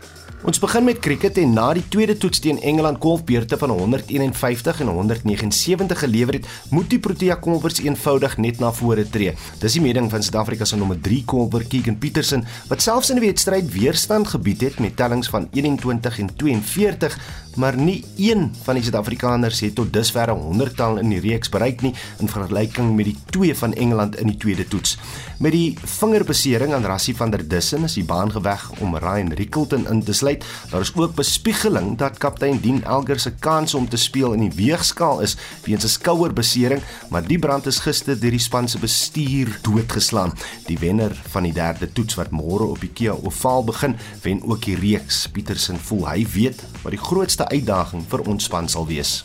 Ons 0.47 0.62
begin 0.63 0.86
met 0.88 1.01
cricket 1.03 1.38
en 1.39 1.53
na 1.56 1.65
die 1.75 1.84
tweede 1.91 2.15
toets 2.19 2.39
teen 2.43 2.62
Engeland 2.63 3.01
golfbeurte 3.03 3.58
van 3.60 3.73
151 3.75 4.79
en 4.84 4.91
179 4.91 5.99
gelewer 6.06 6.38
het, 6.39 6.47
moet 6.71 6.88
die 6.91 6.99
Protea 7.03 7.36
kolwers 7.36 7.82
eenvoudig 7.84 8.38
net 8.39 8.60
na 8.63 8.71
vore 8.75 9.03
tree. 9.10 9.36
Dis 9.60 9.75
die 9.75 9.84
mening 9.84 10.08
van 10.12 10.23
Suid-Afrika 10.23 10.67
se 10.67 10.79
nommer 10.79 10.99
3 11.03 11.21
kolwer 11.27 11.67
Keegan 11.67 11.99
Petersen 11.99 12.47
wat 12.71 12.84
selfs 12.84 13.12
in 13.12 13.19
die 13.19 13.27
wedstryd 13.27 13.67
weerstand 13.75 14.32
gebied 14.32 14.63
het 14.67 14.79
met 14.84 14.95
tellings 14.99 15.32
van 15.32 15.49
21 15.51 16.19
en 16.23 16.32
42 16.36 17.19
maar 17.56 17.78
nie 17.78 18.04
een 18.18 18.52
van 18.63 18.78
die 18.78 18.84
Suid-Afrikaners 18.84 19.60
het 19.60 19.76
tot 19.76 19.94
dusver 19.94 20.32
'n 20.32 20.39
honderdtal 20.39 20.98
in 20.98 21.10
die 21.10 21.20
reeks 21.20 21.50
bereik 21.50 21.82
nie 21.82 21.94
in 22.20 22.30
vergelyking 22.30 22.96
met 22.96 23.06
die 23.06 23.18
twee 23.30 23.56
van 23.56 23.74
Engeland 23.74 24.16
in 24.16 24.28
die 24.28 24.38
tweede 24.38 24.68
toets. 24.68 24.98
Met 25.39 25.52
die 25.52 25.78
vingerbesering 25.84 26.74
aan 26.74 26.86
Rassie 26.86 27.16
van 27.16 27.30
der 27.30 27.48
Dussen 27.48 27.84
is 27.84 27.94
die 27.94 28.04
baan 28.04 28.32
geweg 28.32 28.72
om 28.80 28.98
Ryan 28.98 29.32
Rickelton 29.34 29.88
in 29.88 30.04
te 30.04 30.13
sluit. 30.13 30.46
Daar 30.70 30.82
is 30.82 30.96
ook 30.96 31.16
bespiegeling 31.16 31.98
dat 31.98 32.18
kaptein 32.18 32.62
Dean 32.62 32.84
Elgar 32.84 33.20
se 33.20 33.32
kans 33.32 33.74
om 33.74 33.89
te 33.89 33.98
speel 33.98 34.34
in 34.34 34.50
die 34.50 34.66
weegskaal 34.66 35.22
is 35.22 35.38
weens 35.63 35.84
'n 35.84 35.88
skouerbesering, 35.88 36.82
maar 37.10 37.28
die 37.28 37.39
brand 37.39 37.66
is 37.66 37.80
gister 37.80 38.20
deur 38.20 38.32
die 38.32 38.39
span 38.39 38.68
se 38.68 38.80
bestuur 38.80 39.60
doodgeslaan. 39.62 40.34
Die 40.66 40.80
wenner 40.80 41.22
van 41.30 41.44
die 41.44 41.54
derde 41.54 41.92
toets 41.92 42.16
wat 42.16 42.32
môre 42.32 42.63
op 42.63 42.80
die 42.80 42.89
Kia 42.94 43.12
Oval 43.12 43.63
begin, 43.63 43.96
wen 44.22 44.44
ook 44.44 44.62
die 44.62 44.76
reeks. 44.76 45.28
Petersen 45.28 45.80
voel 45.80 46.10
hy 46.10 46.28
weet 46.34 46.63
wat 46.84 46.91
die 46.91 47.00
grootste 47.00 47.48
uitdaging 47.48 48.04
vir 48.12 48.28
ons 48.28 48.46
span 48.46 48.67
sal 48.67 48.86
wees? 48.88 49.24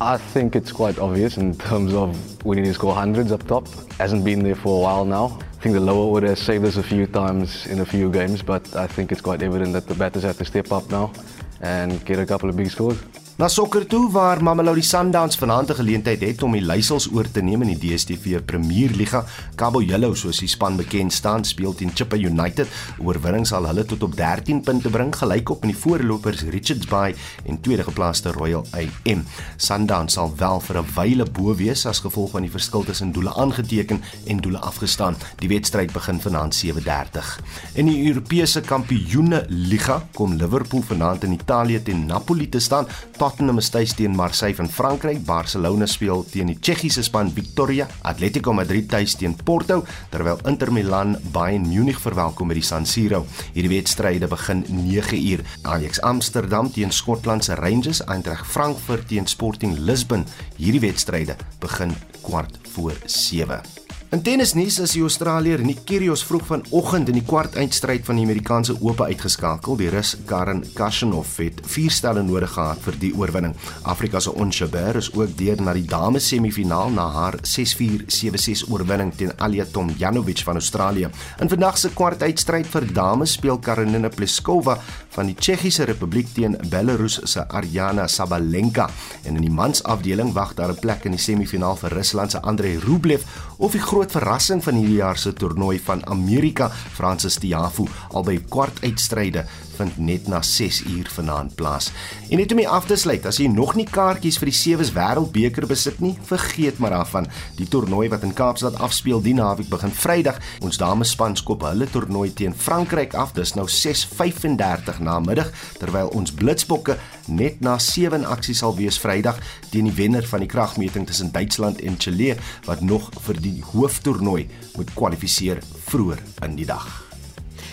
I 0.00 0.16
think 0.16 0.54
it's 0.54 0.72
quite 0.72 1.00
obvious 1.00 1.36
in 1.36 1.56
terms 1.56 1.92
of 1.94 2.14
we 2.44 2.56
need 2.56 2.66
to 2.66 2.74
score 2.74 2.94
hundreds 2.94 3.32
up 3.32 3.46
top. 3.46 3.66
Hasn't 3.98 4.24
been 4.24 4.44
there 4.44 4.54
for 4.54 4.78
a 4.78 4.82
while 4.82 5.04
now. 5.04 5.38
I 5.58 5.62
think 5.62 5.74
the 5.74 5.80
lower 5.80 6.06
order 6.06 6.28
has 6.28 6.38
saved 6.38 6.64
us 6.64 6.76
a 6.76 6.82
few 6.82 7.06
times 7.06 7.66
in 7.66 7.80
a 7.80 7.84
few 7.84 8.10
games, 8.10 8.42
but 8.42 8.76
I 8.76 8.86
think 8.86 9.10
it's 9.10 9.20
quite 9.20 9.42
evident 9.42 9.72
that 9.72 9.88
the 9.88 9.94
batters 9.94 10.22
have 10.22 10.38
to 10.38 10.44
step 10.44 10.70
up 10.70 10.88
now 10.88 11.12
and 11.60 12.04
get 12.04 12.20
a 12.20 12.26
couple 12.26 12.48
of 12.48 12.56
big 12.56 12.70
scores. 12.70 12.98
Na 13.38 13.46
sokker 13.46 13.84
toe 13.86 14.08
waar 14.10 14.40
Mamelodi 14.42 14.82
Sundowns 14.82 15.36
vanaand 15.38 15.70
'n 15.70 15.74
geleentheid 15.74 16.20
het 16.20 16.42
om 16.42 16.52
die 16.52 16.60
leiersels 16.60 17.06
oor 17.12 17.30
te 17.30 17.40
neem 17.40 17.62
in 17.62 17.68
die 17.76 17.78
DStv 17.78 18.40
Premierliga. 18.44 19.24
Cabo 19.54 19.80
Yellow, 19.80 20.14
soos 20.14 20.38
die 20.38 20.48
span 20.48 20.76
bekend 20.76 21.12
staan, 21.12 21.44
speel 21.44 21.74
teen 21.74 21.90
Chippa 21.94 22.16
United. 22.16 22.66
Oorwinning 22.98 23.46
sal 23.46 23.66
hulle 23.66 23.84
tot 23.84 24.02
op 24.02 24.16
13 24.16 24.60
punte 24.60 24.88
bring, 24.88 25.16
gelykop 25.16 25.60
met 25.64 25.70
die 25.70 25.80
voorlopers 25.80 26.42
Richards 26.42 26.86
Bay 26.86 27.14
en 27.44 27.60
tweede 27.60 27.84
geplaaste 27.84 28.32
Royal 28.32 28.66
AM. 28.72 29.24
Sundowns 29.56 30.12
sal 30.12 30.32
wel 30.36 30.60
vir 30.60 30.78
'n 30.78 30.86
wyle 30.94 31.24
bo 31.24 31.54
wees 31.54 31.86
as 31.86 32.00
gevolg 32.00 32.30
van 32.30 32.42
die 32.42 32.50
verskil 32.50 32.84
tussen 32.84 33.12
doele 33.12 33.34
aangeteken 33.34 34.02
en 34.26 34.36
doele 34.40 34.58
afgestaan. 34.58 35.16
Die 35.38 35.48
wedstryd 35.48 35.92
begin 35.92 36.20
vanaand 36.20 36.54
7:30. 36.54 37.40
In 37.74 37.86
die 37.86 38.08
Europese 38.08 38.60
Kampioene 38.60 39.46
Liga 39.48 40.08
kom 40.12 40.34
Liverpool 40.34 40.82
vanaand 40.82 41.24
in 41.24 41.32
Italië 41.32 41.82
teen 41.82 42.06
Napoli 42.06 42.48
te 42.48 42.58
staan. 42.58 42.86
Tottenham 43.28 43.58
is 43.60 43.68
tuis 43.68 43.92
teen 43.92 44.14
Marseille 44.16 44.56
van 44.56 44.70
Frankryk, 44.72 45.18
Barcelona 45.26 45.84
speel 45.86 46.22
teen 46.32 46.48
die 46.48 46.54
Tsjechiese 46.56 47.02
span 47.04 47.28
Victoria, 47.36 47.84
Atletico 48.08 48.54
Madrid 48.56 48.86
tuis 48.88 49.18
teen 49.20 49.34
Porto, 49.36 49.82
terwyl 50.08 50.40
Inter 50.48 50.72
Milan 50.72 51.12
Bayern 51.34 51.66
Munich 51.68 52.00
verwelkom 52.00 52.48
by 52.48 52.56
die 52.56 52.64
San 52.64 52.88
Siro. 52.88 53.26
Hierdie 53.52 53.74
wedstryde 53.74 54.30
begin 54.32 54.64
9uur. 54.64 55.44
Ajax 55.68 56.00
Amsterdam 56.08 56.72
teen 56.72 56.88
Skotland 56.88 57.44
se 57.44 57.58
Rangers, 57.60 58.00
Eintracht 58.08 58.48
Frankfurt 58.48 59.10
teen 59.12 59.28
Sporting 59.28 59.76
Lisbon. 59.76 60.24
Hierdie 60.56 60.80
wedstryde 60.88 61.36
begin 61.60 61.92
kwart 62.24 62.56
voor 62.72 62.96
7. 63.04 63.87
In 64.08 64.22
tennisnuus 64.24 64.78
is 64.80 64.94
die 64.96 65.02
Australier 65.04 65.60
Nick 65.60 65.82
Kyrgios 65.84 66.22
vroeg 66.24 66.46
vanoggend 66.48 67.10
in 67.12 67.18
die 67.18 67.26
kwart 67.28 67.58
eindstryd 67.60 68.06
van 68.06 68.16
die 68.16 68.22
Amerikaanse 68.24 68.72
Ope 68.80 69.04
uitgeskakel. 69.04 69.76
Die 69.76 69.90
Rus 69.92 70.14
Karen 70.24 70.62
Khachanov 70.78 71.34
het 71.36 71.58
4 71.68 71.92
stelle 71.92 72.22
nodig 72.24 72.54
gehad 72.54 72.80
vir 72.86 72.96
die 73.02 73.10
oorwinning. 73.12 73.52
Afrika 73.84 74.22
se 74.24 74.32
Ons 74.32 74.62
Jabeur 74.62 74.96
is 74.96 75.10
ook 75.12 75.34
deur 75.36 75.60
na 75.60 75.74
die 75.76 75.84
dames 75.84 76.24
semifinaal 76.32 76.88
na 76.96 77.04
haar 77.18 77.36
6-4 77.44 78.06
7-6 78.08 78.62
oorwinning 78.72 79.12
teen 79.12 79.34
Alia 79.36 79.66
Tomljanovic 79.68 80.40
van 80.48 80.56
Australië. 80.56 81.12
In 81.44 81.52
vandag 81.52 81.76
se 81.76 81.92
kwart 81.92 82.24
eindstryd 82.24 82.72
vir 82.72 82.88
dames 82.88 83.36
speel 83.36 83.60
Karolina 83.60 84.08
Pliskova 84.08 84.78
van 85.18 85.28
die 85.28 85.36
Tsjechiese 85.36 85.84
Republiek 85.84 86.32
teen 86.32 86.56
Belarus 86.70 87.20
se 87.28 87.44
Ariana 87.44 88.08
Sabalenka 88.08 88.88
en 89.26 89.36
in 89.36 89.44
die 89.44 89.52
mansafdeling 89.52 90.32
wag 90.32 90.56
daar 90.56 90.72
'n 90.72 90.80
plek 90.80 91.04
in 91.04 91.12
die 91.12 91.20
semifinaal 91.20 91.76
vir 91.76 91.92
Rusland 91.92 92.30
se 92.30 92.40
Andrei 92.40 92.78
Rublev 92.78 93.24
of 93.58 93.74
die 93.74 93.82
groot 93.82 94.12
verrassing 94.14 94.62
van 94.64 94.78
hierdie 94.78 95.00
jaar 95.00 95.18
se 95.18 95.32
toernooi 95.32 95.78
van 95.82 96.04
Amerika, 96.06 96.70
Francis 96.70 97.38
Tiafoe, 97.42 97.88
albei 98.14 98.38
kwart 98.48 98.82
uitstryde 98.84 99.44
vind 99.78 99.98
net 100.02 100.26
na 100.30 100.40
6 100.42 100.80
uur 100.90 101.08
vanaand 101.14 101.54
plaas. 101.54 101.90
En 102.28 102.40
net 102.40 102.52
om 102.52 102.58
hier 102.58 102.72
af 102.74 102.88
te 102.88 102.96
sluit, 102.98 103.26
as 103.26 103.38
jy 103.38 103.46
nog 103.52 103.76
nie 103.78 103.86
kaartjies 103.86 104.38
vir 104.40 104.50
die 104.50 104.56
Sewes 104.58 104.92
Wêreldbeker 104.96 105.68
besit 105.70 106.00
nie, 106.02 106.14
vergeet 106.28 106.80
maar 106.82 106.96
daarvan. 106.96 107.28
Die 107.58 107.68
toernooi 107.70 108.08
wat 108.12 108.26
in 108.26 108.34
Kaapstad 108.36 108.78
afspeel 108.82 109.22
die 109.22 109.36
naweek 109.38 109.70
begin 109.70 109.94
Vrydag. 109.94 110.40
Ons 110.66 110.80
damespan 110.82 111.36
skop 111.38 111.66
hulle 111.68 111.88
toernooi 111.90 112.32
teen 112.34 112.56
Frankryk 112.56 113.14
af. 113.18 113.34
Dis 113.38 113.54
nou 113.54 113.68
6:35 113.70 114.98
na 115.04 115.18
middag 115.22 115.52
terwyl 115.78 116.10
ons 116.18 116.34
Blitsbokke 116.34 116.98
net 117.28 117.60
na 117.60 117.78
7 117.78 118.24
aksies 118.24 118.58
sal 118.58 118.74
wees 118.76 118.98
Vrydag 118.98 119.38
teen 119.70 119.86
die 119.86 119.94
wenner 119.94 120.26
van 120.26 120.42
die 120.42 120.50
kragmeting 120.50 121.06
tussen 121.06 121.32
Duitsland 121.32 121.80
en 121.80 121.98
Chile 121.98 122.36
wat 122.66 122.80
nog 122.80 123.10
vir 123.26 123.40
hooftoernooi 123.72 124.46
moet 124.76 124.94
kwalifiseer 124.94 125.62
vroeër 125.90 126.22
in 126.46 126.56
die 126.58 126.66
dag. 126.66 126.88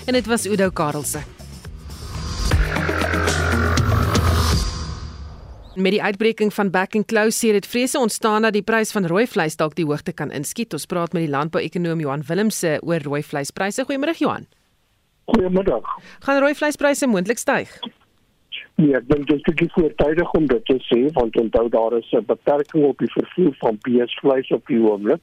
En 0.05 0.13
dit 0.13 0.25
was 0.25 0.45
Udo 0.45 0.69
Karelse. 0.69 1.21
Met 5.75 5.91
die 5.91 6.03
uitbreking 6.03 6.53
van 6.53 6.69
back 6.71 6.95
and 6.95 7.05
close 7.05 7.35
sê 7.35 7.51
dit 7.51 7.65
vrese 7.67 7.99
ontstaan 7.99 8.45
dat 8.47 8.53
die 8.55 8.63
prys 8.63 8.93
van 8.95 9.05
rooi 9.11 9.25
vleis 9.27 9.57
dalk 9.59 9.75
die 9.75 9.85
hoogte 9.85 10.13
kan 10.13 10.31
inskiet. 10.31 10.73
Ons 10.73 10.85
praat 10.87 11.13
met 11.13 11.25
die 11.25 11.31
landbouekonoom 11.31 11.99
Johan 11.99 12.23
Willemse 12.27 12.77
oor 12.81 13.03
rooi 13.03 13.23
vleispryse. 13.23 13.83
Goeiemôre 13.83 14.15
Johan. 14.17 14.47
Goeiemiddag. 15.25 15.83
Gaan 16.23 16.39
rooi 16.39 16.55
vleispryse 16.55 17.07
moontlik 17.07 17.41
styg? 17.41 17.75
Nee, 18.75 18.95
ek 18.95 19.05
dink 19.09 19.27
dit 19.27 19.35
is 19.35 19.43
bietjie 19.49 19.69
voortydig 19.73 20.31
om 20.37 20.47
dit 20.51 20.65
te 20.69 20.75
sê 20.87 21.01
want 21.17 21.37
onthou 21.39 21.67
daar 21.75 21.97
is 21.97 22.11
'n 22.11 22.25
beperking 22.27 22.83
op 22.85 22.97
die 22.99 23.11
vervoer 23.11 23.53
van 23.59 23.77
beesvleis 23.83 24.51
op 24.51 24.67
die 24.67 24.79
oomblik 24.79 25.21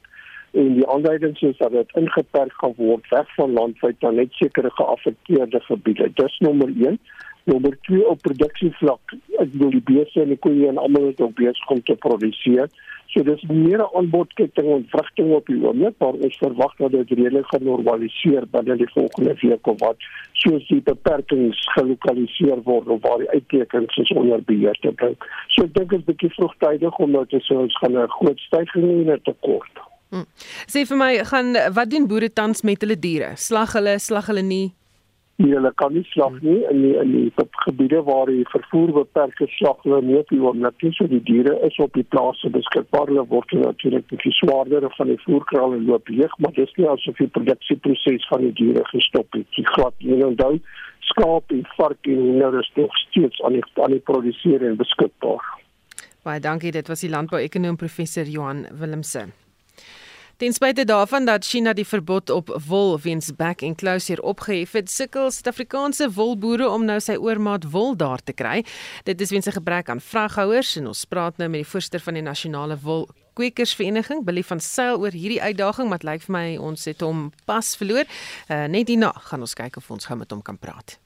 en 0.53 0.75
die 0.75 0.89
aanduiding 0.89 1.41
is 1.41 1.59
dat 1.59 1.73
dit 1.73 1.97
ingeperk 1.97 2.53
gaan 2.61 2.75
word 2.77 3.09
weg 3.09 3.35
van 3.35 3.53
landwyd 3.53 4.01
na 4.01 4.11
net 4.11 4.33
sekere 4.33 4.71
geaffekteerde 4.71 5.61
gebiede. 5.61 6.11
Dis 6.15 6.39
nommer 6.39 6.69
1 6.69 6.99
nommer 7.45 7.79
2 7.81 8.09
op 8.09 8.21
produksievlak. 8.23 9.15
Ek 9.41 9.51
bedoel 9.53 9.77
die 9.79 9.87
beeste 9.91 10.23
en 10.23 10.33
die 10.35 10.39
koeie 10.39 10.69
en 10.69 10.79
almal 10.79 11.11
het 11.11 11.21
ook 11.21 11.35
besig 11.41 11.71
om 11.75 11.83
te 11.83 11.97
produseer. 12.07 12.69
So 13.13 13.23
dis 13.23 13.43
meer 13.43 13.79
'n 13.79 13.97
aanbodketting 13.99 14.69
en 14.73 14.87
vrugting 14.89 15.33
op 15.35 15.47
die 15.47 15.61
oomblik, 15.65 15.95
maar 15.99 16.17
ons 16.27 16.37
verwag 16.37 16.77
dat 16.77 16.93
dit 16.93 17.11
redelik 17.11 17.47
gaan 17.47 17.65
normaliseer 17.65 18.47
binne 18.51 18.77
die 18.77 18.93
volgende 18.93 19.35
week 19.41 19.67
of 19.67 19.79
wat, 19.81 19.97
soos 20.33 20.67
die 20.69 20.81
beperkings 20.81 21.61
gelokaliseer 21.75 22.63
word 22.63 22.89
of 22.89 23.01
waar 23.03 23.19
die 23.19 23.31
uittekens 23.31 23.97
is 23.97 24.11
onder 24.11 24.43
beheer 24.43 24.79
te 24.81 24.93
bring. 24.93 25.17
So 25.49 25.65
ek 25.65 25.75
dink 25.75 25.91
dit 25.91 25.99
is 25.99 26.05
bietjie 26.05 26.31
vroegtydig 26.31 26.99
om 26.99 27.11
nou 27.11 27.27
te 27.27 27.41
sê 27.45 27.57
ons 27.57 27.79
gaan 27.79 27.97
'n 27.97 28.09
groot 28.09 28.39
stygings 28.39 28.87
hê 28.87 29.01
en 29.01 29.13
'n 29.13 29.21
tekort. 29.23 29.92
Hmm. 30.13 30.29
Sê 30.69 30.85
vir 30.85 30.99
my, 31.01 31.11
gaan 31.25 31.57
wat 31.73 31.91
doen 31.91 32.07
boere 32.07 32.29
tans 32.29 32.63
met 32.69 32.85
hulle 32.85 32.99
diere? 33.01 33.33
Slag 33.41 33.73
hulle, 33.79 33.99
slag 33.99 34.29
hulle 34.29 34.45
nie? 34.45 34.67
nie 35.43 35.55
hulle 35.57 35.73
kan 35.81 35.93
nie 35.95 36.05
slag 36.11 36.35
nie 36.45 36.61
in 36.71 36.83
die, 36.85 36.93
in 37.01 37.13
die 37.15 37.47
gebiede 37.65 38.03
waar 38.07 38.31
die 38.31 38.45
vervoer 38.53 38.93
beperk 38.99 39.41
is 39.45 39.55
slag 39.59 39.81
hulle 39.87 40.01
nie 40.05 40.19
op 40.21 40.31
die 40.31 40.41
oomblik 40.43 40.85
nie. 40.85 40.93
So 40.97 41.09
die 41.11 41.23
diere 41.29 41.55
is 41.67 41.79
op 41.83 41.97
die 41.99 42.07
plase 42.15 42.51
beskikbaar. 42.55 43.11
Hulle 43.11 43.25
word 43.33 43.55
natuurlik 43.59 44.07
bietjie 44.13 44.35
swaarder 44.39 44.87
van 44.99 45.13
die 45.13 45.19
voerkraal 45.25 45.77
en 45.79 45.87
loop 45.89 46.13
leeg 46.13 46.37
maar 46.45 46.55
dis 46.59 46.73
nie 46.79 46.89
asof 46.93 47.19
die 47.21 47.31
produksieproses 47.39 48.29
van 48.31 48.47
die 48.47 48.55
diere 48.61 48.85
gestop 48.93 49.39
het 49.39 49.49
die 49.59 49.67
glad 49.73 49.97
nie. 50.05 50.23
Onthou 50.27 50.55
skaap 51.13 51.55
en 51.55 51.67
vark 51.77 52.13
en 52.13 52.25
hoender 52.29 52.61
is 52.61 52.73
nog 52.79 52.97
steeds 53.07 53.43
aan 53.43 53.59
die 53.59 53.67
aan 53.83 53.97
die 53.97 54.05
produseer 54.13 54.69
en 54.69 54.79
beskikbaar. 54.81 55.53
Baie 56.23 56.41
dankie. 56.41 56.71
Dit 56.71 56.89
was 56.93 57.03
die 57.03 57.11
landbouekonoom 57.11 57.81
professor 57.81 58.29
Johan 58.29 58.67
Willemse 58.79 59.31
Ten 60.43 60.53
spyte 60.53 60.85
daarvan 60.85 61.25
dat 61.25 61.45
China 61.45 61.71
die 61.73 61.87
verbod 61.87 62.31
op 62.31 62.49
wol 62.67 62.97
weens 63.01 63.29
back 63.37 63.63
and 63.63 63.77
close 63.79 64.11
hier 64.11 64.23
opgehef 64.27 64.73
het, 64.75 64.91
sukkel 64.91 65.31
Suid-Afrikaanse 65.31 66.09
wolboere 66.17 66.67
om 66.67 66.83
nou 66.83 66.97
sy 67.01 67.15
oormaat 67.15 67.69
wol 67.71 67.95
daar 67.95 68.19
te 68.19 68.35
kry. 68.35 68.65
Dit 69.07 69.21
is 69.21 69.31
weens 69.31 69.47
'n 69.47 69.55
gebrek 69.55 69.89
aan 69.89 70.01
vraghouers 70.01 70.77
en 70.77 70.87
ons 70.87 71.05
praat 71.05 71.37
nou 71.37 71.49
met 71.49 71.63
die 71.63 71.71
voorsteur 71.71 72.01
van 72.01 72.15
die 72.15 72.23
nasionale 72.23 72.79
wol 72.83 73.09
kwekersvereniging, 73.33 74.25
Billy 74.25 74.43
van 74.43 74.61
Sail 74.61 74.99
oor 74.99 75.13
hierdie 75.13 75.43
uitdaging 75.43 75.89
wat 75.89 76.03
lyk 76.03 76.23
vir 76.23 76.33
my 76.33 76.57
ons 76.57 76.85
het 76.85 77.01
hom 77.01 77.33
pas 77.45 77.77
verloor. 77.77 78.05
Uh, 78.49 78.65
net 78.65 78.89
hierna 78.89 79.13
gaan 79.15 79.41
ons 79.41 79.55
kyk 79.55 79.77
of 79.77 79.91
ons 79.91 80.05
gou 80.05 80.19
met 80.19 80.31
hom 80.31 80.43
kan 80.43 80.59
praat. 80.59 80.99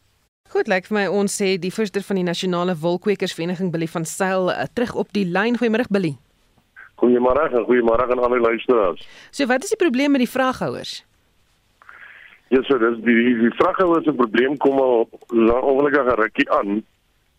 Goed, 0.49 0.66
lyk 0.66 0.87
vir 0.87 0.95
my 0.95 1.07
ons 1.07 1.43
sê 1.43 1.59
die 1.59 1.72
voorsteur 1.72 2.03
van 2.03 2.16
die 2.16 2.24
nasionale 2.24 2.76
wolkwekersvereniging 2.76 3.70
Billy 3.70 3.87
van 3.87 4.05
Sail 4.05 4.51
uh, 4.51 4.64
terug 4.72 4.95
op 4.95 5.12
die 5.12 5.26
lyn. 5.26 5.59
Goeiemôre 5.59 5.84
Billy. 5.91 6.16
Goeiemôre 6.97 7.51
en 7.53 7.66
goeiemôre 7.68 8.09
aan 8.11 8.22
al 8.24 8.36
die 8.36 8.40
luisteraars. 8.40 9.09
So 9.30 9.47
wat 9.47 9.64
is 9.64 9.74
die 9.74 9.80
probleem 9.80 10.16
met 10.16 10.24
die 10.24 10.30
vraghouers? 10.30 11.05
Ja, 12.49 12.62
so 12.62 12.78
dis 12.78 13.01
die 13.05 13.14
die, 13.14 13.34
die 13.42 13.55
vraghouers 13.59 14.05
se 14.07 14.14
probleem 14.14 14.57
kom 14.62 14.78
al 14.80 15.09
ongelukkig 15.30 16.07
'n 16.07 16.20
rukkie 16.20 16.51
aan 16.51 16.84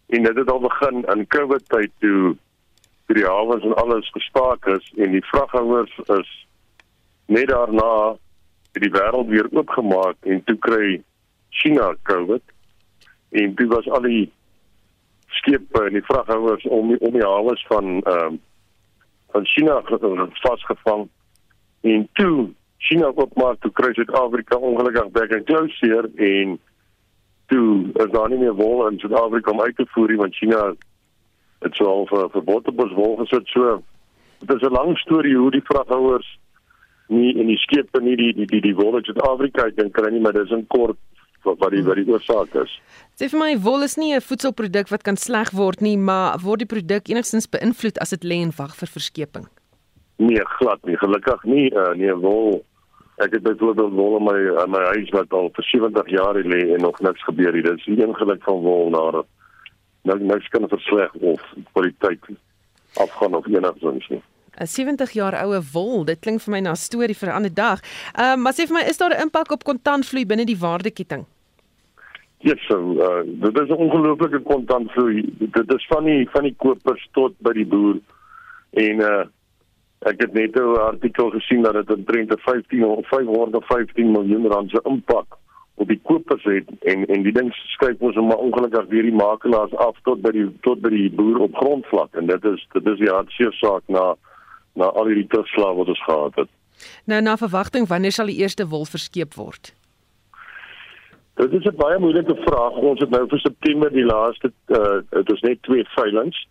en 0.07 0.23
dit 0.23 0.35
het 0.35 0.51
al 0.51 0.59
begin 0.59 1.05
in 1.13 1.27
COVID 1.27 1.69
tyd 1.69 1.91
toe 1.99 2.35
die 3.07 3.25
hawens 3.25 3.63
en 3.63 3.75
alles 3.75 4.09
gestaak 4.11 4.65
is 4.67 4.91
en 4.97 5.11
die 5.11 5.25
vraghouers 5.25 5.99
is 6.05 6.47
net 7.25 7.47
daarna 7.47 8.15
het 8.73 8.81
die 8.83 8.91
wêreld 8.91 9.27
weer 9.27 9.47
oopgemaak 9.51 10.15
en 10.21 10.43
toe 10.43 10.57
kry 10.57 11.01
China 11.49 11.95
COVID 12.03 12.43
en 13.29 13.55
dit 13.55 13.67
was 13.67 13.89
al 13.89 14.01
die 14.01 14.31
skepe 15.39 15.85
en 15.85 15.95
die 15.95 16.05
vraghouers 16.09 16.67
om 16.67 16.95
om 16.99 17.13
die 17.15 17.25
hawens 17.25 17.65
van 17.71 18.01
ehm 18.03 18.25
um, 18.25 18.45
van 19.31 19.45
China 19.45 19.81
vasgevang 20.41 21.07
en 21.81 22.07
toe 22.13 22.49
China 22.77 23.11
oopmaak 23.15 23.59
toe 23.61 23.71
kry 23.71 23.93
Suid-Afrika 23.93 24.57
ongelukkig 24.57 25.11
back 25.11 25.31
and 25.33 25.45
close 25.45 25.77
hier 25.81 26.09
en 26.15 26.59
toe 27.47 27.89
is 27.93 28.11
daar 28.11 28.29
nie 28.29 28.39
meer 28.39 28.55
wol 28.55 28.87
in 28.87 28.99
Suid-Afrika 28.99 29.51
om 29.51 29.61
uit 29.61 29.75
te 29.75 29.85
voer 29.93 30.13
nie 30.13 30.21
want 30.21 30.35
China 30.35 30.63
het 31.65 31.75
so 31.75 31.89
al 31.89 32.05
vir 32.11 32.29
verbod 32.35 32.67
op 32.69 32.83
ons 32.85 32.93
wol 32.93 33.15
gesit. 33.23 33.47
So 33.53 33.81
dit 34.39 34.55
is 34.55 34.67
'n 34.67 34.73
lang 34.73 34.97
storie 34.97 35.35
hoe 35.35 35.51
die 35.51 35.65
vraghouers 35.69 36.27
nie 37.07 37.33
in 37.33 37.47
die 37.47 37.57
skepe 37.57 38.01
nie 38.01 38.15
die 38.15 38.33
die 38.33 38.45
die, 38.45 38.61
die 38.61 38.75
wol 38.75 38.95
uit 38.95 39.05
Suid-Afrika 39.05 39.69
kan 39.75 39.91
kry 39.91 40.11
nie 40.11 40.21
maar 40.21 40.33
dis 40.33 40.51
'n 40.51 40.67
kort 40.67 40.97
wat 41.55 41.71
die 41.71 41.83
wat 41.83 41.95
die 41.95 42.07
oorsaak 42.11 42.55
is. 42.63 42.71
Sê 43.17 43.29
vir 43.31 43.39
my 43.39 43.51
wol 43.57 43.83
is 43.83 43.97
nie 43.97 44.13
'n 44.15 44.21
voedselproduk 44.21 44.89
wat 44.89 45.03
kan 45.03 45.17
sleg 45.17 45.51
word 45.51 45.81
nie, 45.81 45.97
maar 45.97 46.39
word 46.39 46.59
die 46.59 46.73
produk 46.73 47.09
enigstens 47.09 47.47
beïnvloed 47.47 47.97
as 47.99 48.09
dit 48.09 48.23
lê 48.23 48.41
en 48.41 48.51
wag 48.57 48.75
vir 48.75 48.87
verskeping? 48.87 49.47
Nee, 50.17 50.41
glad 50.59 50.85
nie. 50.85 50.97
Gelukkig 50.97 51.43
nie. 51.43 51.71
Uh, 51.73 51.93
nee, 51.93 52.13
wol. 52.13 52.63
Ek 53.17 53.33
het 53.33 53.43
byvoorbeeld 53.43 53.93
wol 53.93 54.17
in 54.17 54.23
my 54.23 54.63
in 54.63 54.71
my 54.71 54.83
huis 54.93 55.09
wat 55.09 55.33
al 55.33 55.49
vir 55.53 55.63
70 55.63 56.09
jaar 56.09 56.35
lê 56.35 56.73
en 56.73 56.81
nog 56.81 56.99
niks 56.99 57.23
gebeur 57.23 57.53
nie. 57.53 57.61
Dit 57.61 57.77
is 57.77 57.85
nie 57.85 58.01
eengeluk 58.01 58.43
van 58.43 58.61
wol 58.61 58.89
na 58.89 59.23
nou 60.07 60.19
niks 60.19 60.47
kan 60.47 60.67
versleg 60.69 61.13
of 61.13 61.41
kwaliteit 61.73 62.23
afgaan 62.93 63.35
of 63.35 63.45
enigsins 63.47 64.07
nie. 64.09 64.21
'n 64.57 64.67
70 64.67 65.11
jaar 65.11 65.35
oue 65.45 65.61
wol. 65.73 66.05
Dit 66.05 66.19
klink 66.19 66.41
vir 66.41 66.51
my 66.51 66.59
na 66.59 66.71
'n 66.71 66.75
storie 66.75 67.17
vir 67.17 67.29
'n 67.29 67.35
ander 67.35 67.53
dag. 67.53 67.79
Ehm 68.13 68.39
uh, 68.39 68.43
maar 68.43 68.53
sê 68.53 68.65
vir 68.67 68.73
my, 68.73 68.83
is 68.89 68.97
daar 68.97 69.13
'n 69.13 69.21
impak 69.21 69.51
op 69.51 69.63
kontantvloei 69.63 70.25
binne 70.25 70.45
die 70.45 70.57
waardeketting? 70.57 71.25
Yes, 72.39 72.59
so, 72.67 72.77
uh, 72.93 73.23
dit 73.25 73.59
is 73.59 73.69
'n 73.69 73.81
ongelooflike 73.85 74.39
kontantvloei. 74.39 75.33
Dit 75.39 75.73
is 75.73 75.87
van 75.87 76.03
die 76.03 76.29
van 76.29 76.43
die 76.43 76.55
kopers 76.57 77.07
tot 77.11 77.33
by 77.37 77.53
die 77.53 77.65
boer. 77.65 77.97
En 78.71 78.99
uh 78.99 79.25
ek 79.99 80.21
het 80.21 80.33
net 80.33 80.55
'n 80.55 80.77
artikel 80.77 81.29
gesien 81.29 81.61
dat 81.61 81.73
dit 81.73 81.91
omtrent 81.91 82.41
15 82.41 82.85
of 82.85 83.07
515 83.07 84.11
miljoen 84.11 84.47
rand 84.47 84.69
se 84.69 84.79
impak 84.83 85.37
op 85.73 85.87
die 85.87 85.99
kopers 86.03 86.43
het 86.43 86.69
en 86.79 87.05
en 87.05 87.23
die 87.23 87.31
ding 87.31 87.53
skryf 87.53 87.99
ons 87.99 88.15
maar 88.15 88.37
ongelukkig 88.37 88.85
weer 88.85 89.01
die 89.01 89.13
makelaars 89.13 89.75
af 89.75 89.97
tot 90.03 90.21
by 90.21 90.31
die 90.31 90.47
tot 90.61 90.81
by 90.81 90.89
die 90.89 91.09
boer 91.09 91.39
op 91.39 91.55
grondvlak 91.55 92.15
en 92.15 92.25
dit 92.25 92.45
is 92.45 92.67
dit 92.73 92.87
is 92.87 92.97
die 92.97 93.09
hartseer 93.09 93.53
saak 93.53 93.83
na 93.85 94.15
na 94.73 94.85
al 94.85 95.05
hierdie 95.05 95.27
terugslag 95.27 95.75
wat 95.75 95.87
ons 95.87 96.03
gehad 96.03 96.35
het. 96.35 96.49
Nou 97.05 97.21
na 97.21 97.37
verwagting 97.37 97.87
wanneer 97.87 98.11
sal 98.11 98.25
die 98.25 98.41
eerste 98.41 98.67
wol 98.67 98.85
verskeep 98.85 99.33
word? 99.33 99.73
Dit 101.37 101.53
is 101.53 101.65
'n 101.65 101.75
baie 101.75 101.99
moeilike 101.99 102.35
vraag. 102.35 102.75
Ons 102.89 102.99
het 102.99 103.09
nou 103.09 103.27
vir 103.27 103.39
September 103.39 103.91
die 103.91 104.05
laaste 104.05 104.51
uh 104.67 105.01
dit 105.09 105.31
is 105.31 105.41
net 105.41 105.61
twee 105.61 105.83
veilinge 105.95 106.45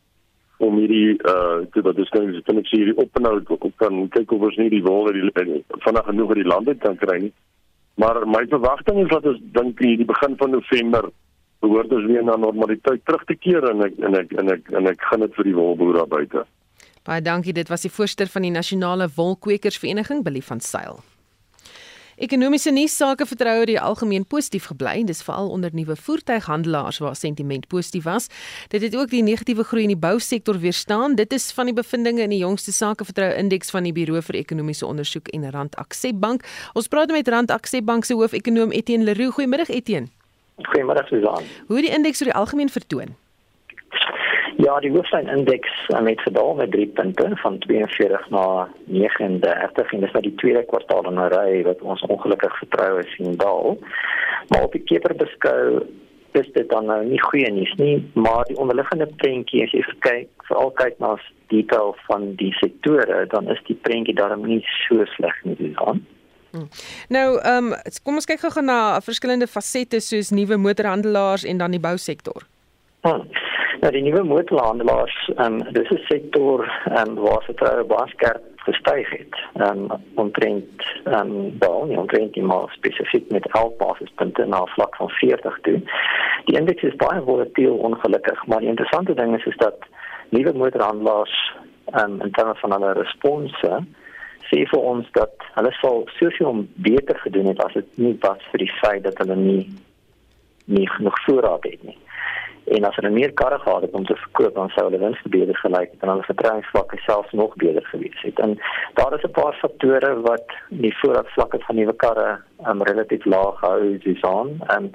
om 0.58 0.78
hierdie 0.78 1.18
uh 1.32 1.82
wat 1.82 1.98
is 1.98 2.10
nou 2.10 2.40
kan 2.42 2.58
ek 2.58 2.66
sê 2.66 2.76
hierdie 2.78 2.96
ophou 2.96 3.72
kan 3.76 4.08
kyk 4.08 4.32
of 4.32 4.42
ons 4.42 4.56
nie 4.56 4.70
die 4.70 4.82
wol 4.82 5.10
die 5.12 5.62
vanaand 5.84 6.06
genoeg 6.06 6.28
uit 6.28 6.42
die 6.42 6.52
lande 6.52 6.74
kan 6.74 6.96
kry 6.96 7.18
nie. 7.18 7.32
Maar 7.94 8.28
my 8.28 8.46
verwagting 8.48 9.02
is 9.02 9.08
dat 9.08 9.26
ons 9.26 9.40
dink 9.42 9.80
in 9.80 9.96
die 9.96 10.04
begin 10.04 10.36
van 10.36 10.50
November 10.50 11.10
behoort 11.60 11.92
ons 11.92 12.06
weer 12.06 12.24
na 12.24 12.36
normaliteit 12.36 13.04
terug 13.04 13.24
te 13.24 13.34
keer 13.34 13.68
en 13.70 13.82
ek 13.82 13.98
en 13.98 14.14
ek 14.14 14.32
en 14.32 14.52
ek 14.52 14.70
en 14.70 14.86
ek 14.86 15.02
gaan 15.10 15.20
dit 15.20 15.34
vir 15.34 15.44
die 15.44 15.54
wolboere 15.54 15.98
daar 15.98 16.14
buite. 16.14 16.46
Baie 17.02 17.22
dankie. 17.22 17.52
Dit 17.52 17.68
was 17.68 17.82
die 17.82 17.90
voorsteur 17.90 18.26
van 18.26 18.42
die 18.42 18.50
Nasionale 18.50 19.08
Wolkwekersvereniging, 19.16 20.22
Billy 20.22 20.42
van 20.42 20.60
Sail. 20.60 21.02
Ekonomiese 22.16 22.70
nuus 22.72 22.94
sake 22.96 23.26
vertroue 23.28 23.66
die 23.68 23.76
algemeen 23.76 24.24
positief 24.24 24.70
gebly. 24.70 25.02
Dis 25.04 25.18
veral 25.20 25.50
onder 25.52 25.74
nuwe 25.76 25.96
voertuighandelaars 26.00 26.98
waar 27.04 27.16
sentiment 27.16 27.66
positief 27.68 28.06
was. 28.08 28.30
Dit 28.72 28.82
het 28.82 28.96
ook 28.96 29.10
die 29.12 29.20
negatiewe 29.22 29.66
groei 29.68 29.82
in 29.84 29.92
die 29.92 30.00
bousektor 30.00 30.56
weerstaan. 30.58 31.18
Dit 31.20 31.32
is 31.36 31.50
van 31.52 31.68
die 31.68 31.74
bevindinge 31.76 32.24
in 32.24 32.32
die 32.32 32.40
jongste 32.40 32.72
sake 32.72 33.04
vertroue 33.04 33.36
indeks 33.36 33.70
van 33.70 33.84
die 33.84 33.92
Buro 33.92 34.22
vir 34.24 34.40
Ekonomiese 34.40 34.88
Ondersoek 34.88 35.28
en 35.36 35.44
Rand 35.50 35.76
Aksep 35.76 36.16
Bank. 36.20 36.48
Ons 36.72 36.88
praat 36.88 37.12
met 37.12 37.28
Rand 37.28 37.52
Aksep 37.52 37.84
Bank 37.84 38.08
se 38.08 38.16
hoof-ekonoom 38.16 38.72
Etienne 38.72 39.04
Leroux. 39.04 39.36
Goeiemiddag 39.36 39.68
Etienne. 39.68 40.08
Goeiemôre 40.72 41.04
Susan. 41.12 41.44
Hoe 41.68 41.84
die 41.84 41.92
indeks 41.92 42.24
oor 42.24 42.32
die 42.32 42.38
algemeen 42.40 42.72
vertoon? 42.72 43.12
Ja, 44.56 44.78
die 44.80 44.90
hooflyn-indeks 44.90 45.72
het 45.86 46.20
gedaal 46.20 46.54
met 46.54 46.70
3 46.70 46.86
punte 46.86 47.30
van 47.34 47.58
42 47.58 48.28
na 48.30 48.68
39 48.84 49.92
en 49.92 50.00
dis 50.00 50.12
nou 50.12 50.22
die 50.22 50.34
tweede 50.34 50.64
kwartaal 50.64 51.04
in 51.10 51.20
'n 51.20 51.28
ry 51.34 51.62
wat 51.62 51.80
ons 51.80 52.02
ongelukkig 52.02 52.58
vertroue 52.58 53.02
sien 53.02 53.36
daal. 53.36 53.78
Maar 54.48 54.62
op 54.62 54.72
die 54.72 54.82
keper 54.82 55.14
beskou 55.14 55.86
is 56.32 56.48
dit 56.52 56.68
dan 56.68 56.84
nou 56.84 57.04
nie 57.04 57.20
goeie 57.20 57.52
nuus 57.52 57.74
nie, 57.74 58.10
maar 58.14 58.44
die 58.44 58.56
onderliggende 58.56 59.06
prentjie 59.16 59.62
as 59.64 59.70
jy 59.70 59.84
kyk, 59.98 60.28
veral 60.48 60.70
kyk 60.70 60.98
na 60.98 61.14
die 61.16 61.62
detail 61.62 61.96
van 62.06 62.34
die 62.40 62.52
sektore, 62.52 63.26
dan 63.26 63.48
is 63.48 63.62
die 63.68 63.78
prentjie 63.82 64.14
daarom 64.14 64.46
nie 64.46 64.64
so 64.88 65.04
sleg 65.04 65.44
nie, 65.44 65.56
dis 65.56 65.76
aan. 65.76 66.06
Hmm. 66.50 66.68
Nou, 67.08 67.40
ehm 67.40 67.72
um, 67.72 67.74
kom 68.02 68.14
ons 68.14 68.28
kyk 68.28 68.40
gou 68.40 68.62
na 68.64 69.00
verskillende 69.00 69.46
fasette 69.46 70.00
soos 70.00 70.30
nuwe 70.30 70.56
motorhandelaars 70.56 71.44
en 71.44 71.58
dan 71.58 71.70
die 71.70 71.80
bousektor. 71.80 72.46
Hmm. 73.00 73.28
Nou 73.80 73.90
die 73.92 74.02
nuwe 74.02 74.22
motorhandelaars, 74.24 75.16
ehm 75.36 75.60
um, 75.60 75.72
dis 75.72 75.90
'n 75.90 76.00
sektor 76.08 76.64
ehm 76.84 77.08
um, 77.08 77.14
waar 77.24 77.42
vertroue 77.42 77.84
baie 77.84 78.08
skerp 78.08 78.44
gestyg 78.56 79.10
het. 79.10 79.34
Ehm 79.54 79.90
um, 79.90 80.02
omtrent 80.14 80.84
ehm 81.04 81.20
um, 81.20 81.58
daal, 81.58 81.84
nie 81.84 81.98
omtrent 81.98 82.32
die 82.32 82.42
maar 82.42 82.72
spesifiek 82.72 83.30
met 83.30 83.48
11 83.52 83.76
basispunte 83.76 84.46
na 84.46 84.64
vlak 84.64 84.96
van 84.96 85.08
40 85.08 85.58
toe. 85.62 85.80
Die 86.44 86.58
indeks 86.58 86.82
is 86.82 86.96
baie 86.96 87.22
volatiel 87.22 87.74
ongelukkig, 87.74 88.46
maar 88.46 88.60
die 88.60 88.68
interessante 88.68 89.14
ding 89.14 89.36
is 89.36 89.44
is 89.44 89.56
dat 89.56 89.78
nuwe 90.28 90.52
motorhandelaars 90.52 91.54
ehm 91.84 92.10
um, 92.10 92.20
in 92.20 92.30
terme 92.30 92.54
van 92.54 92.72
hulle 92.72 92.92
response 92.92 93.84
sê 94.48 94.64
vir 94.72 94.80
ons 94.80 95.06
dat 95.12 95.34
hulle 95.54 95.72
sou 95.72 96.04
soveel 96.18 96.64
beter 96.74 97.18
gedoen 97.18 97.46
het 97.46 97.62
as 97.64 97.72
dit 97.72 97.96
nie 97.96 98.16
was 98.20 98.42
vir 98.50 98.58
die 98.58 98.72
feit 98.80 99.02
dat 99.02 99.18
hulle 99.18 99.36
nie 99.36 99.62
nie 100.64 100.88
genoeg 100.90 101.18
voorraad 101.26 101.64
het 101.64 101.82
nie 101.82 101.98
en 102.66 102.84
as 102.84 102.96
hulle 102.98 103.10
meer 103.14 103.32
karre 103.32 103.58
gehad 103.58 103.82
het 103.82 103.94
om 103.94 104.06
te 104.06 104.16
verkoop 104.16 104.54
dan 104.54 104.68
sou 104.74 104.84
hulle 104.86 104.98
wins 104.98 105.22
beter 105.34 105.56
gelyk 105.56 105.90
het 105.92 106.02
en 106.02 106.12
hulle 106.12 106.30
vertrouensvlakke 106.30 106.98
selfs 107.04 107.32
nog 107.32 107.54
beter 107.62 107.86
gewees 107.86 108.22
het. 108.22 108.38
En 108.38 108.58
daar 108.94 109.14
is 109.14 109.24
'n 109.24 109.36
paar 109.40 109.54
faktore 109.54 110.20
wat 110.20 110.48
die 110.68 110.96
voorraadvlakke 110.98 111.58
van 111.66 111.76
nuwe 111.76 111.96
karre 111.96 112.40
um, 112.68 112.82
relatief 112.82 113.24
laag 113.24 113.60
hou, 113.60 113.98
dis 113.98 114.22
aan. 114.22 114.58
En 114.66 114.90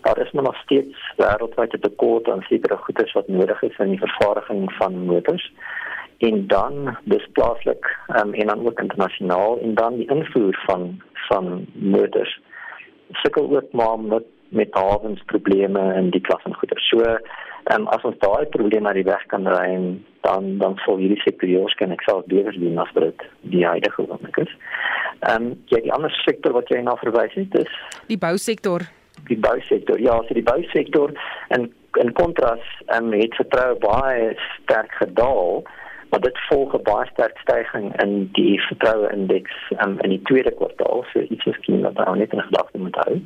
daar 0.00 0.18
is 0.18 0.32
nog 0.32 0.56
steeds 0.56 0.98
wêreldwyd 1.16 1.72
'n 1.74 1.80
tekort 1.80 2.28
aan 2.28 2.42
sekere 2.48 2.76
goederes 2.76 3.12
wat 3.12 3.28
nodig 3.28 3.62
is 3.62 3.78
in 3.78 3.88
die 3.88 4.04
vervaardiging 4.06 4.72
van 4.72 5.04
motors 5.04 5.52
en 6.18 6.46
dan 6.46 6.96
dis 7.04 7.28
plaaslik 7.32 7.98
um, 8.08 8.34
en 8.34 8.46
dan 8.46 8.66
ook 8.66 8.80
internasionaal 8.80 9.58
en 9.60 9.74
dan 9.74 9.96
die 9.96 10.08
invoer 10.08 10.62
van 10.66 11.02
van 11.12 11.66
motors 11.72 12.40
sukkel 13.12 13.56
ook 13.56 13.72
maar 13.72 14.00
met 14.00 14.24
met 14.48 14.74
hawensprobleme 14.74 15.94
in 15.94 16.10
die 16.10 16.20
klas 16.20 16.44
en 16.44 16.54
goeder. 16.54 16.80
So, 16.90 16.98
ehm 17.66 17.80
um, 17.80 17.86
as 17.90 18.04
ons 18.06 18.18
daai 18.22 18.46
probleme 18.54 18.88
uit 18.88 19.00
die 19.00 19.08
weg 19.10 19.24
kan 19.26 19.46
ruim, 19.46 20.04
dan 20.26 20.58
dan 20.58 20.76
sal 20.84 21.00
hierdie 21.02 21.20
sektor 21.22 21.74
kan 21.76 21.90
ek 21.90 22.02
sal 22.06 22.22
beter 22.26 22.52
doen 22.52 22.78
as 22.78 22.92
dit 22.94 23.24
die 23.40 23.64
huidige 23.66 24.06
oomblik 24.08 24.36
is. 24.36 24.52
Ehm 25.20 25.42
um, 25.42 25.48
ja, 25.72 25.80
die 25.80 25.92
ander 25.92 26.14
sektor 26.24 26.52
wat 26.52 26.68
jy 26.68 26.82
na 26.82 26.96
verwys 27.02 27.34
het 27.34 27.58
is 27.58 27.72
die 28.06 28.18
bousektor. 28.18 28.86
Die 29.26 29.38
bousektor. 29.38 29.98
Ja, 30.00 30.20
so 30.28 30.34
die 30.34 30.46
bousektor 30.46 31.12
en 31.48 31.72
in 32.02 32.12
kontras 32.12 32.62
ehm 32.86 33.12
um, 33.12 33.18
het 33.20 33.34
vertroue 33.34 33.78
baie 33.82 34.34
sterk 34.62 34.94
gedaal 35.02 35.64
maar 36.08 36.20
dit 36.20 36.38
volg 36.48 36.74
'n 36.74 36.82
baie 36.82 37.06
sterk 37.12 37.38
stygings 37.38 38.02
in 38.02 38.28
die 38.32 38.60
vertroue 38.60 39.12
indeks 39.12 39.54
um, 39.84 39.98
in 40.00 40.10
die 40.10 40.22
tweede 40.22 40.50
kwartaal 40.50 41.04
so 41.12 41.20
iets 41.20 41.44
wat 41.44 41.94
nou 41.94 42.16
net 42.16 42.32
in 42.32 42.42
gedagte 42.42 42.78
moet 42.78 42.96
hou. 43.04 43.20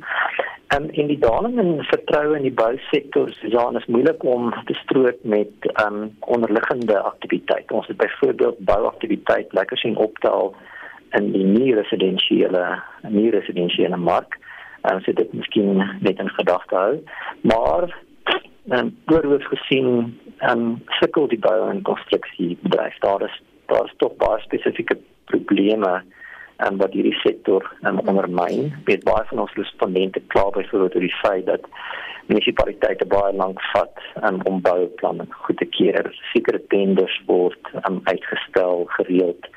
En 0.67 0.83
um, 0.83 0.89
in 0.89 1.07
die 1.07 1.19
daling 1.19 1.59
in 1.59 1.83
vertroue 1.83 2.35
in 2.35 2.41
die 2.41 2.57
bousektor 2.63 3.29
Susan 3.29 3.77
is 3.77 3.85
moeilik 3.85 4.23
om 4.23 4.53
te 4.65 4.73
strook 4.73 5.23
met 5.23 5.51
um, 5.85 6.17
onderliggende 6.19 6.99
aktiwiteit. 6.99 7.71
Ons 7.71 7.87
het 7.87 7.97
byvoorbeeld 7.97 8.59
bouaktiwiteit 8.59 9.53
lekker 9.53 9.77
sien 9.77 9.95
optel 9.95 10.55
in 11.11 11.31
die 11.31 11.43
nie 11.43 11.75
residensiële 11.75 12.81
nie 13.07 13.29
residensiële 13.29 13.97
mark. 13.97 14.37
Ons 14.81 14.93
um, 14.93 15.03
het 15.05 15.15
dit 15.15 15.33
miskien 15.33 15.83
net 15.99 16.19
in 16.19 16.29
gedagte 16.29 16.75
hou, 16.75 17.03
maar 17.41 17.97
en 18.69 18.97
oorhoofs 19.11 19.47
gesien 19.53 20.19
ehm 20.37 20.59
um, 20.59 20.81
sukkel 20.99 21.27
die 21.27 21.39
bou 21.39 21.69
en 21.69 21.81
konstruksie 21.81 22.57
bedryf 22.61 22.97
daar 23.05 23.21
is 23.27 23.41
daar 23.71 23.85
is 23.85 23.93
tog 23.97 24.15
baie 24.21 24.41
spesifieke 24.41 24.97
probleme 25.31 25.91
en 26.61 26.73
um, 26.73 26.77
wat 26.77 26.93
hierdie 26.93 27.17
sektor 27.23 27.65
um, 27.87 27.99
ondermyn. 27.99 28.71
Met 28.85 29.03
baie 29.03 29.25
van 29.29 29.39
ons 29.39 29.53
respondente 29.57 30.21
kla 30.33 30.49
byvoorbeeld 30.49 30.95
oor 30.95 31.07
die 31.07 31.19
feit 31.21 31.45
dat 31.45 31.65
munisipaliteite 32.29 33.07
baie 33.09 33.33
lank 33.33 33.61
vat 33.71 34.03
um, 34.27 34.41
om 34.49 34.61
bouplanne 34.61 35.25
goed 35.45 35.57
te 35.57 35.65
keer. 35.77 36.11
Sekere 36.33 36.61
tenders 36.73 37.17
word 37.25 37.73
um, 37.87 38.01
uitgestel 38.03 38.85
gereeld 38.97 39.49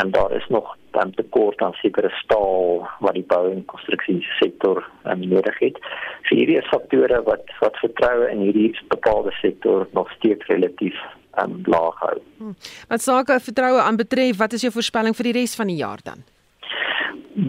en 0.00 0.10
daar 0.10 0.32
is 0.32 0.46
nog 0.48 0.76
dan 0.90 1.10
tekort 1.14 1.60
aan 1.62 1.72
sekere 1.72 2.10
staal 2.10 2.88
wat 2.98 3.14
die 3.14 3.24
bou 3.26 3.50
en 3.50 3.64
konstruksie 3.64 4.20
sektor 4.38 4.84
um, 5.04 5.28
nodig 5.28 5.58
het. 5.58 5.78
So 6.26 6.38
hierdie 6.38 6.58
is 6.60 6.70
faktore 6.70 7.22
wat 7.26 7.50
wat 7.60 7.76
vertroue 7.82 8.30
in 8.30 8.44
hierdie 8.46 8.70
bepaalde 8.88 9.34
sektor 9.42 9.86
nog 9.92 10.10
steeds 10.16 10.46
relatief 10.46 10.96
um, 11.42 11.60
laag 11.64 11.98
hou. 12.06 12.16
Hmm. 12.38 12.56
Wat 12.88 13.02
sake 13.02 13.40
vertroue 13.50 13.82
aan 13.82 14.00
betref, 14.00 14.38
wat 14.38 14.52
is 14.52 14.66
jou 14.66 14.72
voorspelling 14.72 15.16
vir 15.18 15.30
die 15.30 15.38
res 15.40 15.56
van 15.58 15.70
die 15.72 15.80
jaar 15.82 16.02
dan? 16.04 16.26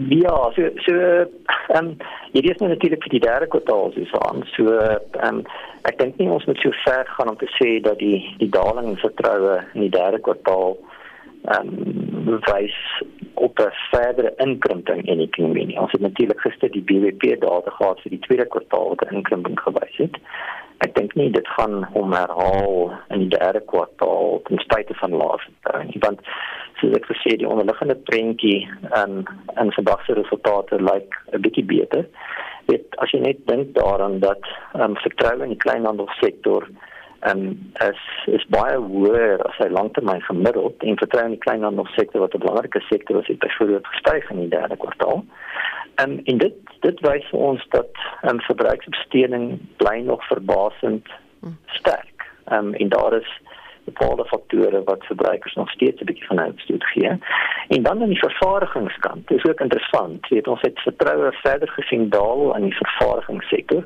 Ja, 0.08 0.36
so 0.54 0.68
so 0.86 0.94
ehm 0.94 1.78
um, 1.78 1.96
hierdie 2.32 2.52
is 2.52 2.60
nou 2.62 2.68
natuurlik 2.70 3.02
vir 3.06 3.16
die 3.16 3.24
derde 3.26 3.46
kwartaal 3.50 3.92
so 3.96 4.22
aan. 4.28 4.44
So 4.54 4.76
ehm 4.78 5.40
um, 5.40 5.42
ek 5.88 5.98
dink 5.98 6.18
nie 6.18 6.30
ons 6.30 6.46
moet 6.46 6.60
so 6.62 6.74
ver 6.84 7.06
gaan 7.16 7.30
om 7.32 7.38
te 7.40 7.48
sê 7.56 7.78
dat 7.82 7.98
die 7.98 8.20
die 8.38 8.50
daling 8.58 8.92
in 8.92 9.02
vertroue 9.02 9.58
in 9.74 9.86
die 9.86 9.94
derde 9.96 10.22
kwartaal 10.28 10.78
ehm 11.54 11.74
um, 11.74 12.09
wys 12.26 13.02
op 13.34 13.58
'n 13.58 13.72
verdere 13.90 14.32
inkrimping 14.36 15.06
in 15.06 15.18
die 15.18 15.26
ekonomie. 15.26 15.80
Ons 15.80 15.92
het 15.92 16.00
natuurlik 16.00 16.40
gister 16.40 16.70
die 16.70 16.82
BBP 16.82 17.40
data 17.40 17.70
gehad 17.70 18.00
vir 18.00 18.10
die 18.10 18.24
tweede 18.26 18.46
kwartaal 18.46 18.88
wat 18.88 19.04
'n 19.10 19.14
inkrimping 19.14 19.60
gewys 19.60 19.96
het. 19.96 20.16
Ek 20.78 20.94
dink 20.94 21.14
nie 21.14 21.30
dit 21.30 21.48
gaan 21.48 21.84
hom 21.92 22.12
herhaal 22.12 22.92
in 23.08 23.18
die 23.18 23.38
derde 23.38 23.60
kwartaal 23.60 24.40
ten 24.44 24.58
spyte 24.58 24.94
van 24.94 25.10
laaste 25.10 25.84
nie, 25.84 26.00
want 26.00 26.20
soos 26.80 26.96
ek 26.96 27.06
gesê 27.06 27.36
die 27.36 27.48
onderliggende 27.48 27.96
prentjie 28.08 28.68
in 29.04 29.26
in 29.60 29.72
vandag 29.72 30.04
se 30.04 30.12
resultate 30.12 30.82
lyk 30.82 31.14
'n 31.32 31.40
bietjie 31.40 31.64
beter. 31.64 32.06
Dit 32.66 32.96
as 32.96 33.10
jy 33.10 33.20
net 33.20 33.46
dink 33.46 33.74
daaraan 33.74 34.18
dat 34.18 34.42
um, 34.74 34.96
vertroue 34.96 35.42
in 35.42 35.54
die 35.54 35.64
kleinhandelsektor 35.64 36.68
en 37.20 37.72
is 37.72 38.00
is 38.26 38.46
baie 38.48 38.76
hoër 38.76 39.42
as 39.48 39.56
hy 39.58 39.68
langtermyn 39.68 40.22
gemiddeld 40.22 40.82
en 40.82 40.98
vertrou 41.02 41.24
in 41.24 41.36
die 41.36 41.44
kleinhandelsektor 41.44 42.20
wat 42.20 42.34
'n 42.34 42.44
belangrike 42.44 42.80
sektor 42.80 43.20
is, 43.20 43.26
het 43.26 43.38
byvoorbeeld 43.38 43.86
gestyg 43.86 44.30
in 44.30 44.40
die 44.40 44.48
derde 44.48 44.76
kwartaal. 44.76 45.24
En 45.94 46.20
en 46.24 46.38
dit 46.38 46.54
dit 46.80 47.00
wys 47.00 47.26
vir 47.30 47.40
ons 47.40 47.66
dat 47.68 47.92
ehm 48.22 48.34
um, 48.34 48.40
verbruiksbesteding 48.40 49.58
bly 49.76 49.98
nog 50.00 50.26
verbasend 50.26 51.08
sterk. 51.66 52.32
Ehm 52.44 52.66
um, 52.66 52.74
en 52.74 52.88
daar 52.88 53.12
is 53.20 53.40
bepaalde 53.84 54.24
faktore 54.24 54.82
wat 54.84 55.04
verbruikers 55.04 55.54
nog 55.54 55.70
steeds 55.70 56.00
'n 56.00 56.04
bietjie 56.04 56.26
van 56.26 56.40
uitstoot 56.40 56.84
gee. 56.84 57.18
En 57.68 57.82
dan 57.82 58.02
aan 58.02 58.08
die 58.08 58.24
vervaardigingskant, 58.28 59.28
dis 59.28 59.44
ook 59.44 59.60
interessant. 59.60 60.28
Jy 60.28 60.34
weet 60.34 60.48
ons 60.48 60.60
het 60.60 60.80
vertroue 60.80 61.32
verder 61.32 61.68
gesien 61.68 62.08
daal 62.08 62.54
aan 62.54 62.62
die 62.62 62.76
vervaardigingssektor 62.76 63.84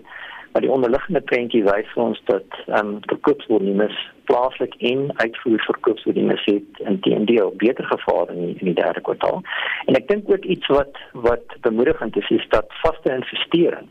maar 0.55 0.63
die 0.63 0.73
onderliggende 0.73 1.21
prentjie 1.21 1.65
wys 1.67 1.89
vir 1.93 2.03
ons 2.03 2.21
dat 2.31 2.59
ehm 2.67 2.79
um, 2.79 2.99
verkoopsvolume 3.11 3.89
plaaslik 4.31 4.75
en 4.91 5.01
uitvoer 5.17 5.65
verkoopsvolume 5.67 6.37
het 6.45 6.79
in 6.91 7.01
teendeel 7.01 7.51
beter 7.57 7.85
gevaar 7.85 8.31
in 8.31 8.39
die, 8.47 8.55
in 8.61 8.71
die 8.71 8.77
derde 8.79 9.01
kwartaal. 9.01 9.43
En 9.91 9.99
ek 9.99 10.07
dink 10.09 10.31
ook 10.31 10.47
iets 10.55 10.71
wat 10.77 11.01
wat 11.27 11.57
bemoedigend 11.67 12.17
is 12.23 12.31
is 12.31 12.47
dat 12.55 12.79
vaste 12.85 13.11
investering 13.17 13.91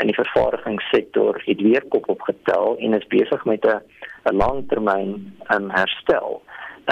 in 0.00 0.08
die 0.08 0.16
vervaardigingssektor 0.16 1.42
het 1.44 1.60
weer 1.60 1.84
kop 1.92 2.08
opgetel 2.08 2.78
en 2.78 2.96
is 2.96 3.06
besig 3.12 3.44
met 3.44 3.68
'n 3.68 3.84
'n 4.32 4.36
langtermyn 4.36 5.12
um, 5.54 5.70
herstel. 5.70 6.42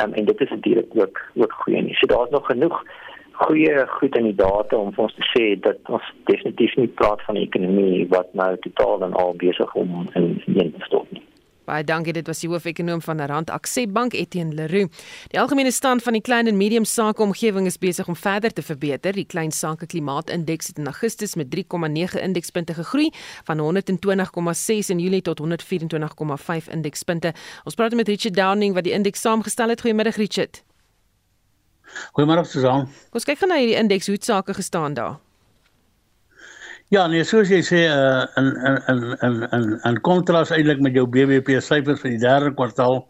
Um, 0.02 0.12
en 0.12 0.24
dit 0.24 0.40
is 0.40 0.50
natuurlik 0.50 0.92
ook 0.94 1.20
ook 1.34 1.52
goeie 1.52 1.82
nuus. 1.82 1.98
So 1.98 2.06
daar's 2.06 2.30
nog 2.30 2.46
genoeg 2.46 2.84
goeie 3.45 3.87
goed 3.99 4.16
in 4.16 4.30
die 4.30 4.34
data 4.34 4.76
om 4.76 4.93
vir 4.97 5.05
ons 5.07 5.14
te 5.18 5.28
sê 5.32 5.45
dat 5.61 5.93
ons 5.93 6.12
definitief 6.30 6.76
nie 6.80 6.89
praat 7.01 7.22
van 7.28 7.37
'n 7.37 7.47
ekonomie 7.49 8.09
wat 8.09 8.34
nou 8.34 8.53
totaal 8.66 9.05
en 9.09 9.12
al 9.12 9.34
besig 9.34 9.74
om 9.74 10.09
in 10.14 10.43
een 10.47 10.72
te 10.72 10.84
stort 10.89 11.12
nie. 11.12 11.22
Baie 11.66 11.82
dankie, 11.84 12.12
dit 12.14 12.26
was 12.30 12.39
die 12.45 12.49
hoofekonoom 12.49 13.01
van 13.03 13.20
Rand 13.26 13.51
Access 13.51 13.91
Bank 13.91 14.14
Etienne 14.14 14.55
Leroux. 14.55 14.87
Die 15.32 15.41
algemene 15.41 15.72
stand 15.74 16.03
van 16.03 16.14
die 16.14 16.22
klein 16.22 16.47
en 16.47 16.57
medium 16.57 16.84
sake 16.84 17.22
omgewing 17.22 17.66
is 17.66 17.78
besig 17.78 18.07
om 18.07 18.16
verder 18.16 18.53
te 18.53 18.62
verbeter. 18.62 19.12
Die 19.12 19.26
klein 19.26 19.51
sake 19.51 19.87
klimaatindeks 19.87 20.66
het 20.66 20.78
in 20.78 20.87
Augustus 20.87 21.34
met 21.34 21.51
3,9 21.51 22.22
indekspunte 22.22 22.74
gegroei 22.74 23.11
van 23.45 23.59
120,6 23.59 24.95
in 24.95 24.99
Julie 24.99 25.22
tot 25.22 25.43
124,5 25.43 26.70
indekspunte. 26.70 27.34
Ons 27.64 27.74
praat 27.74 27.95
met 27.95 28.09
Richard 28.09 28.37
Downing 28.37 28.74
wat 28.74 28.84
die 28.84 28.95
indeks 28.95 29.20
saamgestel 29.20 29.74
het. 29.74 29.82
Goeiemôre 29.82 30.14
Richard. 30.14 30.65
Goeiemôre 32.16 32.44
Susan. 32.47 32.88
Kom 33.11 33.20
kyk 33.20 33.38
gou 33.40 33.49
na 33.49 33.61
hierdie 33.61 33.78
indeks 33.80 34.11
hoe 34.11 34.18
sake 34.20 34.55
gestaan 34.55 34.94
daar. 34.94 35.16
Ja, 36.94 37.09
nee, 37.11 37.24
soos 37.26 37.49
jy 37.51 37.59
sê, 37.66 37.80
uh, 37.90 38.26
in 38.38 38.47
in 38.68 38.76
in 38.92 39.01
in 39.26 39.40
in 39.57 39.64
in 39.88 39.97
kontras 40.07 40.53
eintlik 40.55 40.78
met 40.86 40.94
jou 40.94 41.03
BBP 41.11 41.57
syfers 41.59 41.99
vir 42.05 42.12
die 42.12 42.20
derde 42.22 42.53
kwartaal 42.55 43.01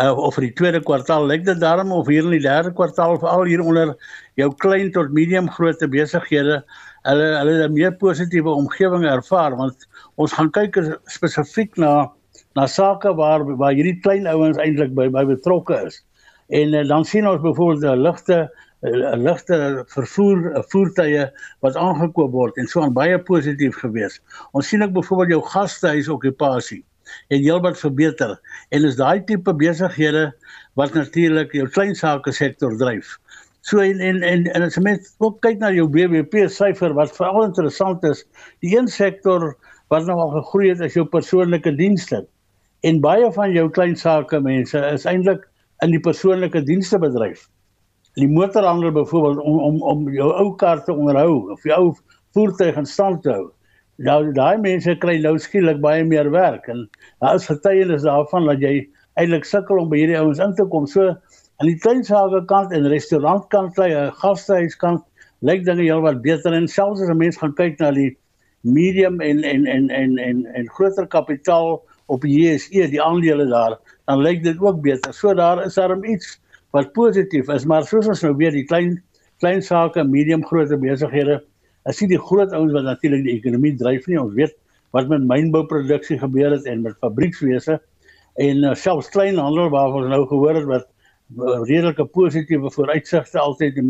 uh, 0.00 0.14
of 0.16 0.38
vir 0.38 0.46
die 0.46 0.54
tweede 0.56 0.80
kwartaal, 0.80 1.26
lyk 1.28 1.44
dit 1.44 1.60
daarom 1.60 1.92
of 1.92 2.08
hier 2.08 2.24
in 2.24 2.32
die 2.32 2.46
derde 2.46 2.72
kwartaal 2.72 3.18
veral 3.20 3.44
hier 3.44 3.60
onder 3.60 3.92
jou 4.40 4.48
klein 4.64 4.88
tot 4.96 5.12
medium 5.12 5.50
grootte 5.52 5.90
besighede, 5.92 6.62
hulle 7.04 7.28
hulle 7.36 7.68
'n 7.68 7.76
meer 7.76 7.92
positiewe 8.00 8.54
omgewing 8.62 9.04
ervaar 9.04 9.60
want 9.60 9.84
ons 10.16 10.32
gaan 10.32 10.48
kyk 10.48 10.80
spesifiek 11.04 11.76
na 11.76 12.08
na 12.56 12.66
sake 12.66 13.12
waar 13.12 13.44
waar 13.60 13.76
hierdie 13.76 14.00
klein 14.00 14.26
ouens 14.26 14.56
eintlik 14.56 14.96
by 14.96 15.10
by 15.12 15.28
betrokke 15.28 15.84
is. 15.84 16.00
En 16.48 16.72
uh, 16.72 16.86
dan 16.88 17.04
sien 17.04 17.28
ons 17.28 17.40
byvoorbeeld 17.40 17.84
'n 17.84 18.02
ligte 18.02 18.38
'n 18.80 19.22
ligte 19.22 19.84
vervoer 19.86 20.64
voertuie 20.68 21.24
wat 21.60 21.76
aangekoop 21.76 22.32
word 22.32 22.56
en 22.56 22.66
so 22.66 22.80
aan 22.80 22.92
baie 22.92 23.18
positief 23.18 23.76
gewees. 23.76 24.20
Ons 24.52 24.68
sien 24.68 24.82
ook 24.82 24.92
byvoorbeeld 24.92 25.34
jou 25.34 25.42
gastehuis 25.42 26.08
okupasie 26.08 26.84
en 27.28 27.42
heelwat 27.42 27.78
verbeter 27.78 28.38
en 28.70 28.84
is 28.84 28.96
daai 28.96 29.24
tipe 29.24 29.54
besighede 29.54 30.32
wat 30.74 30.94
natuurlik 30.94 31.52
jou 31.52 31.68
klein 31.68 31.94
sake 31.94 32.32
sektor 32.32 32.76
dryf. 32.76 33.18
So 33.60 33.82
en 33.84 34.00
en 34.00 34.22
en, 34.22 34.46
en 34.54 34.62
as 34.62 34.78
met 34.78 35.10
ook 35.18 35.40
kyk 35.44 35.58
na 35.58 35.72
jou 35.74 35.88
BBP 35.88 36.46
syfer 36.48 36.94
wat 36.94 37.16
veral 37.16 37.44
interessant 37.44 38.04
is, 38.04 38.24
die 38.64 38.76
een 38.78 38.88
sektor 38.88 39.56
wat 39.90 40.06
nou 40.06 40.16
al 40.20 40.34
gegroei 40.38 40.70
het 40.70 40.80
is 40.80 40.94
jou 40.94 41.04
persoonlike 41.04 41.74
dienste. 41.76 42.24
En 42.86 43.00
baie 43.00 43.32
van 43.32 43.52
jou 43.52 43.68
klein 43.70 43.96
sake 43.96 44.40
mense 44.40 44.78
is 44.94 45.04
eintlik 45.04 45.48
in 45.82 45.90
die 45.90 46.02
persoonlike 46.02 46.62
dienste 46.66 46.98
bedryf 46.98 47.46
die 48.18 48.28
motorhandel 48.28 48.92
byvoorbeeld 48.92 49.38
om 49.38 49.58
om 49.62 49.82
om 49.82 50.08
jou 50.12 50.30
ou 50.32 50.54
kar 50.56 50.82
te 50.84 50.92
onderhou 50.92 51.50
of 51.52 51.62
jou 51.62 51.78
ou 51.78 51.94
voertuig 52.34 52.76
in 52.76 52.86
stand 52.86 53.22
te 53.22 53.32
hou. 53.32 53.48
Nou 54.06 54.32
daai 54.34 54.58
mense 54.62 54.94
kry 55.02 55.18
nou 55.22 55.36
skielik 55.38 55.80
baie 55.82 56.04
meer 56.04 56.30
werk 56.34 56.68
en 56.68 56.86
daar 57.22 57.38
is 57.38 57.46
getuienis 57.50 58.06
daarvan 58.06 58.46
dat 58.50 58.62
jy 58.62 58.88
eintlik 59.18 59.46
sukkel 59.46 59.82
om 59.82 59.90
by 59.90 60.02
hierdie 60.02 60.18
ouens 60.18 60.42
in 60.42 60.54
te 60.54 60.66
kom. 60.70 60.86
So 60.86 61.08
aan 61.58 61.70
die 61.70 61.78
klein 61.78 62.04
sake 62.06 62.44
kant 62.50 62.72
en 62.74 62.86
restaurantkant, 62.90 63.74
kry 63.74 63.90
'n 63.90 64.12
gastehuiskant 64.22 65.04
lyk 65.42 65.64
dinge 65.64 65.82
heelwat 65.82 66.22
beter 66.22 66.54
en 66.54 66.68
selfs 66.68 67.02
as 67.02 67.10
'n 67.10 67.18
mens 67.18 67.38
gaan 67.38 67.54
kyk 67.54 67.78
na 67.80 67.90
die 67.90 68.16
medium 68.62 69.20
en 69.20 69.44
en 69.44 69.66
en 69.66 69.90
en 69.90 70.18
en 70.18 70.46
en 70.46 70.68
groter 70.68 71.06
kapitaal 71.06 71.82
op 72.08 72.24
die 72.24 72.34
JSE, 72.40 72.88
die 72.90 73.02
aandele 73.02 73.46
daar, 73.50 73.76
dan 74.08 74.22
lyk 74.24 74.42
dit 74.44 74.60
ook 74.60 74.80
beter. 74.84 75.12
So 75.14 75.34
daar 75.36 75.64
is 75.64 75.76
daar 75.76 75.94
iets 76.04 76.38
wat 76.76 76.92
positief 76.96 77.48
is, 77.52 77.64
maar 77.64 77.84
soos 77.88 78.08
ons 78.08 78.24
nou 78.24 78.34
weet, 78.36 78.56
die 78.56 78.66
klein 78.68 78.96
klein 79.38 79.62
sake, 79.62 80.02
medium 80.04 80.42
groot 80.44 80.72
besighede, 80.82 81.38
as 81.86 82.00
jy 82.02 82.08
die 82.10 82.18
groot 82.18 82.50
ouens 82.56 82.74
wat 82.74 82.88
natuurlik 82.88 83.22
die 83.24 83.36
ekonomie 83.36 83.76
dryf 83.78 84.08
nie, 84.10 84.18
ons 84.20 84.34
weet 84.34 84.56
wat 84.96 85.08
met 85.12 85.24
mynbouproduksie 85.28 86.18
gebeur 86.18 86.54
het 86.56 86.66
en 86.66 86.82
met 86.86 86.96
fabriekswese 87.04 87.78
en 88.40 88.64
uh, 88.64 88.74
selfs 88.78 89.10
kleinhandel 89.12 89.68
waarvan 89.74 90.06
ons 90.06 90.12
nou 90.12 90.22
gehoor 90.30 90.56
het 90.56 90.68
wat 90.68 90.86
uh, 90.88 91.58
redelike 91.68 92.06
positiewe 92.14 92.70
vooruitsigte 92.72 93.40
altyd 93.42 93.80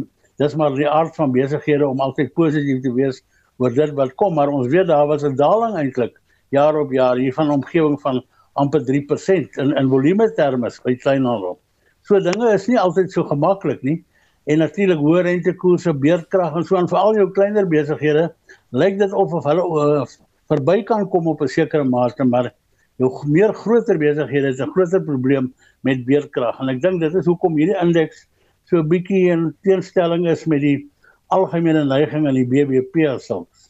dis 0.42 0.56
maar 0.58 0.74
die 0.74 0.88
aard 0.90 1.14
van 1.18 1.32
besighede 1.34 1.86
om 1.86 2.02
altyd 2.02 2.32
positief 2.38 2.82
te 2.82 2.92
wees 2.96 3.22
oor 3.58 3.74
dit 3.74 3.94
wat 3.98 4.14
kom, 4.20 4.36
maar 4.38 4.50
ons 4.54 4.68
weet 4.70 4.90
daar 4.90 5.06
was 5.10 5.24
'n 5.24 5.36
daling 5.38 5.76
eintlik 5.78 6.18
jaar 6.54 6.76
op 6.80 6.92
jaar 6.92 7.16
hier 7.16 7.34
van 7.34 7.50
omgewing 7.50 8.00
van 8.00 8.22
amper 8.58 8.82
3% 8.86 9.58
in 9.62 9.72
in 9.76 9.88
volume 9.88 10.28
terme 10.34 10.70
by 10.84 10.94
kleinhandel. 10.96 11.58
So 12.02 12.20
dinge 12.20 12.52
is 12.54 12.66
nie 12.68 12.78
altyd 12.80 13.12
so 13.12 13.24
gemaklik 13.24 13.82
nie. 13.82 14.04
En 14.48 14.62
natuurlik 14.62 15.00
hoë 15.04 15.26
rentekoerse, 15.26 15.92
beerdkrag 15.92 16.54
en 16.56 16.64
so 16.64 16.78
aan 16.78 16.88
veral 16.88 17.18
jou 17.18 17.26
kleiner 17.36 17.66
besighede, 17.68 18.30
lyk 18.72 18.96
dit 18.98 19.12
of 19.12 19.34
of 19.36 19.44
hulle 19.44 19.66
uh, 19.82 20.06
verby 20.48 20.80
kan 20.88 21.04
kom 21.12 21.28
op 21.28 21.42
'n 21.44 21.52
sekere 21.52 21.84
mate, 21.84 22.24
maar 22.24 22.54
jou 22.96 23.10
meer 23.28 23.52
groter 23.52 23.98
besighede 23.98 24.48
het 24.48 24.60
'n 24.60 24.72
groter 24.72 25.02
probleem 25.04 25.52
met 25.82 26.04
beerdkrag. 26.06 26.60
En 26.60 26.68
ek 26.68 26.80
dink 26.82 27.00
dit 27.00 27.14
is 27.14 27.26
hoekom 27.26 27.56
hierdie 27.56 27.76
indeks 27.82 28.26
so 28.64 28.78
'n 28.78 28.88
bietjie 28.88 29.28
in 29.30 29.54
teenstelling 29.62 30.26
is 30.28 30.46
met 30.46 30.60
die 30.60 30.88
algemene 31.28 31.84
neiging 31.84 32.26
in 32.26 32.34
die 32.34 32.48
BBP 32.48 33.20
selfs. 33.20 33.67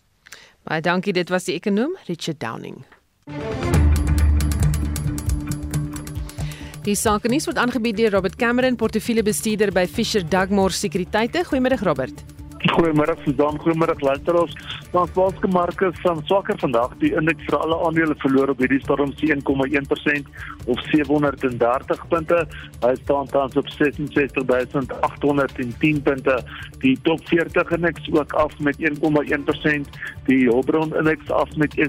Baie 0.68 0.82
dankie, 0.84 1.14
dit 1.16 1.30
was 1.32 1.46
die 1.48 1.54
ekonom 1.56 1.94
Richard 2.10 2.42
Downing. 2.44 2.82
Die 6.84 6.96
sakenis 6.96 7.48
word 7.48 7.60
aangebied 7.60 7.96
deur 7.96 8.12
Robert 8.18 8.36
Cameron, 8.36 8.76
portefeuljebestuurder 8.76 9.72
by 9.72 9.86
Fisher 9.88 10.24
Dugmore 10.28 10.76
Sekuriteite. 10.76 11.46
Goeiemôre 11.48 11.80
Robert. 11.80 12.37
Goeiemôre 12.66 13.14
Susan, 13.24 13.56
goeiemôre 13.56 13.94
luisteraars. 14.02 14.52
Ons 14.90 15.10
Wall-street 15.14 15.52
markte 15.52 15.92
staan 16.00 16.26
swakker 16.26 16.58
vandag. 16.58 16.90
Die 16.98 17.14
indeks 17.14 17.44
vir 17.46 17.58
alle 17.58 17.76
aandele 17.86 18.14
verloor 18.18 18.48
op 18.50 18.58
hierdie 18.58 18.80
stadium 18.82 19.12
1,1% 19.14 20.26
of 20.66 20.78
730 20.90 22.08
punte. 22.10 22.46
Hy 22.82 22.94
staan 23.04 23.26
tans 23.30 23.54
op 23.60 23.68
66810 23.76 26.02
punte. 26.02 26.34
Die 26.82 26.98
top 27.06 27.22
40 27.30 27.70
indeks 27.78 28.10
ook 28.10 28.34
af 28.42 28.52
met 28.58 28.74
1,1%. 28.82 29.86
Die 30.26 30.42
Hulbron 30.48 30.90
indeks 30.98 31.30
af 31.30 31.50
met 31.56 31.72
1,2%. 31.78 31.86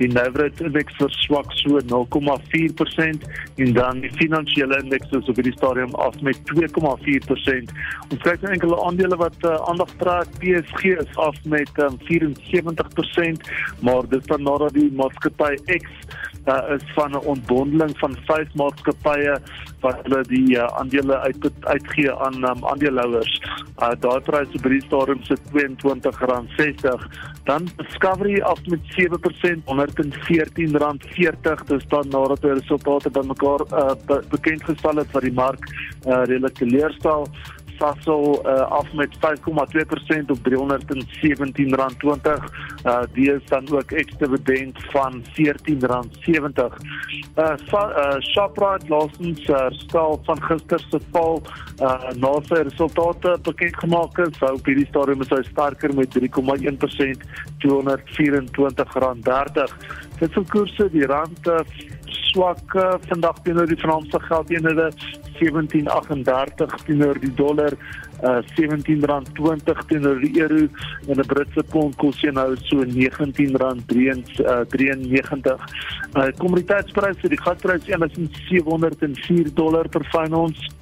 Die 0.00 0.08
Nasdaq 0.08 0.64
indeks 0.64 0.96
verswak 0.96 1.52
so 1.60 1.76
0,4% 1.92 3.20
en 3.60 3.72
dan 3.76 4.00
die 4.00 4.12
finansiële 4.16 4.80
indeks 4.80 5.10
is 5.10 5.28
op 5.28 5.36
hierdie 5.36 5.58
stadium 5.58 5.94
af 5.94 6.16
met 6.24 6.36
2,4%. 6.54 7.68
Ons 8.10 8.22
kyk 8.22 8.40
na 8.40 8.48
enkele 8.56 8.76
aandele 8.86 9.09
wat 9.16 9.34
uh, 9.40 9.54
aandag 9.54 9.90
trek. 9.98 10.28
PSG 10.38 10.84
is 10.84 11.16
af 11.16 11.36
met 11.44 11.70
um, 11.76 11.96
74%, 11.98 13.50
maar 13.80 14.08
dit 14.08 14.22
staan 14.22 14.42
nadat 14.42 14.72
die 14.72 14.92
maatskappy 14.92 15.54
X 15.54 15.88
uh, 16.46 16.74
is 16.74 16.84
van 16.94 17.10
'n 17.10 17.24
ontbondeling 17.24 17.98
van 17.98 18.16
vyf 18.26 18.54
maatskappye 18.54 19.40
wat 19.80 19.96
hulle 20.02 20.22
die 20.28 20.56
uh, 20.56 20.64
aandele 20.64 21.18
uit 21.18 21.50
uitgee 21.60 22.12
aan 22.14 22.44
um, 22.44 22.64
aandeelhouers. 22.64 23.42
Uh, 23.78 23.88
daar 24.00 24.20
prys 24.20 24.48
op 24.52 24.62
die 24.62 24.82
stadium 24.82 25.22
se 25.22 25.36
R22.60. 25.52 27.06
Dan 27.44 27.68
Discovery 27.76 28.40
af 28.40 28.66
met 28.66 28.80
7% 28.98 29.02
R114.40. 29.74 31.64
Dit 31.66 31.82
staan 31.82 32.08
nadat 32.08 32.40
die 32.40 32.52
resultate 32.52 33.10
bymekaar 33.10 33.60
uh, 33.72 33.90
be 34.06 34.22
bekend 34.30 34.64
gestel 34.64 34.96
het 34.96 35.10
wat 35.10 35.22
die 35.22 35.32
mark 35.32 35.64
uh, 36.06 36.24
redelik 36.24 36.54
teleurstel. 36.54 37.28
Sasol 37.80 38.44
uh, 38.44 38.68
af 38.68 38.92
met 38.92 39.08
5,2% 39.16 40.28
op 40.34 40.40
R317.20. 40.52 40.56
Uh 42.84 43.02
die 43.12 43.32
is 43.32 43.44
dan 43.48 43.72
ook 43.72 43.90
ex-dividend 43.90 44.78
van 44.92 45.22
R14.70. 45.22 45.24
Uh, 47.36 47.36
uh 47.36 47.54
Shoprite 48.18 48.88
laasens 48.88 49.46
herstel 49.46 50.12
uh, 50.12 50.18
van 50.24 50.42
gister 50.42 50.80
se 50.90 50.98
val 51.10 51.42
uh 51.80 52.10
na 52.16 52.40
sy 52.48 52.54
resultate 52.68 53.38
bekend 53.42 53.76
gemaak 53.76 54.16
het. 54.16 54.36
Sou 54.36 54.54
op 54.54 54.66
hierdie 54.68 54.86
stadium 54.86 55.20
is 55.24 55.30
hy 55.32 55.42
sterker 55.48 55.94
met 55.94 56.18
3,1% 56.18 56.22
R224.30. 57.64 59.72
Dit 60.20 60.32
se 60.32 60.40
koerse 60.52 60.90
die 60.92 61.06
rand 61.08 61.46
uh, 61.48 61.58
swak 62.30 62.74
uh, 62.74 62.94
vandag 63.08 63.36
teenoor 63.44 63.66
die 63.66 63.80
Franse 63.80 64.20
geldeenhede 64.28 64.90
17.38 65.40 66.84
teenoor 66.86 67.20
die 67.20 67.34
dollar 67.34 67.76
uh 68.22 68.40
17 68.54 69.04
rand 69.08 69.28
20 69.34 69.84
teenoor 69.88 70.20
die 70.20 70.40
euro 70.40 70.68
en 71.08 71.18
'n 71.18 71.26
Britse 71.26 71.62
pond 71.72 71.96
kos 71.96 72.22
nou 72.22 72.56
so 72.68 72.84
19 72.84 73.56
rand 73.56 73.86
93. 73.88 75.56
Uh 76.14 76.30
kommoditeitspryse, 76.36 77.28
die 77.28 77.40
gaspryse 77.40 77.88
is 77.88 77.96
1704 77.96 79.54
dollar 79.54 79.88
per 79.88 80.04
fyn 80.12 80.34
ons 80.34 80.79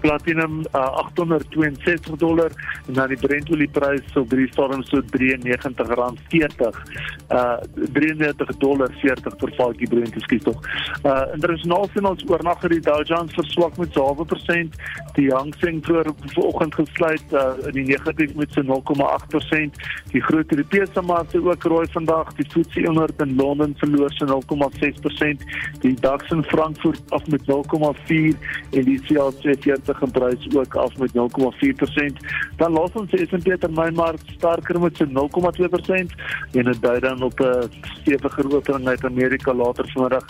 platinum 0.00 0.60
uh, 0.72 0.80
862 1.04 2.16
dollar 2.16 2.50
en 2.86 2.94
dan 2.94 3.08
die 3.08 3.18
Brentolieprys 3.20 4.16
op 4.16 4.30
die 4.30 4.48
stadium 4.52 4.82
so 4.82 5.02
93 5.10 5.94
rand 5.98 6.20
40 6.28 6.82
uh 7.28 7.58
93 7.92 8.56
dollar 8.56 8.90
40 9.00 9.36
per 9.36 9.52
vatjie 9.56 9.88
Brent 9.88 10.14
skiet 10.24 10.44
tog. 10.44 10.62
Uh 11.04 11.24
internasionaal 11.34 11.88
sien 11.92 12.06
ons 12.08 12.24
oornag 12.28 12.62
het 12.64 12.72
die 12.76 12.80
Dow 12.80 13.02
Jones 13.06 13.34
verswak 13.36 13.76
met 13.76 13.92
0.5%, 13.96 14.78
die 15.18 15.28
Hang 15.34 15.54
Seng 15.60 15.82
vroeër 15.84 16.12
vanoggend 16.34 16.78
gesluit 16.80 17.36
uh 17.36 17.52
in 17.68 17.76
die 17.80 17.86
negatief 17.92 18.34
met 18.34 18.52
so 18.52 18.64
0.8%. 18.64 19.82
Die 20.14 20.22
groot 20.24 20.54
Europese 20.56 21.02
markte 21.02 21.42
ook 21.44 21.62
rooi 21.62 21.86
vandag. 21.92 22.32
Die 22.40 22.46
FTSE 22.48 22.86
100 22.86 23.22
in 23.22 23.36
Londen 23.36 23.74
verloor 23.76 24.12
so 24.16 24.26
0.6%, 24.26 25.44
die 25.84 25.94
DAX 26.00 26.30
in 26.30 26.44
Frankfurt 26.44 27.02
af 27.08 27.26
met 27.26 27.42
0.4 27.46 28.38
en 28.70 28.84
die 28.84 29.00
CAC 29.00 29.42
40 29.42 29.87
in 30.02 30.10
prys 30.10 30.56
ook 30.56 30.74
af 30.74 30.96
met 30.98 31.12
0.4%. 31.12 32.16
Dan 32.56 32.72
los 32.72 32.92
ons 32.92 33.10
die 33.10 33.26
S&P 33.26 33.60
termynmark 33.60 34.20
sterker 34.36 34.80
met 34.80 34.96
so 34.96 35.04
0.2% 35.04 36.14
en 36.52 36.64
dit 36.70 36.82
dui 36.82 37.00
dan 37.00 37.22
op 37.22 37.40
'n 37.40 37.70
steviger 38.00 38.56
opening 38.56 38.88
uit 38.88 39.04
Amerika 39.04 39.54
later 39.54 39.90
vanmiddag. 39.92 40.24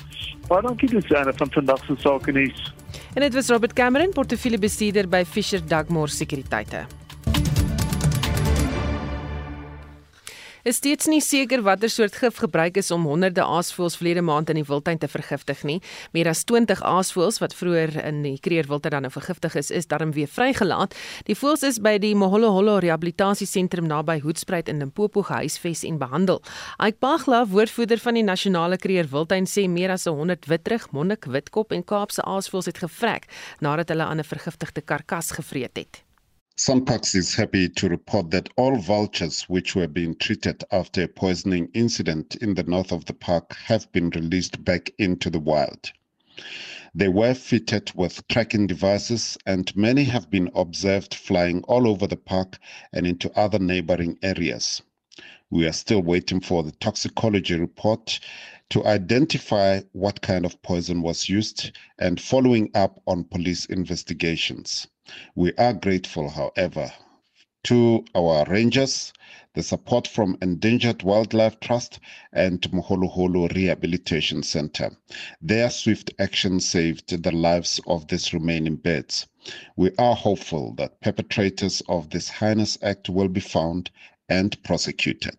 Baie 0.48 0.62
dankie 0.62 0.88
dis 0.88 1.10
een 1.10 1.32
van 1.36 1.50
vandag 1.50 1.84
se 1.84 1.94
sake 1.96 2.32
nuus. 2.32 2.74
En 3.14 3.20
dit 3.22 3.34
was 3.34 3.48
Robert 3.48 3.72
Cameron, 3.72 4.12
portefeuljebestuurder 4.12 5.08
by 5.08 5.24
Fisher 5.24 5.60
Dugmore 5.66 6.10
Sekuriteite. 6.10 6.97
Is 10.68 10.76
steeds 10.82 11.06
nie 11.08 11.20
seker 11.24 11.62
watter 11.64 11.88
soort 11.88 12.16
gif 12.20 12.42
gebruik 12.42 12.76
is 12.76 12.90
om 12.92 13.06
honderde 13.08 13.40
aasvoëls 13.40 13.96
verlede 13.96 14.20
maand 14.24 14.50
in 14.52 14.58
die 14.60 14.66
wildtuin 14.68 14.98
te 15.00 15.08
vergiftig 15.08 15.62
nie. 15.64 15.78
Meer 16.12 16.28
as 16.28 16.42
20 16.50 16.82
aasvoëls 16.84 17.38
wat 17.40 17.54
vroeër 17.56 17.94
in 18.02 18.18
die 18.26 18.34
Kreer 18.44 18.68
wildtuin 18.68 18.98
dan 18.98 19.06
nou 19.06 19.12
vergiftig 19.14 19.56
is, 19.56 19.70
is 19.72 19.88
daarom 19.88 20.12
weer 20.12 20.28
vrygelaat. 20.28 20.92
Die 21.24 21.36
voëls 21.38 21.64
is 21.64 21.78
by 21.80 21.94
die 22.02 22.12
Moholoholo 22.18 22.76
Rehabilitasiesentrum 22.84 23.88
naby 23.88 24.18
Hoedspruit 24.24 24.68
in 24.68 24.82
Limpopo 24.84 25.24
gehuisves 25.30 25.86
en 25.88 25.96
behandel. 26.02 26.42
Ike 26.76 27.00
Bagla, 27.00 27.44
woordvoerder 27.48 28.02
van 28.04 28.18
die 28.20 28.26
Nasionale 28.26 28.76
Kreer 28.76 29.08
Wildtuin, 29.08 29.48
sê 29.48 29.64
meer 29.72 29.94
as 29.96 30.04
100 30.04 30.50
witrig, 30.52 30.90
monnik, 30.92 31.30
witkop 31.32 31.72
en 31.72 31.86
Kaapse 31.86 32.26
aasvoëls 32.28 32.68
het 32.68 32.82
gevrek 32.84 33.30
nadat 33.64 33.88
hulle 33.94 34.04
aan 34.04 34.20
'n 34.20 34.28
vergiftigde 34.34 34.84
karkas 34.84 35.32
gevreet 35.32 35.76
het. 35.76 36.07
Sunparks 36.60 37.14
is 37.14 37.36
happy 37.36 37.68
to 37.68 37.88
report 37.88 38.32
that 38.32 38.48
all 38.56 38.78
vultures 38.78 39.42
which 39.42 39.76
were 39.76 39.86
being 39.86 40.16
treated 40.16 40.64
after 40.72 41.04
a 41.04 41.06
poisoning 41.06 41.70
incident 41.72 42.34
in 42.34 42.54
the 42.54 42.64
north 42.64 42.90
of 42.90 43.04
the 43.04 43.12
park 43.12 43.54
have 43.66 43.90
been 43.92 44.10
released 44.10 44.64
back 44.64 44.90
into 44.98 45.30
the 45.30 45.38
wild. 45.38 45.92
They 46.92 47.06
were 47.06 47.34
fitted 47.34 47.92
with 47.94 48.26
tracking 48.26 48.66
devices, 48.66 49.38
and 49.46 49.74
many 49.76 50.02
have 50.02 50.30
been 50.30 50.50
observed 50.52 51.14
flying 51.14 51.62
all 51.68 51.86
over 51.86 52.08
the 52.08 52.16
park 52.16 52.58
and 52.92 53.06
into 53.06 53.30
other 53.38 53.60
neighboring 53.60 54.18
areas. 54.20 54.82
We 55.50 55.64
are 55.64 55.72
still 55.72 56.02
waiting 56.02 56.40
for 56.40 56.64
the 56.64 56.72
toxicology 56.72 57.54
report 57.54 58.18
to 58.70 58.84
identify 58.84 59.82
what 59.92 60.22
kind 60.22 60.44
of 60.44 60.60
poison 60.62 61.02
was 61.02 61.28
used 61.28 61.70
and 62.00 62.20
following 62.20 62.72
up 62.74 63.00
on 63.06 63.22
police 63.22 63.64
investigations. 63.66 64.88
We 65.34 65.52
are 65.54 65.72
grateful, 65.72 66.28
however, 66.28 66.92
to 67.64 68.04
our 68.14 68.44
rangers, 68.46 69.12
the 69.54 69.62
support 69.62 70.06
from 70.06 70.38
Endangered 70.40 71.02
Wildlife 71.02 71.58
Trust 71.60 72.00
and 72.32 72.60
Moholoholo 72.70 73.52
Rehabilitation 73.54 74.42
Center. 74.42 74.90
Their 75.40 75.70
swift 75.70 76.12
action 76.18 76.60
saved 76.60 77.22
the 77.22 77.32
lives 77.32 77.80
of 77.86 78.06
these 78.08 78.32
remaining 78.32 78.76
birds. 78.76 79.26
We 79.76 79.90
are 79.98 80.14
hopeful 80.14 80.74
that 80.74 81.00
perpetrators 81.00 81.82
of 81.88 82.10
this 82.10 82.28
heinous 82.28 82.78
act 82.82 83.08
will 83.08 83.28
be 83.28 83.40
found 83.40 83.90
and 84.28 84.62
prosecuted. 84.62 85.36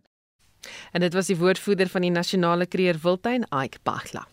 En 0.92 1.02
dit 1.02 1.14
was 1.14 1.28
die 1.28 1.38
woordvoerder 1.38 1.88
van 1.88 2.02
die 2.02 2.12
Nasionale 2.12 2.68
Kreer 2.68 3.00
Wildtuin, 3.02 3.46
Ike 3.64 3.80
Pagla. 3.84 4.28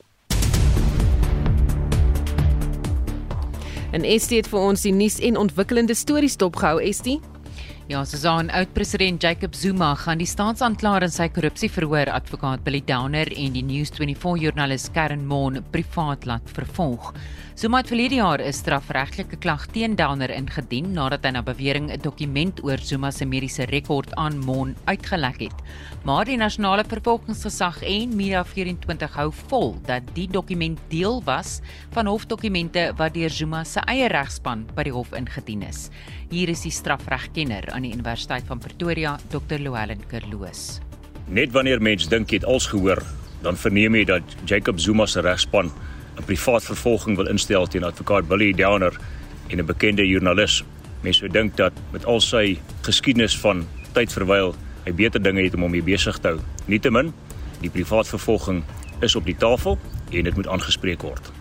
En 3.95 4.05
Estie 4.05 4.41
het 4.41 4.49
vir 4.51 4.59
ons 4.61 4.83
die 4.83 4.93
nuus 4.95 5.21
en 5.23 5.39
ontwikkelende 5.39 5.95
stories 5.95 6.37
dopgehou, 6.41 6.81
Estie. 6.83 7.21
Ja, 7.87 8.01
Susan, 8.05 8.51
oud-president 8.51 9.23
Jacob 9.23 9.55
Zuma 9.55 9.93
gaan 9.95 10.19
die 10.19 10.27
staatsanklaer 10.27 11.07
in 11.07 11.13
sy 11.15 11.29
korrupsieverhoor 11.31 12.11
advokaat 12.11 12.65
Billy 12.67 12.81
Downer 12.83 13.31
en 13.31 13.55
die 13.55 13.63
News24-joernalis 13.63 14.89
Karen 14.97 15.23
Moon 15.31 15.61
privaat 15.71 16.27
laat 16.27 16.51
vervolg. 16.51 17.13
Zuma 17.57 17.79
het 17.81 17.89
verlede 17.89 18.19
jaar 18.21 18.41
'n 18.45 18.53
strafregtelike 18.53 19.37
klag 19.37 19.67
teen 19.73 19.97
Downer 19.97 20.31
ingedien 20.31 20.93
nadat 20.93 21.25
hy 21.25 21.31
na 21.31 21.43
bewering 21.43 21.91
'n 21.91 22.03
dokument 22.03 22.63
oor 22.63 22.77
Zuma 22.79 23.11
se 23.11 23.25
mediese 23.25 23.65
rekord 23.65 24.15
aan 24.15 24.45
Moon 24.45 24.77
uitgelek 24.85 25.41
het. 25.41 25.55
Maar 26.05 26.25
die 26.25 26.37
nasionale 26.37 26.85
vervolgingsgesag 26.85 27.83
en 27.83 28.13
Media24 28.13 29.15
hou 29.15 29.33
vol 29.49 29.77
dat 29.87 30.03
die 30.13 30.29
dokument 30.29 30.79
deel 30.89 31.23
was 31.25 31.61
van 31.93 32.07
hofdokumente 32.07 32.93
wat 32.97 33.15
deur 33.15 33.31
Zuma 33.31 33.65
se 33.65 33.81
eie 33.81 34.09
regspan 34.09 34.67
by 34.75 34.83
die 34.83 34.93
hof 34.93 35.13
ingedien 35.13 35.63
is. 35.63 35.89
Hier 36.29 36.49
is 36.49 36.61
die 36.61 36.71
strafregkenner 36.71 37.71
aan 37.73 37.83
die 37.83 37.93
Universiteit 37.93 38.45
van 38.47 38.59
Pretoria, 38.59 39.19
Dr. 39.31 39.59
Louwelen 39.59 40.07
Kerloos. 40.09 40.81
Net 41.27 41.53
wanneer 41.53 41.81
mens 41.81 42.09
dink 42.09 42.31
jy 42.31 42.37
het 42.37 42.45
als 42.45 42.67
gehoor, 42.67 43.03
dan 43.43 43.57
verneem 43.57 43.95
jy 43.95 44.05
dat 44.05 44.23
Jacob 44.45 44.79
Zuma 44.79 45.07
se 45.07 45.21
regspan 45.21 45.73
'n 46.17 46.25
privaat 46.25 46.65
vervolging 46.65 47.17
wil 47.17 47.29
instel 47.29 47.67
teen 47.67 47.85
advokaat 47.85 48.29
Billy 48.29 48.53
Downer 48.53 48.97
en 49.49 49.59
'n 49.59 49.67
bekende 49.67 50.07
joernalis. 50.07 50.65
Mense 51.01 51.19
sou 51.19 51.31
dink 51.31 51.57
dat 51.57 51.73
met 51.93 52.05
al 52.05 52.21
sy 52.21 52.59
geskiedenis 52.83 53.39
van 53.39 53.67
tyd 53.93 54.13
verwyl 54.13 54.55
hy 54.85 54.93
beter 54.93 55.23
dinge 55.23 55.43
het 55.43 55.55
om 55.55 55.67
hom 55.67 55.71
mee 55.71 55.83
besig 55.83 56.19
te 56.19 56.29
hou. 56.29 56.41
Nietemin, 56.67 57.13
die 57.61 57.71
privaat 57.71 58.09
vervolging 58.09 58.63
is 59.01 59.17
op 59.17 59.25
die 59.25 59.37
tafel 59.37 59.79
en 60.11 60.25
dit 60.25 60.37
moet 60.37 60.49
aangespreek 60.49 61.03
word. 61.03 61.33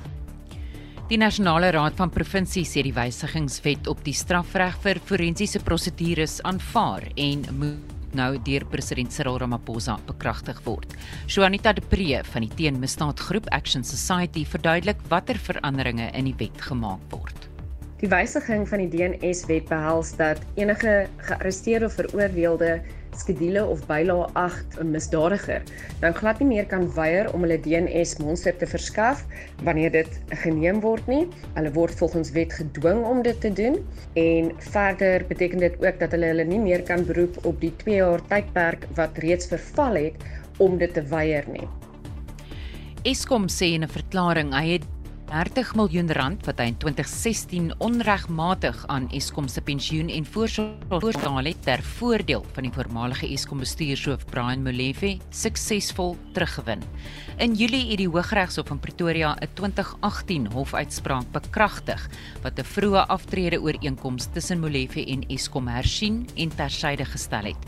Die 1.08 1.18
Nasionale 1.18 1.70
Raad 1.70 1.94
van 1.96 2.10
Provinsies 2.10 2.72
sê 2.74 2.82
die 2.82 2.94
wysigingswet 2.94 3.88
op 3.88 4.00
die 4.04 4.14
strafreg 4.14 4.80
vir 4.82 5.00
forensiese 5.06 5.62
prosedures 5.62 6.40
aanvaar 6.42 7.06
en 7.16 7.46
moet 7.60 7.95
nou 8.16 8.36
deur 8.48 8.66
president 8.72 9.12
Cyril 9.12 9.40
Ramaphosa 9.44 9.98
bekragtig 10.08 10.62
word. 10.66 10.96
Juanita 11.28 11.74
de 11.76 11.84
Pre 11.84 12.22
van 12.32 12.46
die 12.46 12.52
Teenmisdaadgroep 12.58 13.50
Action 13.56 13.84
Society 13.84 14.46
verduidelik 14.48 15.02
watter 15.12 15.38
veranderinge 15.38 16.10
in 16.16 16.30
die 16.32 16.38
wet 16.40 16.62
gemaak 16.70 17.04
word. 17.12 17.50
Die 18.02 18.10
wysiging 18.12 18.66
van 18.68 18.84
die 18.84 18.90
DNS-wet 18.92 19.70
behels 19.72 20.12
dat 20.20 20.42
enige 20.60 21.08
gearresteerde 21.28 21.88
of 21.88 21.96
veroordeelde 22.00 22.82
skedule 23.20 23.66
of 23.66 23.86
bylae 23.88 24.28
8 24.34 24.80
'n 24.80 24.92
misdadiger 24.92 25.64
nou 26.02 26.12
glad 26.14 26.40
nie 26.40 26.48
meer 26.48 26.66
kan 26.66 26.86
weier 26.96 27.30
om 27.34 27.46
hulle 27.46 27.58
DNS 27.62 28.18
monster 28.22 28.56
te 28.58 28.68
verskaf 28.68 29.24
wanneer 29.64 29.92
dit 29.92 30.20
geneem 30.44 30.82
word 30.84 31.08
nie. 31.08 31.24
Hulle 31.56 31.72
word 31.76 31.96
volgens 32.00 32.32
wet 32.36 32.54
gedwing 32.54 33.04
om 33.08 33.22
dit 33.26 33.40
te 33.42 33.52
doen 33.54 33.80
en 34.14 34.52
verder 34.72 35.26
beteken 35.30 35.64
dit 35.64 35.78
ook 35.82 36.00
dat 36.00 36.12
hulle 36.16 36.32
hulle 36.34 36.48
nie 36.48 36.60
meer 36.60 36.84
kan 36.84 37.06
beroep 37.06 37.40
op 37.46 37.60
die 37.62 37.74
2 37.84 37.96
jaar 38.02 38.24
tydperk 38.30 38.88
wat 39.00 39.18
reeds 39.24 39.50
verval 39.52 40.00
het 40.00 40.28
om 40.58 40.78
dit 40.78 40.94
te 40.94 41.04
weier 41.12 41.48
nie. 41.52 41.68
Eskom 43.06 43.48
sê 43.48 43.76
in 43.78 43.84
'n 43.84 43.90
verklaring 43.90 44.54
hy 44.54 44.66
het 44.78 44.86
30 45.26 45.74
miljoen 45.76 46.12
rand 46.14 46.46
wat 46.46 46.60
hy 46.62 46.68
in 46.70 46.76
2016 46.82 47.72
onregmatig 47.84 48.78
aan 48.94 49.08
Eskom 49.16 49.48
se 49.50 49.62
pensioen 49.66 50.12
en 50.14 50.26
voorsorgbetaal 50.26 51.50
het 51.50 51.64
ter 51.66 51.82
voordeel 51.98 52.46
van 52.54 52.68
die 52.68 52.74
voormalige 52.76 53.28
Eskom 53.34 53.64
bestuurshoof 53.64 54.28
Brian 54.30 54.62
Molefe 54.66 55.16
suksesvol 55.34 56.14
teruggewin. 56.36 56.84
In 57.42 57.58
Julie 57.58 57.90
het 57.90 58.04
die 58.04 58.10
Hooggeregshof 58.10 58.70
in 58.70 58.80
Pretoria 58.80 59.34
'n 59.42 59.50
2018 59.54 60.48
hofuitspraak 60.54 61.32
bekragtig 61.32 62.10
wat 62.44 62.60
'n 62.60 62.64
vroeë 62.64 63.08
aftrede 63.08 63.62
ooreenkoms 63.62 64.28
tussen 64.34 64.60
Molefe 64.60 65.06
en 65.06 65.28
Eskom 65.28 65.68
hersien 65.68 66.28
en 66.36 66.50
tersyde 66.56 67.06
gestel 67.06 67.44
het. 67.44 67.64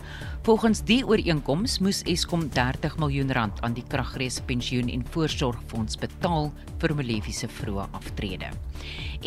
Volgens 0.45 0.83
die 0.83 1.01
ooreenkoms 1.07 1.79
moes 1.79 2.01
Eskom 2.07 2.49
30 2.53 2.97
miljoen 3.01 3.31
rand 3.35 3.61
aan 3.61 3.73
die 3.75 3.83
kragrees 3.88 4.39
pensioen 4.45 4.89
en 4.89 5.05
voorsorgfonds 5.11 5.97
betaal 5.99 6.51
vir 6.81 6.93
Molefe 6.95 7.33
se 7.35 7.49
vroeë 7.51 7.88
aftrede. 7.97 8.51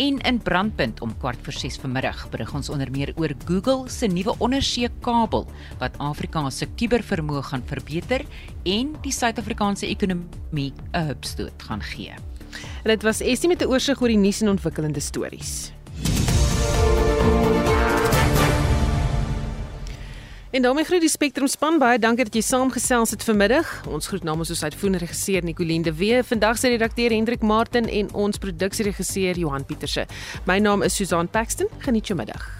En 0.01 0.21
in 0.21 0.39
brandpunt 0.39 1.01
om 1.01 1.13
kwart 1.19 1.39
voor 1.43 1.53
6 1.53 1.77
vanmiddag 1.83 2.29
berig 2.31 2.55
ons 2.55 2.71
onder 2.71 2.91
meer 2.91 3.13
oor 3.17 3.35
Google 3.45 3.89
se 3.89 4.07
nuwe 4.07 4.35
ondersee 4.39 4.89
kabel 5.01 5.47
wat 5.79 5.99
Afrika 5.99 6.47
se 6.51 6.67
kubervermoë 6.67 7.43
gaan 7.43 7.67
verbeter 7.67 8.25
en 8.65 8.95
die 9.03 9.13
Suid-Afrikaanse 9.13 9.87
ekonomie 9.87 10.73
'n 10.93 11.07
hupstoot 11.07 11.63
gaan 11.63 11.83
gee. 11.83 12.15
En 12.83 12.89
dit 12.91 13.03
was 13.03 13.21
Estie 13.21 13.49
met 13.49 13.63
'n 13.63 13.69
oorsig 13.69 14.01
oor 14.01 14.09
die 14.09 14.17
nuus 14.17 14.41
en 14.41 14.49
ontwikkelende 14.49 15.01
stories. 15.01 15.73
En 20.51 20.63
daarmee 20.63 20.85
groet 20.85 21.01
die 21.01 21.09
Spectrum 21.09 21.47
span 21.47 21.77
baie 21.79 21.99
dankie 22.03 22.25
dat 22.27 22.35
jy 22.35 22.41
saamgesels 22.43 23.13
het 23.15 23.23
vanmiddag. 23.23 23.69
Ons 23.87 24.11
groet 24.11 24.25
namens 24.27 24.51
ons 24.51 24.63
uitvoerende 24.67 24.99
regisseur 24.99 25.45
Nicoline 25.47 25.87
de 25.87 25.95
Wee, 25.95 26.25
vandag 26.27 26.59
se 26.59 26.69
redakteur 26.69 27.15
Hendrik 27.15 27.43
Martin 27.47 27.87
en 27.87 28.11
ons 28.13 28.39
produksieregisseur 28.39 29.39
Johan 29.39 29.65
Pieterse. 29.65 30.09
My 30.51 30.59
naam 30.59 30.83
is 30.83 30.99
Susan 30.99 31.31
Paxton. 31.31 31.71
Geniet 31.79 32.11
jou 32.11 32.19
middag. 32.19 32.60